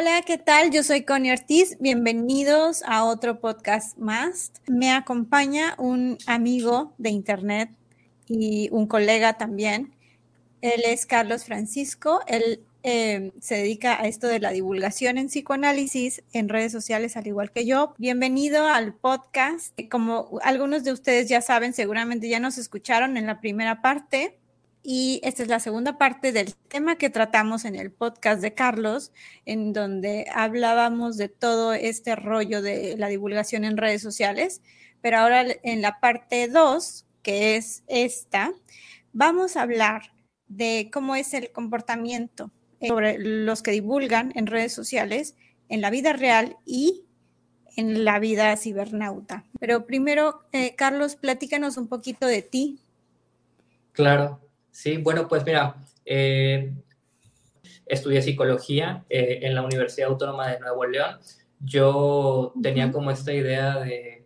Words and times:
Hola, 0.00 0.22
¿qué 0.24 0.38
tal? 0.38 0.70
Yo 0.70 0.84
soy 0.84 1.02
Connie 1.02 1.32
Ortiz. 1.32 1.76
Bienvenidos 1.80 2.84
a 2.86 3.04
otro 3.04 3.40
podcast 3.40 3.98
más. 3.98 4.52
Me 4.68 4.92
acompaña 4.92 5.74
un 5.76 6.18
amigo 6.28 6.92
de 6.98 7.10
internet 7.10 7.70
y 8.28 8.68
un 8.70 8.86
colega 8.86 9.38
también. 9.38 9.92
Él 10.60 10.82
es 10.86 11.04
Carlos 11.04 11.46
Francisco. 11.46 12.20
Él 12.28 12.60
eh, 12.84 13.32
se 13.40 13.56
dedica 13.56 14.00
a 14.00 14.06
esto 14.06 14.28
de 14.28 14.38
la 14.38 14.52
divulgación 14.52 15.18
en 15.18 15.26
psicoanálisis 15.26 16.22
en 16.32 16.48
redes 16.48 16.70
sociales, 16.70 17.16
al 17.16 17.26
igual 17.26 17.50
que 17.50 17.66
yo. 17.66 17.92
Bienvenido 17.98 18.68
al 18.68 18.94
podcast. 18.94 19.76
Como 19.90 20.38
algunos 20.44 20.84
de 20.84 20.92
ustedes 20.92 21.28
ya 21.28 21.40
saben, 21.40 21.72
seguramente 21.72 22.28
ya 22.28 22.38
nos 22.38 22.56
escucharon 22.56 23.16
en 23.16 23.26
la 23.26 23.40
primera 23.40 23.82
parte 23.82 24.38
y 24.90 25.20
esta 25.22 25.42
es 25.42 25.50
la 25.50 25.60
segunda 25.60 25.98
parte 25.98 26.32
del 26.32 26.54
tema 26.54 26.96
que 26.96 27.10
tratamos 27.10 27.66
en 27.66 27.74
el 27.74 27.90
podcast 27.92 28.40
de 28.40 28.54
Carlos, 28.54 29.12
en 29.44 29.74
donde 29.74 30.24
hablábamos 30.34 31.18
de 31.18 31.28
todo 31.28 31.74
este 31.74 32.16
rollo 32.16 32.62
de 32.62 32.96
la 32.96 33.08
divulgación 33.08 33.66
en 33.66 33.76
redes 33.76 34.00
sociales. 34.00 34.62
Pero 35.02 35.18
ahora 35.18 35.44
en 35.62 35.82
la 35.82 36.00
parte 36.00 36.48
2, 36.48 37.04
que 37.22 37.56
es 37.56 37.82
esta, 37.86 38.54
vamos 39.12 39.58
a 39.58 39.62
hablar 39.62 40.10
de 40.46 40.88
cómo 40.90 41.16
es 41.16 41.34
el 41.34 41.52
comportamiento 41.52 42.50
sobre 42.80 43.18
los 43.18 43.60
que 43.60 43.72
divulgan 43.72 44.32
en 44.36 44.46
redes 44.46 44.72
sociales 44.72 45.34
en 45.68 45.82
la 45.82 45.90
vida 45.90 46.14
real 46.14 46.56
y 46.64 47.04
en 47.76 48.06
la 48.06 48.18
vida 48.20 48.56
cibernauta. 48.56 49.44
Pero 49.60 49.84
primero, 49.84 50.46
eh, 50.52 50.74
Carlos, 50.76 51.14
platícanos 51.14 51.76
un 51.76 51.88
poquito 51.88 52.26
de 52.26 52.40
ti. 52.40 52.80
Claro, 53.92 54.40
Sí, 54.78 54.96
bueno, 54.98 55.26
pues 55.26 55.44
mira, 55.44 55.74
eh, 56.04 56.72
estudié 57.84 58.22
psicología 58.22 59.04
eh, 59.10 59.40
en 59.42 59.56
la 59.56 59.62
Universidad 59.62 60.08
Autónoma 60.08 60.52
de 60.52 60.60
Nuevo 60.60 60.86
León. 60.86 61.18
Yo 61.58 62.52
tenía 62.62 62.92
como 62.92 63.10
esta 63.10 63.32
idea 63.32 63.80
de 63.80 64.24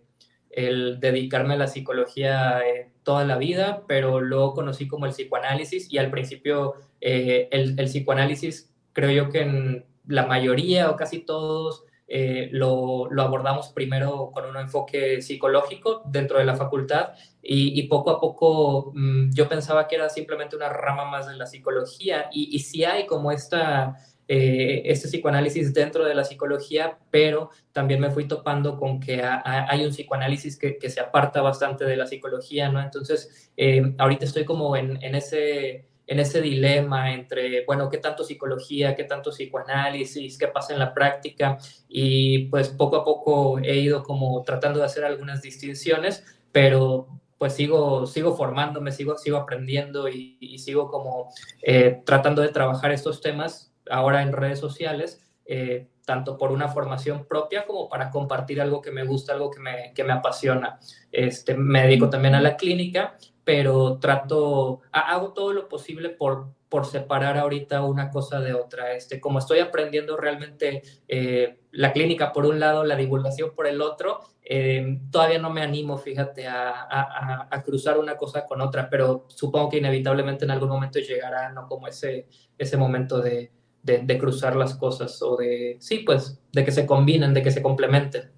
el 0.51 1.01
dedicarme 1.01 1.55
a 1.55 1.57
la 1.57 1.69
psicología 1.69 2.61
eh, 2.69 2.91
toda 3.03 3.25
la 3.25 3.39
vida, 3.39 3.85
pero 3.89 4.21
luego 4.21 4.53
conocí 4.53 4.87
como 4.89 5.07
el 5.07 5.13
psicoanálisis 5.13 5.91
y 5.91 5.97
al 5.97 6.11
principio 6.11 6.75
el, 7.01 7.49
el, 7.79 7.87
psicoanálisis 7.87 8.71
creo 8.93 9.11
yo 9.11 9.31
que 9.31 9.41
en 9.41 9.87
la 10.07 10.27
mayoría 10.27 10.91
o 10.91 10.97
casi 10.97 11.21
todos 11.21 11.87
eh, 12.15 12.51
lo, 12.53 13.09
abordamos 13.23 13.71
primero 13.71 14.33
con 14.35 14.45
un 14.45 14.59
enfoque 14.59 15.23
psicológico 15.23 16.03
dentro 16.05 16.39
de 16.39 16.45
la 16.45 16.57
facultad 16.57 17.13
y, 17.43 17.83
poco 17.89 18.11
a 18.11 18.21
poco 18.21 18.93
mm, 18.95 19.33
yo 19.33 19.49
pensaba 19.49 19.89
que 19.89 19.97
era 19.97 20.09
simplemente 20.09 20.55
una 20.55 20.69
rama 20.69 21.05
más 21.05 21.27
de 21.27 21.37
la 21.37 21.47
psicología 21.47 22.31
y, 22.33 22.55
y 22.55 22.61
sí 22.61 22.85
hay 22.85 23.07
como 23.07 23.33
esta, 23.33 23.97
eh, 24.29 24.83
este 24.87 25.09
psicoanálisis 25.09 25.75
dentro 25.75 26.05
de 26.05 26.15
la 26.15 26.25
psicología, 26.25 26.97
pero 27.11 27.51
también 27.73 28.01
me 28.01 28.11
fui 28.11 28.27
topando 28.27 28.79
con 28.79 29.01
que 29.01 29.21
hay 29.23 29.85
un 29.85 29.91
psicoanálisis 29.91 30.57
que, 30.57 30.79
se 30.89 31.01
aparta 31.01 31.43
bastante 31.43 31.85
de 31.85 31.97
la 31.97 32.07
psicología, 32.07 32.69
¿no? 32.71 32.81
Entonces, 32.81 33.53
eh, 33.57 33.95
ahorita 33.99 34.25
estoy 34.25 34.45
como 34.45 34.77
en, 34.77 35.03
en 35.03 35.15
ese 35.17 35.87
en 36.07 36.19
ese 36.19 36.41
dilema 36.41 37.13
entre, 37.13 37.65
bueno, 37.65 37.89
qué 37.89 37.99
tanto 37.99 38.25
psicología, 38.25 38.95
qué 38.95 39.05
tanto 39.05 39.31
psicoanálisis, 39.31 40.37
qué 40.37 40.49
pasa 40.49 40.73
en 40.73 40.79
la 40.79 40.93
práctica 40.95 41.59
y 41.89 42.47
pues 42.47 42.71
poco 42.71 42.97
a 42.97 43.05
poco 43.05 43.59
he 43.59 43.77
ido 43.77 44.03
como 44.03 44.43
tratando 44.43 44.81
de 44.81 44.87
hacer 44.87 45.05
algunas 45.05 45.43
distinciones, 45.43 46.25
pero 46.51 47.22
pues 47.43 47.55
sigo, 47.55 48.07
sigo 48.07 48.37
formándome, 48.37 48.93
sigo, 48.93 49.19
sigo 49.19 49.37
aprendiendo 49.37 50.09
y, 50.09 50.59
sigo 50.61 50.89
como 50.89 51.33
eh, 51.61 52.01
tratando 52.07 52.41
de 52.41 52.51
trabajar 52.51 52.93
estos 52.93 53.21
temas 53.21 53.75
ahora 53.91 54.23
en 54.23 54.31
redes 54.31 54.61
sociales, 54.61 55.21
eh, 55.45 55.89
tanto 56.07 56.39
por 56.39 56.53
una 56.53 56.69
formación 56.69 57.27
propia 57.27 57.67
como 57.67 57.89
para 57.89 58.11
compartir 58.11 58.61
algo 58.61 58.81
que 58.81 58.93
me 58.93 59.03
gusta, 59.03 59.33
algo 59.33 59.51
que 59.51 59.59
me, 59.59 59.93
que 59.93 60.05
me 60.05 60.13
apasiona. 60.13 60.79
Este, 61.11 61.57
me 61.57 61.83
dedico 61.83 62.09
también 62.09 62.37
a 62.37 62.41
la 62.41 62.57
clínica 62.57 63.17
pero 63.45 63.99
trato, 63.99 64.81
hago 64.93 65.33
todo 65.33 65.53
lo 65.53 65.69
posible 65.69 66.11
por, 66.11 66.49
por 66.69 66.87
separar 66.87 67.37
ahorita 67.37 67.83
una 67.85 68.11
cosa 68.11 68.41
de 68.41 68.55
otra. 68.55 68.95
Este, 68.95 69.21
como 69.21 69.39
estoy 69.39 69.59
aprendiendo 69.59 70.17
realmente 70.17 70.83
eh, 71.09 71.59
la 71.73 71.93
clínica 71.93 72.33
por 72.33 72.47
un 72.47 72.61
lado, 72.61 72.85
la 72.85 72.97
divulgación 72.97 73.55
por 73.55 73.67
el 73.67 73.81
otro, 73.81 74.21
eh, 74.45 74.99
todavía 75.11 75.39
no 75.39 75.51
me 75.51 75.63
animo, 75.63 75.99
fíjate, 75.99 76.47
a, 76.47 77.49
a, 77.51 77.63
cruzar 77.63 77.99
una 77.99 78.17
cosa 78.17 78.45
con 78.47 78.61
otra, 78.61 78.91
pero 78.91 79.27
supongo 79.29 79.71
que 79.71 79.79
inevitablemente 79.79 80.45
en 80.45 80.51
algún 80.51 80.69
momento 80.69 80.99
llegará, 80.99 81.53
¿no? 81.53 81.69
Como 81.69 81.87
ese, 81.89 82.27
ese 82.59 82.77
momento 82.77 83.21
de, 83.21 83.53
de, 83.83 84.19
cruzar 84.19 84.57
las 84.57 84.75
cosas 84.75 85.21
o 85.23 85.37
de, 85.37 85.77
sí, 85.81 85.99
pues, 86.01 86.41
de 86.53 86.65
que 86.65 86.73
se 86.73 86.87
combinen, 86.87 87.35
de 87.35 87.43
que 87.43 87.51
se 87.51 87.63
complementen. 87.63 88.31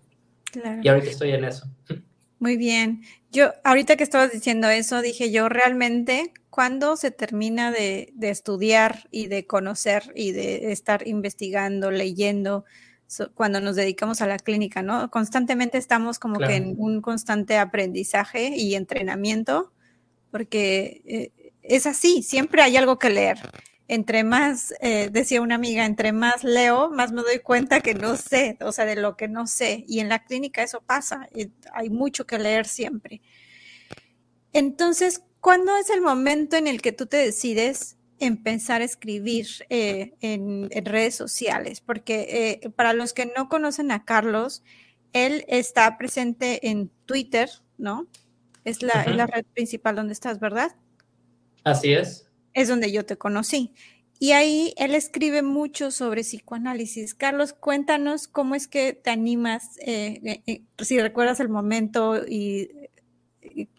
Y 0.83 0.89
ahorita 0.89 1.11
estoy 1.11 1.33
en 1.33 1.45
eso. 1.45 1.67
Muy 2.45 2.59
bien. 2.59 3.01
Yo, 3.33 3.55
ahorita 3.65 3.97
que 3.97 4.05
estabas 4.05 4.31
diciendo 4.31 4.69
eso, 4.69 5.01
dije 5.01 5.31
yo 5.31 5.49
realmente, 5.49 6.31
¿cuándo 6.51 6.95
se 6.99 7.11
termina 7.11 7.73
de, 7.73 8.13
estudiar 8.21 9.09
y 9.11 9.29
de 9.29 9.47
conocer 9.47 10.13
y 10.15 10.33
de 10.33 10.71
estar 10.71 11.09
investigando, 11.09 11.91
leyendo, 11.91 12.67
cuando 13.33 13.63
nos 13.63 13.77
dedicamos 13.77 14.21
a 14.21 14.27
la 14.27 14.37
clínica, 14.37 14.83
¿no? 14.83 15.11
Constantemente 15.11 15.79
estamos 15.79 16.19
como 16.19 16.39
que 16.39 16.57
en 16.57 16.75
un 16.77 17.01
constante 17.01 17.57
aprendizaje 17.57 18.55
y 18.55 18.75
entrenamiento, 18.75 19.73
porque 20.31 21.01
eh, 21.07 21.55
es 21.63 21.87
así, 21.87 22.23
siempre 22.23 22.61
hay 22.61 22.77
algo 22.77 22.99
que 22.99 23.09
leer 23.09 23.39
entre 23.87 24.25
más, 24.25 24.73
eh, 24.81 25.11
decía 25.11 25.43
una 25.43 25.57
amiga, 25.57 25.85
entre 25.85 26.13
más 26.13 26.43
leo, 26.43 26.91
más 26.91 27.13
me 27.13 27.23
doy 27.23 27.41
cuenta 27.41 27.81
que 27.81 27.95
no 27.95 28.17
sé, 28.17 28.57
o 28.63 28.73
sea, 28.73 28.87
de 28.87 28.97
lo 28.97 29.17
que 29.17 29.29
no 29.29 29.47
sé. 29.47 29.85
Y 29.87 30.01
en 30.01 30.09
la 30.09 30.25
clínica 30.25 30.63
eso 30.63 30.81
pasa, 30.81 31.29
hay 31.73 31.91
mucho 31.91 32.27
que 32.27 32.39
leer 32.39 32.67
siempre. 32.67 33.21
Entonces, 34.53 35.23
¿cuándo 35.41 35.77
es 35.77 35.91
el 35.91 36.01
momento 36.01 36.57
en 36.57 36.67
el 36.67 36.81
que 36.81 36.93
tú 36.93 37.07
te 37.07 37.19
decides 37.19 37.99
empezar 38.21 38.81
a 38.81 38.85
escribir 38.85 39.49
eh, 39.69 40.15
en, 40.21 40.71
redes 40.71 41.15
sociales? 41.15 41.83
Porque 41.83 42.61
eh, 42.63 42.71
para 42.71 42.95
los 42.95 43.13
que 43.13 43.27
no 43.37 43.51
conocen 43.51 43.91
a 43.91 44.05
Carlos, 44.05 44.63
él 45.13 45.45
está 45.49 45.99
presente 45.99 46.69
en 46.71 46.91
Twitter, 47.05 47.51
¿no? 47.77 48.07
Es 48.65 48.83
la, 48.83 49.03
es 49.03 49.15
la 49.15 49.27
red 49.27 49.45
principal 49.53 49.95
donde 49.95 50.15
estás, 50.15 50.41
¿verdad? 50.41 50.75
Así 51.65 51.93
es 51.93 52.24
es 52.55 52.69
donde 52.69 52.91
yo 52.91 53.05
te 53.05 53.17
conocí. 53.17 53.73
Y 54.19 54.33
ahí 54.33 54.75
él 54.77 54.95
escribe 54.95 55.43
mucho 55.43 55.91
sobre 55.91 56.23
psicoanálisis. 56.23 57.15
Carlos, 57.15 57.53
cuéntanos 57.53 58.29
cómo 58.29 58.55
es 58.55 58.69
que 58.69 58.93
te 58.93 59.11
animas, 59.11 59.77
eh, 59.85 60.21
eh, 60.25 60.43
eh, 60.47 60.63
si 60.79 61.01
recuerdas 61.01 61.41
el 61.41 61.49
momento 61.49 62.25
y, 62.27 62.71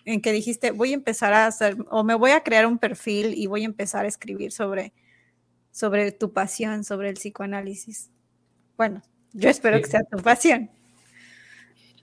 en 0.06 0.22
que 0.22 0.31
dijiste, 0.31 0.72
voy 0.72 0.91
a 0.91 0.96
empezar 0.96 1.34
a 1.34 1.47
hacer, 1.47 1.78
o 1.90 2.03
me 2.03 2.16
voy 2.16 2.31
a 2.31 2.44
crear 2.44 2.68
un 2.68 2.78
perfil 2.78 3.34
y 3.34 3.47
voy 3.47 3.63
a 3.63 3.66
empezar 3.66 4.06
a 4.06 4.08
escribir 4.08 4.52
sobre, 4.52 4.94
sobre 5.72 6.12
tu 6.12 6.31
pasión, 6.31 6.84
sobre 6.84 7.09
el 7.09 7.16
psicoanálisis. 7.16 8.12
Bueno, 8.78 9.02
yo 9.34 9.50
espero 9.50 9.81
que 9.81 9.88
sea 9.88 10.03
tu 10.03 10.18
pasión. 10.18 10.69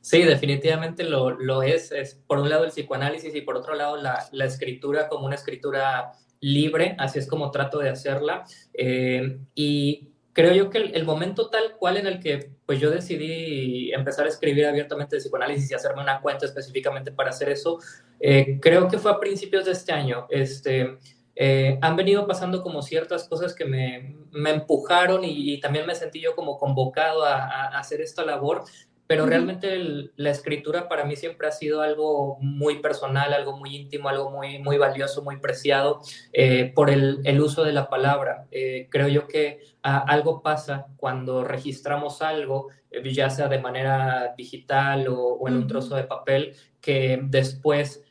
Sí, 0.00 0.22
definitivamente 0.22 1.04
lo, 1.04 1.30
lo 1.30 1.62
es, 1.62 1.92
es. 1.92 2.14
Por 2.14 2.38
un 2.38 2.50
lado 2.50 2.64
el 2.64 2.72
psicoanálisis 2.72 3.34
y 3.36 3.42
por 3.42 3.56
otro 3.56 3.76
lado 3.76 3.96
la, 3.96 4.26
la 4.32 4.46
escritura 4.46 5.08
como 5.08 5.26
una 5.26 5.36
escritura 5.36 6.12
libre, 6.42 6.96
así 6.98 7.18
es 7.18 7.26
como 7.26 7.50
trato 7.50 7.78
de 7.78 7.88
hacerla. 7.88 8.44
Eh, 8.74 9.38
y 9.54 10.08
creo 10.34 10.52
yo 10.52 10.68
que 10.68 10.78
el, 10.78 11.04
momento 11.04 11.48
tal 11.48 11.76
cual 11.78 11.96
en 11.96 12.06
el 12.06 12.20
que 12.20 12.50
pues 12.66 12.80
yo 12.80 12.90
decidí 12.90 13.92
empezar 13.92 14.26
a 14.26 14.28
escribir 14.28 14.66
abiertamente 14.66 15.16
de 15.16 15.20
psicoanálisis 15.20 15.70
y 15.70 15.74
hacerme 15.74 16.02
una 16.02 16.20
cuenta 16.20 16.44
específicamente 16.44 17.12
para 17.12 17.30
hacer 17.30 17.48
eso, 17.48 17.78
eh, 18.20 18.58
creo 18.60 18.88
que 18.88 18.98
fue 18.98 19.12
a 19.12 19.20
principios 19.20 19.64
de 19.64 19.72
este 19.72 19.92
año. 19.92 20.26
Este, 20.30 20.98
eh, 21.36 21.78
han 21.80 21.96
venido 21.96 22.26
pasando 22.26 22.62
como 22.62 22.82
ciertas 22.82 23.28
cosas 23.28 23.54
que 23.54 23.64
me, 23.64 24.16
me 24.32 24.50
empujaron 24.50 25.22
y, 25.24 25.60
también 25.60 25.86
me 25.86 25.94
sentí 25.94 26.20
yo 26.20 26.34
como 26.34 26.58
convocado 26.58 27.24
a, 27.24 27.36
a 27.36 27.78
hacer 27.78 28.00
esta 28.00 28.24
labor 28.24 28.64
pero 29.12 29.26
realmente 29.26 30.10
la 30.16 30.30
escritura 30.30 30.88
para 30.88 31.04
mí 31.04 31.16
siempre 31.16 31.46
ha 31.46 31.52
sido 31.52 31.82
algo 31.82 32.38
muy 32.40 32.80
personal, 32.80 33.34
algo 33.34 33.58
muy 33.58 33.76
íntimo, 33.76 34.08
algo 34.08 34.30
muy, 34.30 34.58
muy 34.58 34.78
valioso, 34.78 35.20
muy 35.20 35.36
preciado 35.36 36.00
eh, 36.32 36.72
por 36.74 36.88
el, 36.88 37.20
el, 37.24 37.38
uso 37.42 37.62
de 37.62 37.74
la 37.74 37.90
palabra. 37.90 38.46
Eh, 38.50 38.88
creo 38.90 39.08
yo 39.08 39.28
que 39.28 39.60
algo 39.82 40.40
pasa 40.40 40.86
cuando 40.96 41.44
registramos 41.44 42.22
algo, 42.22 42.68
eh, 42.90 43.12
ya 43.12 43.28
sea 43.28 43.48
de 43.48 43.58
manera 43.58 44.32
digital 44.34 45.06
o, 45.10 45.46
en 45.46 45.56
un 45.56 45.66
trozo 45.66 45.94
de 45.94 46.04
papel, 46.04 46.54
que 46.80 47.20
después, 47.22 48.02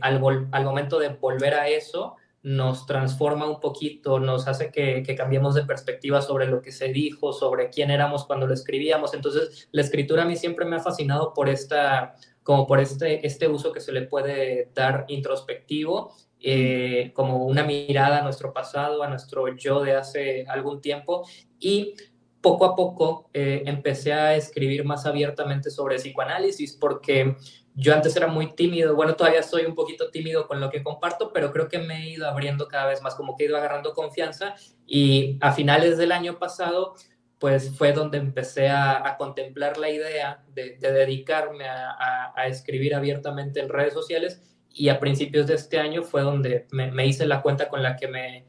al, 0.00 0.48
al 0.50 0.64
momento 0.64 0.98
de 0.98 1.10
volver 1.10 1.54
a 1.54 1.68
eso, 1.68 2.16
nos 2.42 2.86
transforma 2.86 3.48
un 3.48 3.60
poquito, 3.60 4.20
nos 4.20 4.46
hace 4.46 4.70
que, 4.70 5.02
cambiemos 5.16 5.54
de 5.54 5.64
perspectiva 5.64 6.22
sobre 6.22 6.46
lo 6.46 6.62
que 6.62 6.72
se 6.72 6.88
dijo, 6.88 7.32
sobre 7.32 7.70
quién 7.70 7.90
éramos 7.90 8.24
cuando 8.24 8.46
lo 8.46 8.54
escribíamos. 8.54 9.14
Entonces, 9.14 9.68
la 9.72 9.82
escritura 9.82 10.22
a 10.22 10.26
mí 10.26 10.36
siempre 10.36 10.64
me 10.64 10.76
ha 10.76 10.80
fascinado 10.80 11.34
por 11.34 11.48
esta, 11.48 12.14
como 12.42 12.66
por 12.66 12.80
este, 12.80 13.26
este 13.26 13.48
uso 13.48 13.72
que 13.72 13.80
se 13.80 13.92
le 13.92 14.02
puede 14.02 14.70
dar 14.74 15.04
introspectivo, 15.08 16.14
eh, 16.40 17.10
como 17.14 17.44
una 17.44 17.64
mirada 17.64 18.18
a 18.18 18.22
nuestro 18.22 18.52
pasado, 18.52 19.02
a 19.02 19.08
nuestro 19.08 19.48
yo 19.56 19.82
de 19.82 19.96
hace 19.96 20.46
algún 20.48 20.80
tiempo. 20.80 21.26
Y 21.58 21.94
poco 22.40 22.64
a 22.64 22.76
poco 22.76 23.28
eh, 23.34 23.62
empecé 23.66 24.12
a 24.12 24.36
escribir 24.36 24.84
más 24.84 25.06
abiertamente 25.06 25.70
sobre 25.70 25.96
psicoanálisis 25.96 26.76
porque 26.76 27.36
yo 27.80 27.94
antes 27.94 28.16
era 28.16 28.26
muy 28.26 28.56
tímido, 28.56 28.96
bueno, 28.96 29.14
todavía 29.14 29.40
soy 29.44 29.64
un 29.64 29.76
poquito 29.76 30.10
tímido 30.10 30.48
con 30.48 30.60
lo 30.60 30.68
que 30.68 30.82
comparto, 30.82 31.32
pero 31.32 31.52
creo 31.52 31.68
que 31.68 31.78
me 31.78 32.02
he 32.02 32.10
ido 32.10 32.26
abriendo 32.26 32.66
cada 32.66 32.86
vez 32.86 33.02
más, 33.02 33.14
como 33.14 33.36
que 33.36 33.44
he 33.44 33.46
ido 33.46 33.56
agarrando 33.56 33.94
confianza 33.94 34.56
y 34.84 35.38
a 35.40 35.52
finales 35.52 35.96
del 35.96 36.10
año 36.10 36.40
pasado 36.40 36.94
pues 37.38 37.70
fue 37.78 37.92
donde 37.92 38.18
empecé 38.18 38.68
a, 38.68 39.14
contemplar 39.16 39.78
la 39.78 39.90
idea 39.90 40.44
de, 40.48 40.76
dedicarme 40.80 41.66
a, 41.68 42.48
escribir 42.48 42.96
abiertamente 42.96 43.60
en 43.60 43.68
redes 43.68 43.94
sociales 43.94 44.42
y 44.70 44.88
a 44.88 44.98
principios 44.98 45.46
de 45.46 45.54
este 45.54 45.78
año 45.78 46.02
fue 46.02 46.22
donde 46.22 46.66
me, 46.72 47.06
hice 47.06 47.26
la 47.26 47.42
cuenta 47.42 47.68
con 47.68 47.84
la 47.84 47.94
que 47.94 48.08
me, 48.08 48.44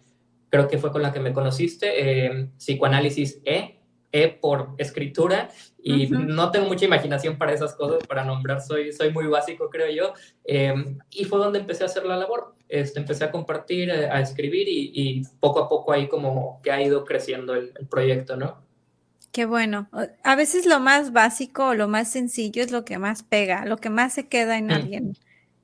creo 0.49 0.67
que 0.67 0.79
fue 0.79 0.91
con 0.91 1.03
la 1.03 1.13
que 1.13 1.19
me 1.19 1.33
conociste, 1.33 2.25
eh, 2.25 2.49
Psicoanálisis 2.57 3.41
E, 3.45 3.78
E 4.11 4.27
por 4.27 4.73
escritura 4.77 5.50
y 5.81 6.07
no 6.07 6.50
tengo 6.51 6.67
mucha 6.67 6.85
imaginación 6.85 7.38
para 7.38 7.53
esas 7.53 7.75
cosas, 7.75 8.06
para 8.07 8.25
nombrar, 8.25 8.61
soy, 8.61 8.91
soy 8.91 9.11
muy 9.11 9.27
básico 9.27 9.69
creo 9.69 9.89
yo, 9.91 10.13
eh, 10.45 10.73
y 11.11 11.25
fue 11.25 11.39
donde 11.39 11.59
empecé 11.59 11.83
a 11.83 11.85
hacer 11.85 12.06
la 12.06 12.17
labor, 12.17 12.56
este, 12.67 13.00
empecé 13.00 13.25
a 13.25 13.31
compartir, 13.31 13.89
eh, 13.89 14.09
a, 14.09 14.19
escribir 14.19 14.67
y, 14.67 15.21
poco 15.39 15.59
a 15.59 15.69
poco 15.69 15.91
ahí 15.91 16.07
como 16.07 16.59
que 16.63 16.71
ha 16.71 16.81
ido 16.81 17.06
creciendo 17.06 17.53
el 17.53 17.71
proyecto, 17.88 18.35
¿no? 18.35 18.69
Qué 19.31 19.45
bueno. 19.45 19.89
A 20.23 20.35
veces 20.35 20.65
lo 20.65 20.79
más 20.79 21.13
básico 21.13 21.67
o 21.67 21.73
lo 21.75 21.88
más 21.88 22.12
sencillo 22.12 22.63
es 22.63 22.71
lo 22.71 22.83
que 22.83 22.97
más 22.97 23.23
pega, 23.23 23.65
lo 23.65 23.77
que 23.77 23.89
más 23.89 24.13
se 24.13 24.27
queda 24.27 24.57
en 24.57 24.67
mm. 24.67 24.71
alguien. 24.71 25.17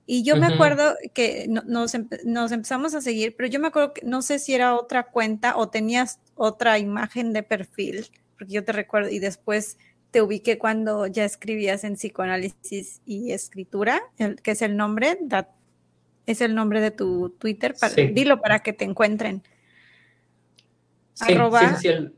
Y 0.06 0.22
yo 0.22 0.36
me 0.38 0.46
acuerdo 0.46 0.96
que 1.16 1.48
nos, 1.50 1.96
empezamos 1.96 2.94
a 2.94 3.02
seguir, 3.02 3.36
pero 3.36 3.50
yo 3.50 3.60
me 3.60 3.70
acuerdo 3.70 3.94
que 3.94 4.06
no 4.06 4.22
sé 4.22 4.38
si 4.38 4.54
era 4.54 4.76
otra 4.76 5.08
cuenta 5.08 5.58
o 5.58 5.70
tenías 5.70 6.20
otra 6.36 6.78
imagen 6.78 7.34
de 7.34 7.42
perfil, 7.42 8.06
porque 8.38 8.54
yo 8.54 8.64
te 8.64 8.72
recuerdo 8.72 9.10
y 9.10 9.20
después 9.20 9.78
te 10.12 10.22
ubiqué 10.22 10.58
cuando 10.58 11.08
ya 11.08 11.26
escribías 11.26 11.84
en 11.84 11.96
psicoanálisis 11.96 13.02
y 13.06 13.32
escritura, 13.32 14.02
que 14.44 14.52
es 14.52 14.62
el 14.62 14.78
nombre, 14.78 15.18
es 16.26 16.42
el 16.42 16.56
nombre 16.56 16.80
de 16.82 16.92
tu 16.92 17.32
Twitter, 17.32 17.76
dilo 18.14 18.40
para 18.40 18.60
que 18.60 18.74
te 18.74 18.86
encuentren. 18.86 19.44
Sí, 21.14 21.34
sí, 21.80 21.88
eh, 21.88 22.12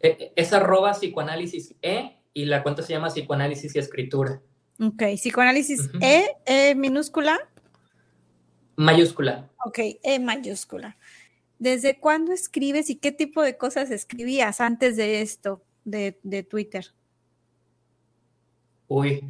eh, 0.00 0.32
es 0.36 0.52
arroba 0.52 0.92
psicoanálisis 0.92 1.74
E 1.80 2.18
y 2.32 2.44
la 2.44 2.62
cuenta 2.62 2.82
se 2.82 2.92
llama 2.92 3.08
psicoanálisis 3.08 3.74
y 3.74 3.78
escritura. 3.78 4.40
Ok, 4.80 5.02
psicoanálisis 5.14 5.88
E, 6.00 6.26
E 6.44 6.74
minúscula. 6.74 7.38
Mayúscula. 8.76 9.48
Ok, 9.64 9.78
E 10.02 10.18
mayúscula. 10.18 10.96
¿Desde 11.58 11.98
cuándo 11.98 12.32
escribes 12.32 12.90
y 12.90 12.96
qué 12.96 13.12
tipo 13.12 13.42
de 13.42 13.56
cosas 13.56 13.90
escribías 13.90 14.60
antes 14.60 14.96
de 14.96 15.22
esto, 15.22 15.62
de, 15.84 16.46
Twitter? 16.48 16.86
Uy, 18.88 19.24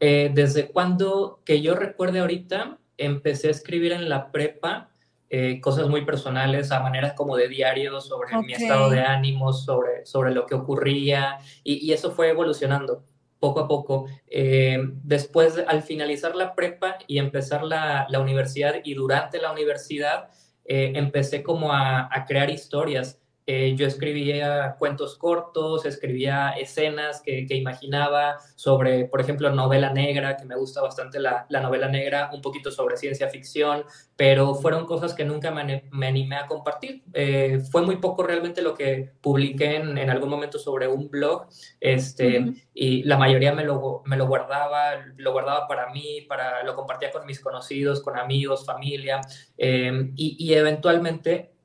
eh, 0.00 0.30
desde 0.34 0.68
cuando, 0.68 1.40
que 1.44 1.60
yo 1.60 1.74
recuerde 1.74 2.20
ahorita, 2.20 2.78
empecé 2.98 3.48
a 3.48 3.50
escribir 3.50 3.92
en 3.92 4.08
la 4.08 4.32
prepa 4.32 4.90
eh, 5.28 5.60
cosas 5.60 5.88
muy 5.88 6.04
personales 6.04 6.70
a 6.70 6.80
maneras 6.80 7.14
como 7.14 7.36
de 7.36 7.48
diario 7.48 8.00
sobre 8.00 8.36
mi 8.38 8.52
estado 8.52 8.90
de 8.90 9.00
ánimo, 9.00 9.52
sobre, 9.52 10.06
sobre 10.06 10.32
lo 10.32 10.46
que 10.46 10.54
ocurría 10.54 11.38
y, 11.64 11.92
eso 11.92 12.12
fue 12.12 12.30
evolucionando 12.30 13.02
poco 13.40 13.60
a 13.60 13.68
poco. 13.68 14.06
Eh, 14.28 14.78
después, 15.02 15.62
al 15.66 15.82
finalizar 15.82 16.36
la 16.36 16.54
prepa 16.54 16.98
y 17.08 17.18
empezar 17.18 17.64
la, 17.64 18.06
la 18.08 18.20
universidad 18.20 18.76
y 18.84 18.94
durante 18.94 19.38
la 19.38 19.50
universidad, 19.50 20.30
eh, 20.68 20.92
empecé 20.96 21.42
como 21.42 21.72
a, 21.72 22.08
a 22.14 22.24
crear 22.24 22.50
historias 22.50 23.20
eh, 23.48 23.76
yo 23.76 23.86
escribía 23.86 24.74
cuentos 24.76 25.16
cortos, 25.16 25.86
escribía 25.86 26.50
escenas 26.50 27.22
que, 27.22 27.46
imaginaba 27.50 28.38
sobre, 28.56 29.04
por 29.04 29.20
ejemplo, 29.20 29.50
novela 29.50 29.92
negra, 29.92 30.36
que 30.36 30.44
me 30.44 30.56
gusta 30.56 30.82
bastante 30.82 31.20
la, 31.20 31.46
novela 31.48 31.88
negra, 31.88 32.30
un 32.32 32.42
poquito 32.42 32.72
sobre 32.72 32.96
ciencia 32.96 33.28
ficción, 33.28 33.84
pero 34.16 34.56
fueron 34.56 34.84
cosas 34.84 35.14
que 35.14 35.24
nunca 35.24 35.52
me, 35.52 35.84
animé 36.06 36.36
a 36.36 36.48
compartir. 36.48 37.04
Eh, 37.12 37.60
fue 37.70 37.82
muy 37.82 37.96
poco 37.96 38.24
realmente 38.24 38.62
lo 38.62 38.74
que 38.74 39.12
publiqué 39.20 39.76
en, 39.76 40.10
algún 40.10 40.28
momento 40.28 40.58
sobre 40.58 40.88
un 40.88 41.08
blog, 41.08 41.46
este, 41.80 42.52
y 42.74 43.04
la 43.04 43.16
mayoría 43.16 43.52
me 43.54 43.64
lo, 43.64 44.02
me 44.06 44.16
lo 44.16 44.26
guardaba, 44.26 45.04
lo 45.16 45.30
guardaba 45.30 45.68
para 45.68 45.92
mí, 45.92 46.22
para, 46.28 46.64
lo 46.64 46.74
compartía 46.74 47.12
con 47.12 47.24
mis 47.24 47.38
conocidos, 47.38 48.02
con 48.02 48.18
amigos, 48.18 48.66
familia, 48.66 49.20
eh, 49.56 50.10
y, 50.16 50.36
y 50.38 50.54
eventualmente 50.54 51.55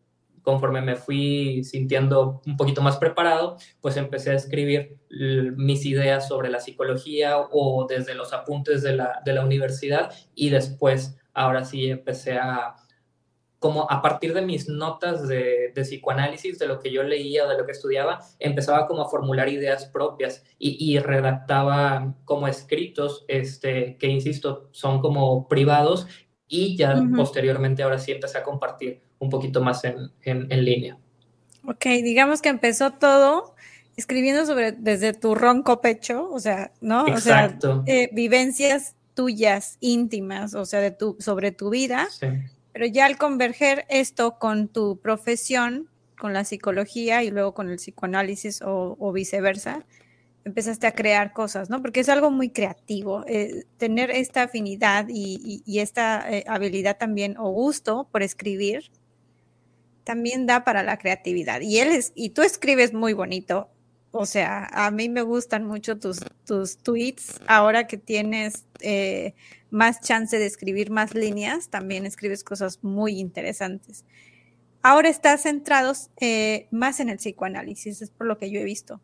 conforme 0.44 0.82
me 0.82 0.96
fui 0.96 1.64
sintiendo 1.64 2.42
un 2.46 2.58
poquito 2.58 2.82
más 2.82 2.98
preparado, 2.98 3.58
pues 3.82 3.98
empecé 3.98 4.32
a 4.32 4.36
escribir 4.36 4.98
mis 5.10 5.86
ideas 5.86 6.28
sobre 6.28 6.50
la 6.50 6.60
psicología 6.60 7.38
o 7.40 7.86
desde 7.88 8.16
los 8.16 8.34
apuntes 8.34 8.82
de 8.82 8.96
la, 8.96 9.22
de 9.26 9.34
la 9.34 9.44
universidad 9.44 10.14
y 10.36 10.50
después, 10.50 11.18
ahora 11.34 11.66
sí, 11.66 11.90
empecé 11.90 12.38
a, 12.38 12.76
como 13.60 13.86
a 13.92 14.02
partir 14.02 14.34
de 14.34 14.42
mis 14.42 14.68
notas 14.70 15.28
de, 15.28 15.72
de, 15.76 15.82
psicoanálisis, 15.84 16.58
de 16.58 16.66
lo 16.66 16.80
que 16.80 16.92
yo 16.92 17.04
leía, 17.04 17.46
de 17.48 17.58
lo 17.58 17.66
que 17.68 17.74
estudiaba, 17.74 18.20
empezaba 18.40 18.88
como 18.88 19.04
a 19.04 19.10
formular 19.10 19.50
ideas 19.50 19.86
propias 19.86 20.44
y, 20.58 20.78
y 20.84 20.98
redactaba 20.98 22.16
como 22.26 22.48
escritos, 22.48 23.24
este, 23.28 23.98
que 24.00 24.08
insisto, 24.08 24.70
son 24.72 25.00
como 25.00 25.48
privados 25.48 26.08
y 26.52 26.76
ya 26.76 27.02
posteriormente 27.16 27.82
ahora 27.82 27.98
sí 27.98 28.12
empecé 28.12 28.38
a 28.38 28.44
compartir 28.44 29.00
un 29.20 29.30
poquito 29.30 29.62
más 29.62 29.86
en, 29.86 30.12
en, 30.22 30.66
línea. 30.66 30.98
Ok, 31.66 31.86
digamos 32.04 32.42
que 32.42 32.50
empezó 32.50 32.92
todo 32.92 33.56
escribiendo 33.96 34.46
sobre 34.46 34.74
desde 34.74 35.14
tu 35.14 35.34
ronco 35.34 35.80
pecho, 35.80 36.30
o 36.30 36.40
sea, 36.42 36.74
¿no? 36.82 37.08
Exacto. 37.08 37.80
O 37.80 37.86
sea, 37.86 37.96
eh, 37.96 38.10
vivencias 38.12 38.96
tuyas 39.14 39.78
íntimas, 39.80 40.54
o 40.54 40.66
sea, 40.66 40.82
de 40.82 40.92
tu, 40.92 41.16
sobre 41.20 41.54
tu 41.54 41.70
vida, 41.70 42.10
sí. 42.10 42.28
pero 42.74 42.86
ya 42.86 43.06
al 43.06 43.18
converger 43.18 43.86
esto 43.88 44.38
con 44.38 44.68
tu 44.68 45.00
profesión, 45.00 45.88
con 46.20 46.34
la 46.34 46.44
psicología 46.44 47.24
y 47.24 47.32
luego 47.32 47.54
con 47.54 47.70
el 47.70 47.78
psicoanálisis 47.78 48.62
o 48.62 49.12
viceversa, 49.14 49.86
empezaste 50.44 50.88
a 50.88 50.94
crear 50.94 51.34
cosas, 51.34 51.70
¿no? 51.70 51.82
Porque 51.82 52.00
es 52.00 52.10
algo 52.10 52.32
muy 52.32 52.50
creativo. 52.50 53.24
Eh, 53.28 53.66
tener 53.78 54.12
esta 54.12 54.44
afinidad 54.44 55.08
y, 55.10 55.64
esta 55.80 56.26
eh, 56.30 56.44
habilidad 56.48 56.98
también 56.98 57.38
o 57.38 57.52
gusto 57.52 58.08
por 58.12 58.24
escribir 58.24 58.92
también 60.04 60.48
da 60.48 60.64
para 60.64 60.84
la 60.84 60.98
creatividad. 60.98 61.62
Y 61.62 61.78
él 61.78 61.90
es, 61.90 62.12
y 62.16 62.32
tú 62.32 62.42
escribes 62.42 62.94
muy 62.94 63.14
bonito. 63.14 63.70
O 64.10 64.26
sea, 64.26 64.66
a 64.72 64.92
mí 64.92 65.10
me 65.10 65.22
gustan 65.22 65.66
mucho 65.66 66.00
tus, 66.00 66.20
tus 66.46 66.78
tweets. 66.78 67.40
Ahora 67.48 67.88
que 67.88 67.98
tienes 67.98 68.66
eh, 68.82 69.36
más 69.70 70.02
chance 70.02 70.38
de 70.38 70.46
escribir 70.48 70.90
más 70.90 71.14
líneas, 71.14 71.70
también 71.70 72.06
escribes 72.06 72.44
cosas 72.44 72.84
muy 72.84 73.20
interesantes. 73.20 74.06
Ahora 74.82 75.08
estás 75.08 75.44
centrados 75.44 76.10
más 76.72 77.00
en 77.00 77.10
el 77.10 77.18
psicoanálisis, 77.18 78.02
es 78.02 78.10
por 78.10 78.26
lo 78.26 78.40
que 78.40 78.50
yo 78.50 78.60
he 78.60 78.64
visto. 78.64 79.00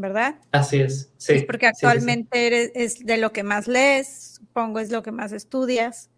¿Verdad? 0.00 0.36
Así 0.50 0.80
es, 0.80 1.12
sí. 1.16 1.42
porque 1.46 1.66
actualmente 1.66 2.46
Eres, 2.46 2.72
es 2.74 3.04
de 3.04 3.18
lo 3.18 3.32
que 3.32 3.42
más 3.42 3.68
lees, 3.68 4.36
supongo 4.38 4.80
es 4.80 4.90
lo 4.90 5.02
que 5.02 5.12
más 5.12 5.32
estudias. 5.32 6.10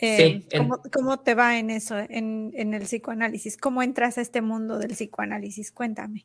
Eh, 0.00 0.46
¿cómo, 0.92 1.18
te 1.18 1.34
va 1.34 1.58
en 1.58 1.70
eso, 1.70 1.98
en, 1.98 2.52
el 2.54 2.82
psicoanálisis? 2.82 3.56
¿Cómo 3.56 3.82
entras 3.82 4.16
a 4.16 4.20
este 4.20 4.40
mundo 4.40 4.78
del 4.78 4.92
psicoanálisis? 4.92 5.72
Cuéntame. 5.72 6.24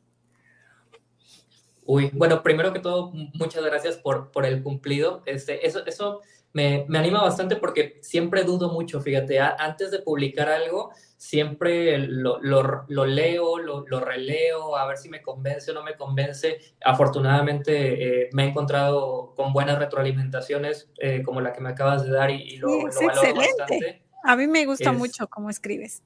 Uy, 1.85 2.11
bueno, 2.13 2.43
primero 2.43 2.71
que 2.71 2.79
todo, 2.79 3.11
muchas 3.33 3.65
gracias 3.65 3.97
por, 3.97 4.31
por 4.31 4.45
el 4.45 4.61
cumplido. 4.61 5.23
Este, 5.25 5.67
eso, 5.67 5.85
eso 5.85 6.21
me, 6.53 6.85
me, 6.87 6.99
anima 6.99 7.21
bastante 7.21 7.55
porque 7.55 7.99
siempre 8.01 8.43
dudo 8.43 8.71
mucho, 8.71 9.01
fíjate, 9.01 9.39
antes 9.39 9.91
de 9.91 9.99
publicar 9.99 10.49
algo, 10.49 10.91
siempre 11.17 11.97
lo, 11.97 12.39
lo, 12.41 12.85
lo 12.87 13.05
leo, 13.05 13.57
lo, 13.57 13.85
lo, 13.87 13.99
releo, 13.99 14.75
a 14.75 14.85
ver 14.85 14.97
si 14.97 15.09
me 15.09 15.21
convence 15.21 15.71
o 15.71 15.73
no 15.73 15.83
me 15.83 15.95
convence. 15.95 16.59
Afortunadamente 16.83 18.25
eh, 18.25 18.29
me 18.33 18.43
he 18.43 18.49
encontrado 18.49 19.33
con 19.35 19.51
buenas 19.51 19.79
retroalimentaciones 19.79 20.89
eh, 20.99 21.23
como 21.23 21.41
la 21.41 21.53
que 21.53 21.61
me 21.61 21.69
acabas 21.69 22.05
de 22.05 22.11
dar 22.11 22.29
y, 22.29 22.57
lo, 22.57 22.83
valoro 22.83 23.35
bastante. 23.35 24.03
A 24.23 24.35
mí 24.35 24.47
me 24.47 24.65
gusta 24.65 24.91
mucho 24.91 25.27
cómo 25.27 25.49
escribes. 25.49 26.03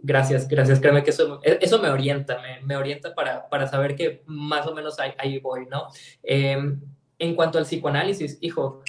Gracias, 0.00 0.46
gracias. 0.46 0.78
Créeme 0.78 1.02
que 1.02 1.10
eso, 1.10 1.40
e, 1.42 1.58
eso 1.62 1.80
me 1.80 1.88
orienta, 1.88 2.40
me, 2.42 2.60
me 2.66 2.76
orienta 2.76 3.14
para, 3.14 3.48
para, 3.48 3.66
saber 3.66 3.96
que 3.96 4.22
más 4.26 4.66
o 4.66 4.74
menos 4.74 5.00
ahí, 5.00 5.12
ahí 5.16 5.38
voy, 5.38 5.66
¿no? 5.66 5.88
Em, 6.22 6.80
en 7.18 7.34
cuanto 7.34 7.58
al 7.58 7.64
psicoanálisis, 7.64 8.38
hijo, 8.40 8.82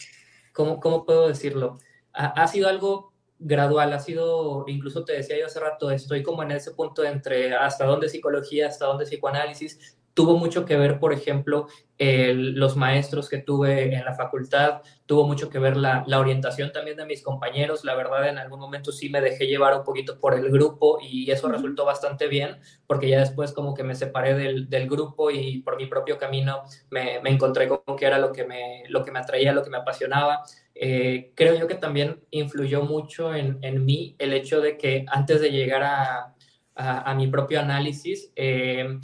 ¿cómo, 0.80 1.06
puedo 1.06 1.28
decirlo? 1.28 1.78
Ha, 2.14 2.28
ha, 2.28 2.48
sido 2.48 2.68
algo 2.68 3.14
gradual, 3.40 3.94
ha 3.94 4.00
sido, 4.00 4.66
incluso 4.68 5.06
te 5.06 5.14
decía 5.14 5.40
yo 5.40 5.46
hace 5.46 5.60
rato, 5.60 5.90
estoy 5.92 6.22
como 6.24 6.44
en 6.44 6.52
ese 6.52 6.72
punto 6.72 7.04
entre 7.04 7.56
hasta 7.56 7.86
dónde 7.86 8.10
psicología, 8.10 8.68
hasta 8.68 8.86
dónde 8.86 9.06
psicoanálisis, 9.06 9.98
tuvo 10.14 10.38
mucho 10.38 10.66
que 10.66 10.78
ver, 10.78 11.00
por 11.00 11.14
ejemplo, 11.14 11.68
los 11.98 12.78
maestros 12.78 13.28
que 13.28 13.40
tuve 13.40 13.94
en 13.94 14.06
la 14.06 14.14
facultad, 14.14 14.82
tuvo 15.06 15.28
mucho 15.28 15.50
que 15.50 15.60
ver 15.60 15.76
la, 15.76 16.06
orientación 16.18 16.72
también 16.72 16.96
de 16.96 17.06
mis 17.06 17.22
compañeros. 17.22 17.84
La 17.84 17.96
verdad, 17.96 18.30
en 18.30 18.38
algún 18.38 18.60
momento 18.60 18.92
sí 18.92 19.10
me 19.10 19.22
dejé 19.22 19.48
llevar 19.48 19.78
un 19.78 19.84
poquito 19.84 20.20
por 20.20 20.34
el 20.34 20.50
grupo 20.50 21.00
y 21.02 21.30
eso 21.30 21.50
resultó 21.50 21.86
bastante 21.86 22.28
bien, 22.28 22.58
porque 22.88 23.10
ya 23.10 23.20
después 23.20 23.52
como 23.52 23.74
que 23.74 23.84
me 23.84 23.96
separé 23.96 24.34
del, 24.36 24.90
grupo 24.90 25.30
y 25.30 25.62
por 25.62 25.78
mi 25.78 25.88
propio 25.88 26.18
camino 26.18 26.64
me, 26.90 27.18
encontré 27.26 27.68
con 27.68 27.98
que 27.98 28.06
era 28.06 28.18
lo 28.18 28.32
que 28.32 28.46
me, 28.46 28.84
lo 28.88 29.04
que 29.04 29.12
me 29.12 29.20
atraía, 29.20 29.52
lo 29.52 29.64
que 29.64 29.70
me 29.70 29.78
apasionaba. 29.78 30.44
Eh, 30.74 31.34
creo 31.36 31.56
yo 31.60 31.68
que 31.68 31.76
también 31.76 32.22
influyó 32.32 32.84
mucho 32.84 33.36
en, 33.36 33.60
mí 33.86 34.16
el 34.20 34.32
hecho 34.34 34.62
de 34.62 34.78
que 34.78 35.06
antes 35.10 35.42
de 35.42 35.52
llegar 35.52 35.84
a, 35.84 36.36
a, 36.76 37.14
mi 37.14 37.28
propio 37.28 37.60
análisis, 37.60 38.32
eh, 38.38 39.00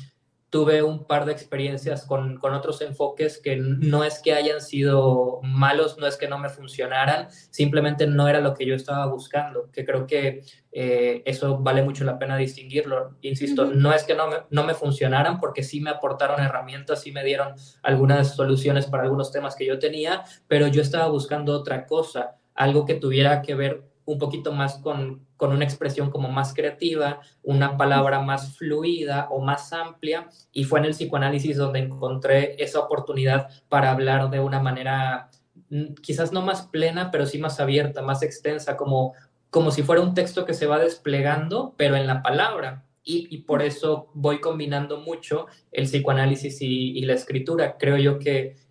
tuve 0.55 0.81
un 0.83 1.03
par 1.03 1.25
de 1.25 1.33
experiencias 1.33 2.05
con, 2.05 2.38
con, 2.38 2.53
otros 2.53 2.79
enfoques 2.79 3.41
que 3.43 3.57
no 3.57 4.05
es 4.05 4.21
que 4.21 4.31
hayan 4.31 4.62
sido 4.62 5.41
malos, 5.43 5.97
no 5.97 6.07
es 6.07 6.15
que 6.15 6.29
no 6.29 6.38
me 6.38 6.47
funcionaran, 6.47 7.27
simplemente 7.50 8.07
no 8.07 8.29
era 8.29 8.39
lo 8.39 8.53
que 8.53 8.65
yo 8.65 8.74
estaba 8.74 9.05
buscando, 9.07 9.69
que 9.74 9.83
creo 9.83 10.07
que 10.07 10.43
eh, 10.71 11.24
eso 11.25 11.57
vale 11.57 11.83
mucho 11.83 12.05
la 12.05 12.17
pena 12.17 12.38
distinguirlo. 12.38 13.17
Insisto, 13.19 13.65
no 13.65 13.91
es 13.91 14.05
que 14.05 14.15
no 14.15 14.27
me, 14.29 14.38
no 14.50 14.63
me 14.63 14.75
funcionaran 14.75 15.41
porque 15.41 15.62
sí 15.62 15.81
me 15.81 15.89
aportaron 15.89 16.39
herramientas, 16.39 17.01
sí 17.01 17.12
me 17.12 17.25
dieron 17.25 17.55
algunas 17.83 18.33
soluciones 18.33 18.85
para 18.85 19.03
algunos 19.03 19.33
temas 19.33 19.57
que 19.57 19.65
yo 19.65 19.77
tenía, 19.77 20.24
pero 20.47 20.67
yo 20.67 20.81
estaba 20.81 21.09
buscando 21.09 21.51
otra 21.51 21.85
cosa, 21.85 22.38
algo 22.53 22.85
que 22.85 22.95
tuviera 22.95 23.41
que 23.41 23.55
ver 23.55 23.83
un 24.05 24.19
poquito 24.19 24.51
más 24.51 24.77
con, 24.77 25.25
con, 25.35 25.51
una 25.51 25.65
expresión 25.65 26.12
como 26.12 26.29
más 26.29 26.53
creativa, 26.53 27.19
una 27.43 27.75
palabra 27.75 28.21
más 28.21 28.55
fluida 28.55 29.27
o 29.31 29.41
más 29.41 29.74
amplia, 29.74 30.29
y 30.51 30.63
fue 30.63 30.79
en 30.79 30.85
el 30.85 30.91
psicoanálisis 30.91 31.57
donde 31.57 31.79
encontré 31.79 32.55
esa 32.63 32.79
oportunidad 32.79 33.50
para 33.67 33.91
hablar 33.91 34.29
de 34.29 34.39
una 34.39 34.59
manera 34.59 35.29
mm, 35.69 35.95
quizás 36.01 36.31
no 36.31 36.41
más 36.41 36.67
plena, 36.67 37.12
pero 37.12 37.25
sí 37.25 37.39
más 37.39 37.59
abierta, 37.59 38.01
más 38.01 38.21
extensa, 38.21 38.77
como, 38.77 39.13
como 39.50 39.71
si 39.71 39.81
fuera 39.83 40.01
un 40.01 40.13
texto 40.13 40.45
que 40.45 40.53
se 40.53 40.67
va 40.67 40.79
desplegando, 40.79 41.74
pero 41.77 41.95
en 41.95 42.07
la 42.07 42.21
palabra. 42.21 42.83
Y, 43.07 43.38
por 43.43 43.62
eso 43.62 44.09
voy 44.15 44.41
combinando 44.41 45.00
mucho 45.00 45.45
el 45.71 45.85
psicoanálisis 45.85 46.57
y, 46.62 47.00
la 47.01 47.13
escritura. 47.13 47.77
Creo 47.77 47.97
yo 47.97 48.17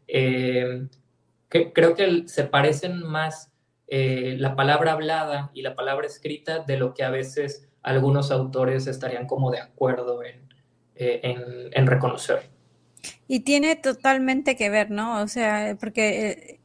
eh, 0.08 0.88
que 1.48 1.72
creo 1.72 1.94
que 1.94 2.24
se 2.26 2.42
parecen 2.42 3.00
más 3.06 3.53
eh, 3.86 4.36
la 4.38 4.56
palabra 4.56 4.92
hablada 4.92 5.50
y 5.54 5.62
la 5.62 5.74
palabra 5.74 6.06
escrita 6.06 6.60
de 6.60 6.78
lo 6.78 6.94
que 6.94 7.04
a 7.04 7.10
veces 7.10 7.68
algunos 7.82 8.30
autores 8.30 8.86
estarían 8.86 9.26
como 9.26 9.50
de 9.50 9.60
acuerdo 9.60 10.22
en, 10.24 10.48
eh, 10.96 11.84
reconocer. 11.84 12.48
Y 13.28 13.40
tiene 13.40 13.76
totalmente 13.76 14.56
que 14.56 14.70
ver, 14.70 14.90
¿no? 14.90 15.20
O 15.20 15.28
sea, 15.28 15.76
porque 15.78 16.60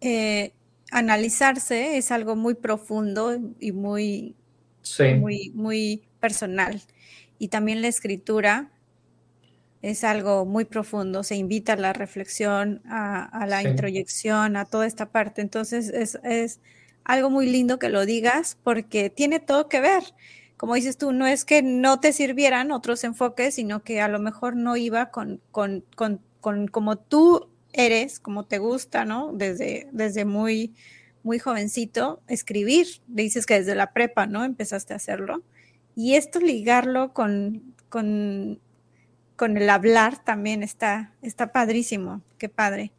eh, 0.00 0.52
analizarse 0.90 1.96
es 1.96 2.10
algo 2.10 2.34
muy 2.34 2.54
profundo 2.54 3.36
y 3.60 3.70
muy, 3.70 4.34
muy, 5.20 5.52
muy 5.54 6.02
personal. 6.18 6.82
Y 7.38 7.48
también 7.48 7.82
la 7.82 7.88
escritura 7.88 8.71
es 9.82 10.04
algo 10.04 10.46
muy 10.46 10.64
profundo, 10.64 11.24
se 11.24 11.34
invita 11.34 11.72
a 11.72 11.76
la 11.76 11.92
reflexión, 11.92 12.80
a, 12.88 13.46
la 13.48 13.62
introyección, 13.62 14.56
a 14.56 14.64
toda 14.64 14.86
esta 14.86 15.10
parte. 15.10 15.42
Entonces 15.42 15.88
es, 16.22 16.60
algo 17.04 17.30
muy 17.30 17.50
lindo 17.50 17.80
que 17.80 17.88
lo 17.88 18.06
digas 18.06 18.56
porque 18.62 19.10
tiene 19.10 19.40
todo 19.40 19.68
que 19.68 19.80
ver. 19.80 20.04
Como 20.56 20.76
dices 20.76 20.96
tú, 20.96 21.10
no 21.10 21.26
es 21.26 21.44
que 21.44 21.60
no 21.62 21.98
te 21.98 22.12
sirvieran 22.12 22.70
otros 22.70 23.02
enfoques, 23.02 23.56
sino 23.56 23.82
que 23.82 24.00
a 24.00 24.06
lo 24.06 24.20
mejor 24.20 24.54
no 24.54 24.76
iba 24.76 25.10
con, 25.10 25.40
con, 25.50 25.84
con, 25.96 26.20
con 26.40 26.68
como 26.68 26.96
tú 26.96 27.48
eres, 27.72 28.20
como 28.20 28.44
te 28.44 28.58
gusta, 28.58 29.04
¿no? 29.04 29.32
Desde, 29.32 29.88
desde 29.90 30.24
muy, 30.24 30.74
muy 31.24 31.40
jovencito, 31.40 32.22
escribir. 32.28 32.86
Dices 33.08 33.46
que 33.46 33.54
desde 33.54 33.74
la 33.74 33.92
prepa, 33.92 34.26
¿no? 34.26 34.44
Empezaste 34.44 34.92
a 34.92 34.96
hacerlo. 34.96 35.42
Y 35.96 36.14
esto 36.14 36.38
ligarlo 36.38 37.12
con, 37.12 37.74
con 37.88 38.60
con 39.36 39.56
el 39.56 39.68
hablar 39.70 40.22
también 40.24 40.62
está, 40.62 41.12
está 41.22 41.52
padrísimo, 41.52 42.22
qué 42.38 42.48
padre. 42.48 42.92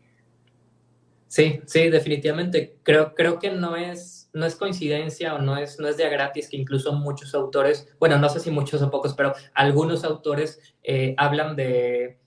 Sí, 1.33 1.61
sí, 1.65 1.89
definitivamente. 1.89 2.77
Creo, 2.83 3.15
creo 3.15 3.39
que 3.39 3.49
no 3.49 3.75
es, 3.75 4.29
no 4.33 4.45
es 4.45 4.55
coincidencia 4.55 5.33
o 5.33 5.39
no 5.39 5.57
es, 5.57 5.79
no 5.79 5.87
es 5.87 5.97
de 5.97 6.07
gratis 6.07 6.47
que 6.47 6.57
incluso 6.57 6.93
muchos 6.93 7.33
autores, 7.33 7.87
bueno, 7.99 8.19
no 8.19 8.29
sé 8.29 8.39
si 8.39 8.51
muchos 8.51 8.83
o 8.83 8.91
pocos, 8.91 9.15
pero 9.15 9.33
algunos 9.55 10.03
autores 10.03 10.59
eh, 10.83 11.15
hablan 11.17 11.55
de, 11.55 12.19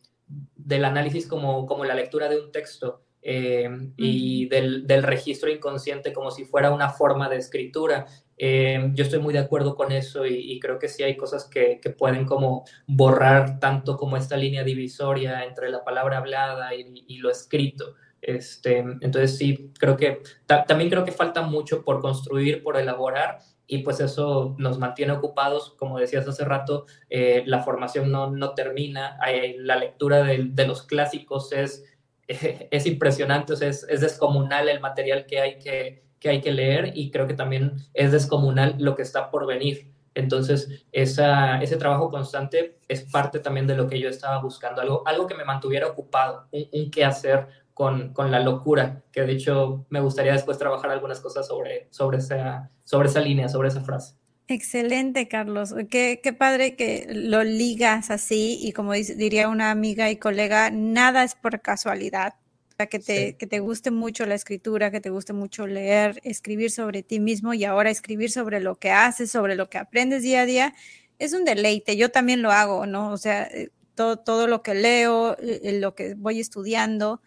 del 0.57 0.85
análisis 0.85 1.29
como, 1.29 1.67
como 1.67 1.85
la 1.85 1.95
lectura 1.95 2.29
de 2.29 2.41
un 2.41 2.51
texto. 2.51 3.03
Eh, 3.29 3.69
y 3.97 4.49
del, 4.49 4.87
del, 4.87 5.03
registro 5.03 5.51
inconsciente 5.51 6.13
como 6.13 6.31
si 6.31 6.45
fuera 6.45 6.71
una 6.71 6.91
forma 6.91 7.29
de 7.29 7.37
escritura. 7.37 8.07
Eh, 8.39 8.91
yo 8.95 9.05
estoy 9.05 9.19
muy 9.21 9.33
de 9.33 9.39
acuerdo 9.41 9.75
con 9.75 9.93
eso 9.93 10.27
y, 10.27 10.59
creo 10.61 10.79
que 10.79 10.89
sí 10.89 11.03
hay 11.03 11.17
cosas 11.17 11.47
que, 11.47 11.81
que, 11.81 11.91
pueden 11.91 12.27
como 12.27 12.65
borrar 12.87 13.59
tanto 13.61 13.97
como 13.97 14.17
esta 14.17 14.37
línea 14.37 14.63
divisoria 14.63 15.45
entre 15.45 15.71
la 15.71 15.85
palabra 15.85 16.19
hablada 16.19 16.75
y, 16.75 17.19
lo 17.19 17.31
escrito. 17.31 17.95
Este, 18.21 18.79
entonces 18.79 19.39
sí, 19.39 19.73
creo 19.79 19.97
que 19.97 20.21
también 20.47 20.91
creo 20.91 21.05
que 21.05 21.13
falta 21.13 21.43
mucho 21.43 21.85
por 21.85 22.01
construir, 22.01 22.63
por 22.63 22.77
elaborar 22.77 23.39
y 23.69 23.79
pues 23.79 24.01
eso 24.01 24.55
nos 24.59 24.79
mantiene 24.79 25.13
ocupados. 25.13 25.75
Como 25.79 25.99
decías 25.99 26.29
hace 26.29 26.45
rato, 26.45 26.87
eh, 27.09 27.43
la 27.47 27.63
formación 27.63 28.11
no, 28.11 28.31
no 28.31 28.55
termina, 28.55 29.19
la 29.59 29.77
lectura 29.77 30.23
de, 30.23 30.49
de 30.51 30.67
los 30.67 30.83
clásicos 30.83 31.53
es, 31.53 31.85
es 32.29 32.87
impresionante, 32.87 33.55
o 33.55 33.57
sea, 33.57 33.69
es, 33.69 33.87
es 33.89 34.01
descomunal 34.01 34.69
el 34.69 34.81
material 34.81 35.27
que 35.27 35.41
hay 35.41 35.59
que 35.59 36.06
que 36.19 36.29
hay 36.29 36.41
que 36.41 36.53
leer 36.53 36.93
y 36.95 37.11
creo 37.11 37.27
que 37.27 37.35
también 37.35 37.77
es 37.95 38.13
descomunal 38.13 38.77
lo 38.79 38.95
que 38.97 39.03
está 39.03 39.31
por 39.31 39.47
venir. 39.47 39.91
Entonces, 40.15 40.87
esa, 40.93 41.61
ese 41.61 41.77
trabajo 41.77 42.11
constante 42.11 42.79
es 42.89 43.03
parte 43.03 43.39
también 43.39 43.67
de 43.67 43.77
lo 43.77 43.87
que 43.87 44.01
yo 44.01 44.09
estaba 44.09 44.41
buscando, 44.41 44.81
algo, 44.81 45.03
algo 45.07 45.27
que 45.27 45.35
me 45.35 45.45
mantuviera 45.45 45.87
ocupado, 45.87 46.49
un, 46.53 46.67
un 46.73 46.91
qué 46.91 47.05
hacer 47.05 47.49
con, 47.75 48.15
con, 48.15 48.31
la 48.31 48.41
locura, 48.41 49.03
que 49.13 49.21
de 49.23 49.33
hecho 49.33 49.85
me 49.91 50.01
gustaría 50.01 50.33
después 50.33 50.57
trabajar 50.57 50.91
algunas 50.91 51.21
cosas 51.21 51.47
sobre, 51.47 51.89
sobre, 51.91 52.17
esa, 52.17 52.71
sobre 52.83 53.09
esa 53.09 53.21
línea, 53.21 53.51
sobre 53.51 53.69
esa 53.69 53.83
frase. 53.83 54.15
Excelente, 54.49 55.29
Carlos. 55.29 55.75
Qué, 55.91 56.21
qué 56.23 56.33
padre 56.33 56.77
que 56.77 57.07
lo 57.11 57.45
ligas 57.45 58.11
así 58.11 58.59
y 58.63 58.73
como 58.73 58.93
diría 58.95 59.51
una 59.51 59.71
amiga 59.71 60.11
y 60.11 60.17
colega, 60.17 60.71
nada 60.71 61.25
es 61.25 61.35
por 61.35 61.61
casualidad 61.61 62.37
que 62.85 62.99
te, 62.99 63.37
que 63.39 63.47
te 63.47 63.61
guste 63.61 63.91
mucho 63.91 64.27
la 64.27 64.35
escritura, 64.35 64.91
que 64.91 65.01
te 65.01 65.09
guste 65.09 65.33
mucho 65.33 65.67
leer, 65.67 66.21
escribir 66.23 66.71
sobre 66.71 67.03
ti 67.03 67.19
mismo 67.21 67.55
y 67.55 67.65
ahora 67.65 67.89
escribir 67.89 68.31
sobre 68.31 68.61
lo 68.61 68.79
que 68.79 68.91
haces, 68.91 69.31
sobre 69.31 69.55
lo 69.55 69.71
que 69.71 69.79
aprendes 69.79 70.23
día 70.23 70.43
a 70.43 70.47
día, 70.47 70.75
es 71.19 71.33
un 71.33 71.45
deleite. 71.47 71.97
Yo 71.97 72.11
también 72.11 72.43
lo 72.43 72.53
hago, 72.53 72.85
¿no? 72.85 73.11
O 73.11 73.17
sea, 73.17 73.45
eh, 73.45 73.71
todo, 73.95 74.19
todo 74.19 74.47
lo 74.47 74.63
que 74.63 74.75
leo, 74.75 75.39
eh, 75.39 75.79
lo 75.81 75.95
que 75.95 76.15
voy 76.15 76.39
estudiando, 76.39 77.23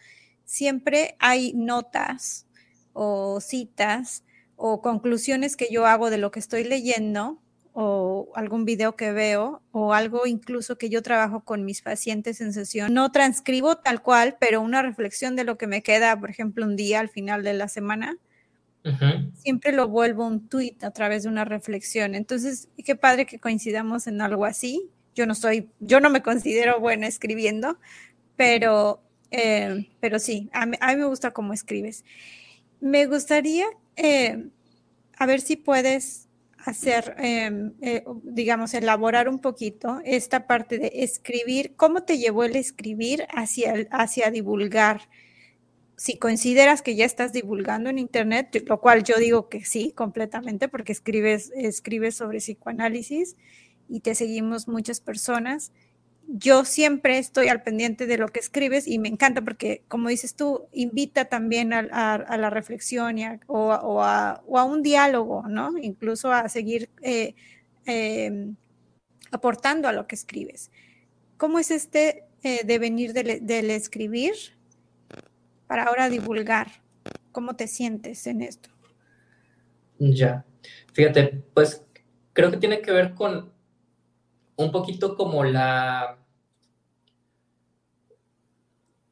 siempre 0.45 1.15
hay 1.19 1.53
notas 1.53 2.45
o 2.93 3.41
citas 3.41 4.23
o 4.55 4.81
conclusiones 4.81 5.55
que 5.55 5.69
yo 5.71 5.87
hago 5.87 6.11
de 6.11 6.19
lo 6.19 6.29
que 6.29 6.39
estoy 6.39 6.63
leyendo 6.63 7.41
o 7.73 8.31
algún 8.35 8.65
video 8.65 8.95
que 8.95 9.11
veo 9.11 9.61
o 9.71 9.93
algo 9.93 10.25
incluso 10.25 10.77
que 10.77 10.89
yo 10.89 11.01
trabajo 11.01 11.41
con 11.43 11.65
mis 11.65 11.81
pacientes 11.81 12.41
en 12.41 12.53
sesión. 12.53 12.93
No 12.93 13.11
transcribo 13.11 13.77
tal 13.77 14.01
cual, 14.01 14.37
pero 14.39 14.61
una 14.61 14.81
reflexión 14.81 15.35
de 15.35 15.43
lo 15.43 15.57
que 15.57 15.67
me 15.67 15.83
queda, 15.83 16.19
por 16.19 16.29
ejemplo, 16.29 16.65
un 16.65 16.75
día 16.75 16.99
al 16.99 17.09
final 17.09 17.43
de 17.43 17.53
la 17.53 17.67
semana, 17.67 18.17
siempre 19.35 19.71
lo 19.71 19.87
vuelvo 19.87 20.25
un 20.25 20.47
tweet 20.47 20.77
a 20.81 20.91
través 20.91 21.23
de 21.23 21.29
una 21.29 21.45
reflexión. 21.45 22.15
Entonces, 22.15 22.69
qué 22.83 22.95
padre 22.95 23.25
que 23.25 23.39
coincidamos 23.39 24.07
en 24.07 24.21
algo 24.21 24.45
así. 24.45 24.89
Yo 25.13 25.25
no 25.25 25.35
soy, 25.35 25.69
yo 25.79 25.99
no 25.99 26.09
me 26.09 26.23
considero 26.23 26.79
buena 26.79 27.05
escribiendo, 27.07 27.77
pero, 28.35 29.01
eh, 29.31 29.89
pero 29.99 30.17
sí, 30.17 30.49
a 30.53 30.65
mí, 30.65 30.77
me 30.81 31.05
gusta 31.05 31.31
cómo 31.31 31.53
escribes. 31.53 32.05
Me 32.79 33.05
gustaría, 33.05 33.65
eh, 33.97 34.47
a 35.17 35.25
ver 35.25 35.41
si 35.41 35.57
puedes 35.57 36.28
hacer, 36.65 37.15
em, 37.17 37.73
eh, 37.81 38.03
digamos, 38.23 38.73
elaborar 38.73 39.29
un 39.29 39.39
poquito 39.39 40.01
esta 40.03 40.47
parte 40.47 40.77
de 40.77 40.91
escribir, 40.95 41.75
¿cómo 41.75 42.03
te 42.03 42.17
llevó 42.17 42.43
el 42.43 42.55
escribir 42.55 43.25
hacia, 43.31 43.87
hacia 43.91 44.31
divulgar? 44.31 45.09
Si 45.95 46.17
consideras 46.17 46.81
que 46.81 46.95
ya 46.95 47.05
estás 47.05 47.33
divulgando 47.33 47.89
en 47.89 47.99
Internet, 47.99 48.63
lo 48.67 48.79
cual 48.79 49.03
yo 49.03 49.17
digo 49.17 49.49
que 49.49 49.65
sí, 49.65 49.91
completamente, 49.93 50.67
porque 50.67 50.91
escribes, 50.91 51.51
escribes 51.55 52.15
sobre 52.15 52.39
psicoanálisis 52.39 53.35
y 53.89 54.01
te 54.01 54.15
seguimos 54.15 54.67
muchas 54.67 55.01
personas 55.01 55.71
yo 56.31 56.63
siempre 56.63 57.17
estoy 57.17 57.47
al 57.47 57.63
pendiente 57.63 58.05
de 58.05 58.17
lo 58.17 58.27
que 58.27 58.39
escribes 58.39 58.87
y 58.87 58.99
me 58.99 59.09
encanta 59.09 59.41
porque, 59.41 59.81
como 59.87 60.09
dices 60.09 60.35
tú, 60.35 60.67
invita 60.71 61.25
también 61.25 61.73
a, 61.73 61.83
la 61.87 62.49
reflexión 62.51 63.17
o, 63.47 64.03
a, 64.03 64.43
un 64.45 64.83
diálogo, 64.83 65.47
¿no? 65.47 65.75
Incluso 65.81 66.31
a 66.31 66.47
seguir 66.47 66.89
eh, 67.01 67.33
em, 67.85 68.55
aportando 69.31 69.87
a 69.87 69.91
lo 69.91 70.05
que 70.05 70.13
escribes. 70.13 70.69
¿Cómo 71.37 71.57
es 71.57 71.71
este 71.71 72.25
eh, 72.43 72.63
de 72.63 72.77
venir 72.77 73.13
del, 73.13 73.71
escribir 73.71 74.33
para 75.65 75.85
ahora 75.85 76.09
divulgar? 76.09 76.67
¿Cómo 77.31 77.55
te 77.55 77.67
sientes 77.67 78.27
en 78.27 78.41
esto? 78.41 78.69
Ya, 79.97 80.45
fíjate, 80.93 81.41
pues 81.55 81.83
creo 82.33 82.51
que 82.51 82.57
tiene 82.57 82.81
que 82.81 82.91
ver 82.91 83.15
con 83.15 83.51
un 84.57 84.71
poquito 84.71 85.15
como 85.15 85.43
la, 85.43 86.18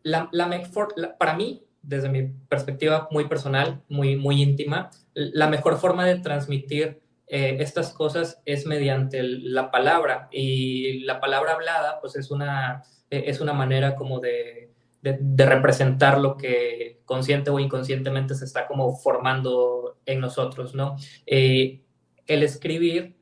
la, 0.07 0.47
mejor, 0.47 0.95
para 1.17 1.35
mí, 1.35 1.63
desde 1.81 2.09
mi 2.09 2.23
perspectiva 2.49 3.07
muy 3.11 3.27
personal, 3.27 3.81
muy, 3.89 4.15
muy 4.15 4.41
íntima, 4.41 4.89
la 5.13 5.47
mejor 5.47 5.77
forma 5.77 6.05
de 6.05 6.19
transmitir 6.19 7.01
eh, 7.27 7.57
estas 7.59 7.91
cosas 7.93 8.41
es 8.45 8.65
mediante 8.65 9.21
la 9.23 9.69
palabra 9.69 10.29
y 10.31 10.99
la 11.03 11.19
palabra 11.19 11.53
hablada 11.53 11.99
pues 11.99 12.15
es 12.15 12.31
una, 12.31 12.83
e, 13.09 13.23
es 13.27 13.41
una 13.41 13.51
manera 13.51 13.95
como 13.95 14.19
de, 14.19 14.71
de, 15.01 15.45
representar 15.45 16.19
lo 16.19 16.37
que 16.37 17.01
consciente 17.05 17.49
o 17.49 17.59
inconscientemente 17.59 18.33
se 18.33 18.45
está 18.45 18.65
como 18.65 18.95
formando 18.95 19.97
en 20.05 20.21
nosotros, 20.21 20.73
¿no? 20.73 20.95
Eh, 21.25 21.81
el 22.27 22.43
escribir, 22.43 23.17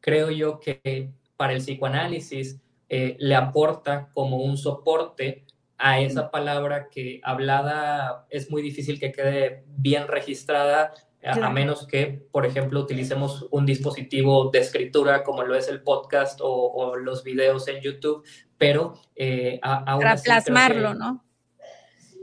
creo 0.00 0.30
yo 0.30 0.60
que 0.60 1.10
para 1.36 1.52
el 1.52 1.60
psicoanálisis 1.60 2.60
eh, 2.88 3.16
le 3.18 3.34
aporta 3.34 4.10
como 4.14 4.38
un 4.38 4.56
soporte 4.56 5.45
a 5.78 6.00
esa 6.00 6.30
palabra 6.30 6.88
que 6.90 7.20
hablada 7.22 8.26
es 8.30 8.50
muy 8.50 8.62
difícil 8.62 8.98
que 8.98 9.12
quede 9.12 9.64
bien 9.66 10.08
registrada 10.08 10.92
a, 11.26 11.50
menos 11.50 11.86
que, 11.86 12.24
por 12.30 12.46
ejemplo, 12.46 12.80
utilicemos 12.80 13.46
un 13.50 13.66
dispositivo 13.66 14.50
de 14.50 14.60
escritura 14.60 15.24
como 15.24 15.42
lo 15.42 15.54
es 15.56 15.68
el 15.68 15.82
podcast 15.82 16.40
o, 16.42 16.96
los 16.96 17.24
videos 17.24 17.66
en 17.68 17.80
YouTube, 17.80 18.24
pero 18.56 18.94
eh, 19.16 19.58
para 19.60 20.16
plasmarlo, 20.16 20.94
¿no? 20.94 21.24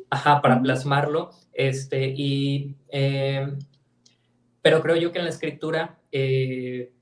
Ajá, 0.09 0.41
para 0.41 0.61
plasmarlo, 0.61 1.31
este, 1.51 2.13
y, 2.15 2.75
eh, 2.89 3.45
pero 4.61 4.81
creo 4.81 4.95
yo 4.95 5.11
que 5.11 5.19
en 5.19 5.25
la 5.25 5.31
escritura 5.31 5.99
eh, 6.11 6.93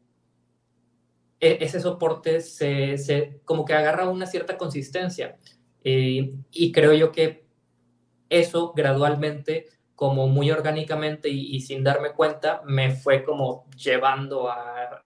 e, 1.39 1.57
ese 1.61 1.79
soporte 1.81 2.41
se, 2.41 2.97
se, 2.97 3.41
como 3.43 3.65
que 3.65 3.73
agarra 3.73 4.09
una 4.09 4.25
cierta 4.25 4.57
consistencia 4.57 5.37
y 5.83 6.71
creo 6.71 6.93
yo 6.93 7.11
que 7.11 7.45
eso 8.29 8.73
gradualmente 8.75 9.67
como 10.01 10.27
muy 10.27 10.49
orgánicamente 10.49 11.29
y, 11.29 11.59
sin 11.59 11.83
darme 11.83 12.13
cuenta, 12.13 12.63
me 12.65 12.89
fue 12.89 13.23
como 13.23 13.67
llevando 13.77 14.49
a, 14.49 15.03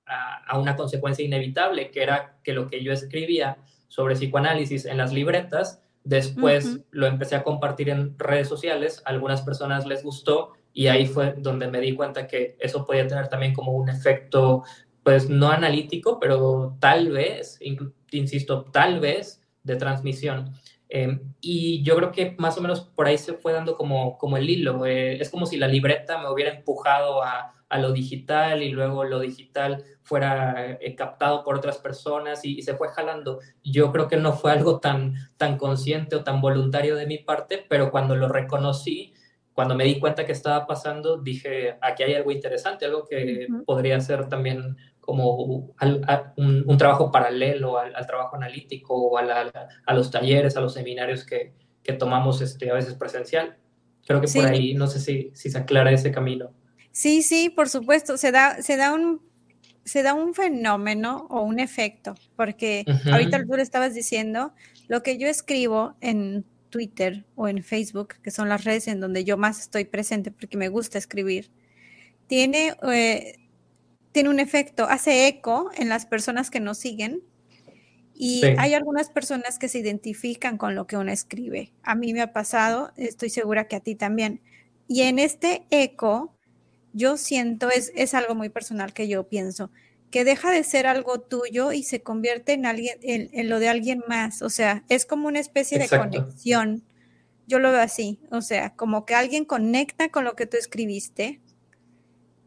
a, 0.48 0.58
una 0.58 0.77
consecuencia 0.77 1.25
inevitable, 1.25 1.91
que 1.91 2.01
era 2.01 2.38
que 2.41 2.53
lo 2.53 2.70
que 2.70 2.82
yo 2.82 2.94
escribía 2.94 3.58
sobre 3.89 4.15
psicoanálisis 4.15 4.86
en 4.86 4.96
las 4.96 5.12
libretas, 5.12 5.82
después 6.05 6.79
lo 6.91 7.08
empecé 7.08 7.36
a 7.36 7.44
compartir 7.44 7.89
en 7.89 8.17
redes 8.17 8.48
sociales, 8.48 9.01
a 9.03 9.10
algunas 9.10 9.41
personas 9.41 9.86
les 9.86 10.01
gustó 10.01 10.53
y 10.72 10.88
ahí 10.88 11.08
fue 11.08 11.36
donde 11.39 11.67
me 11.67 11.82
di 11.82 11.94
cuenta 11.94 12.25
que 12.25 12.55
eso 12.60 12.86
podía 12.86 13.05
tener 13.05 13.27
también 13.27 13.53
como 13.53 13.74
un 13.74 13.89
efecto, 13.89 14.63
pues 15.03 15.29
no 15.29 15.50
analítico, 15.50 16.22
pero 16.22 16.77
tal 16.79 17.12
vez, 17.12 17.60
insisto, 18.12 18.63
tal 18.72 19.01
vez 19.01 19.41
de 19.62 19.75
transmisión. 19.75 20.53
Em, 20.89 21.33
y 21.41 21.83
yo 21.83 21.95
creo 21.95 22.11
que 22.11 22.35
más 22.37 22.57
o 22.57 22.61
menos 22.61 22.81
por 22.81 23.07
ahí 23.07 23.17
se 23.17 23.33
fue 23.33 23.53
dando 23.53 23.75
como, 23.75 24.17
como 24.17 24.37
el 24.37 24.49
hilo. 24.49 24.85
Eh, 24.85 25.21
es 25.21 25.29
como 25.29 25.45
si 25.45 25.57
la 25.57 25.67
libreta 25.67 26.21
me 26.21 26.29
hubiera 26.29 26.51
empujado 26.53 27.23
a, 27.23 27.53
a 27.69 27.79
lo 27.79 27.91
digital 27.91 28.63
y 28.63 28.69
luego 28.69 29.03
lo 29.03 29.19
digital 29.19 29.83
fuera 30.01 30.77
eh, 30.79 30.95
captado 30.95 31.43
por 31.43 31.57
otras 31.57 31.77
personas 31.77 32.45
y, 32.45 32.61
se 32.61 32.75
fue 32.75 32.89
jalando. 32.89 33.39
Yo 33.63 33.91
creo 33.91 34.07
que 34.07 34.17
no 34.17 34.33
fue 34.33 34.51
algo 34.51 34.79
tan, 34.79 35.15
tan 35.37 35.57
consciente 35.57 36.15
o 36.15 36.23
tan 36.23 36.41
voluntario 36.41 36.95
de 36.95 37.07
mi 37.07 37.17
parte, 37.17 37.65
pero 37.67 37.91
cuando 37.91 38.15
lo 38.15 38.27
reconocí, 38.27 39.13
cuando 39.53 39.75
me 39.75 39.85
di 39.85 39.99
cuenta 39.99 40.25
que 40.25 40.31
estaba 40.31 40.67
pasando, 40.67 41.17
dije, 41.17 41.77
aquí 41.81 42.03
hay 42.03 42.13
algo 42.13 42.31
interesante, 42.31 42.85
algo 42.85 43.05
que 43.07 43.47
podría 43.65 43.99
ser 44.01 44.27
también 44.27 44.77
como 45.05 45.74
un, 46.35 46.77
trabajo 46.77 47.12
paralelo 47.12 47.77
al, 47.77 47.93
trabajo 48.07 48.35
analítico 48.35 48.96
o 48.96 49.18
a, 49.18 49.94
los 49.94 50.11
talleres, 50.11 50.57
a 50.57 50.61
los 50.61 50.74
seminarios 50.74 51.24
que, 51.24 51.53
tomamos 52.00 52.41
este, 52.41 52.72
a 52.72 52.74
veces 52.74 52.96
presencial. 52.96 53.57
Creo 54.07 54.20
que 54.20 54.27
por 54.27 54.46
ahí, 54.46 54.74
no 54.74 54.87
sé 54.87 55.00
si, 55.00 55.31
si 55.33 55.50
se 55.50 55.57
aclara 55.57 55.91
ese 55.91 56.11
camino. 56.11 56.51
Sí, 56.91 57.22
sí, 57.22 57.50
por 57.50 57.70
supuesto, 57.70 58.18
se 58.18 58.31
da, 58.31 58.61
se 58.61 58.77
da 58.77 58.94
un 58.94 59.22
se 59.85 60.01
da 60.01 60.15
un 60.15 60.33
fenómeno 60.33 61.27
o 61.29 61.44
un 61.44 61.59
efecto, 61.59 62.15
porque 62.35 62.83
ahorita 63.05 63.46
tú 63.46 63.55
le 63.55 63.61
estabas 63.61 63.94
diciendo, 63.94 64.51
lo 64.87 65.03
que 65.03 65.20
yo 65.20 65.27
escribo 65.27 65.96
en 66.01 66.44
Twitter 66.72 67.24
o 67.35 67.48
en 67.48 67.63
Facebook, 67.63 68.15
que 68.24 68.31
son 68.31 68.50
las 68.50 68.63
redes 68.63 68.87
en 68.87 69.00
donde 69.00 69.24
yo 69.24 69.37
más 69.37 69.61
estoy 69.61 69.85
presente 69.85 70.31
porque 70.31 70.57
me 70.57 70.70
gusta 70.70 70.98
escribir, 70.98 71.51
tiene 72.25 72.75
eh, 72.91 73.35
tiene 74.15 74.29
un 74.29 74.39
efecto, 74.39 74.85
hace 74.85 75.27
eco 75.27 75.71
en 75.75 75.89
las 75.89 76.05
personas 76.05 76.49
que 76.49 76.61
nos 76.61 76.77
siguen 76.77 77.21
y 78.13 78.45
hay 78.57 78.73
algunas 78.73 79.09
personas 79.09 79.59
que 79.59 79.67
se 79.67 79.79
identifican 79.79 80.57
con 80.57 80.73
lo 80.73 80.87
que 80.87 80.95
uno 80.95 81.11
escribe. 81.11 81.73
A 81.83 81.95
mí 81.95 82.13
me 82.13 82.21
ha 82.21 82.31
pasado, 82.31 82.93
estoy 82.95 83.29
segura 83.29 83.67
que 83.67 83.75
a 83.75 83.81
ti 83.81 83.93
también. 83.93 84.39
Y 84.87 85.01
en 85.01 85.19
este 85.19 85.65
eco, 85.69 86.33
yo 86.93 87.17
siento, 87.17 87.69
es, 87.69 87.91
es 87.93 88.13
algo 88.13 88.35
muy 88.35 88.47
personal 88.47 88.93
que 88.93 89.09
yo 89.09 89.27
pienso, 89.27 89.69
que 90.11 90.23
deja 90.23 90.49
de 90.49 90.63
ser 90.63 90.87
algo 90.87 91.19
tuyo 91.19 91.73
y 91.73 91.83
se 91.83 92.01
convierte 92.01 92.53
en, 92.53 92.65
alguien, 92.65 92.97
en, 93.01 93.49
lo 93.49 93.59
de 93.59 93.67
alguien 93.67 94.01
más. 94.07 94.41
O 94.41 94.49
sea, 94.49 94.85
es 94.87 95.05
como 95.05 95.27
una 95.27 95.41
especie 95.41 95.77
de 95.77 95.89
conexión. 95.89 96.85
Yo 97.47 97.59
lo 97.59 97.69
veo 97.73 97.81
así, 97.81 98.21
o 98.31 98.41
sea, 98.41 98.77
como 98.77 99.05
que 99.05 99.13
alguien 99.13 99.43
conecta 99.43 100.07
con 100.07 100.23
lo 100.23 100.37
que 100.37 100.45
tú 100.45 100.55
escribiste 100.55 101.41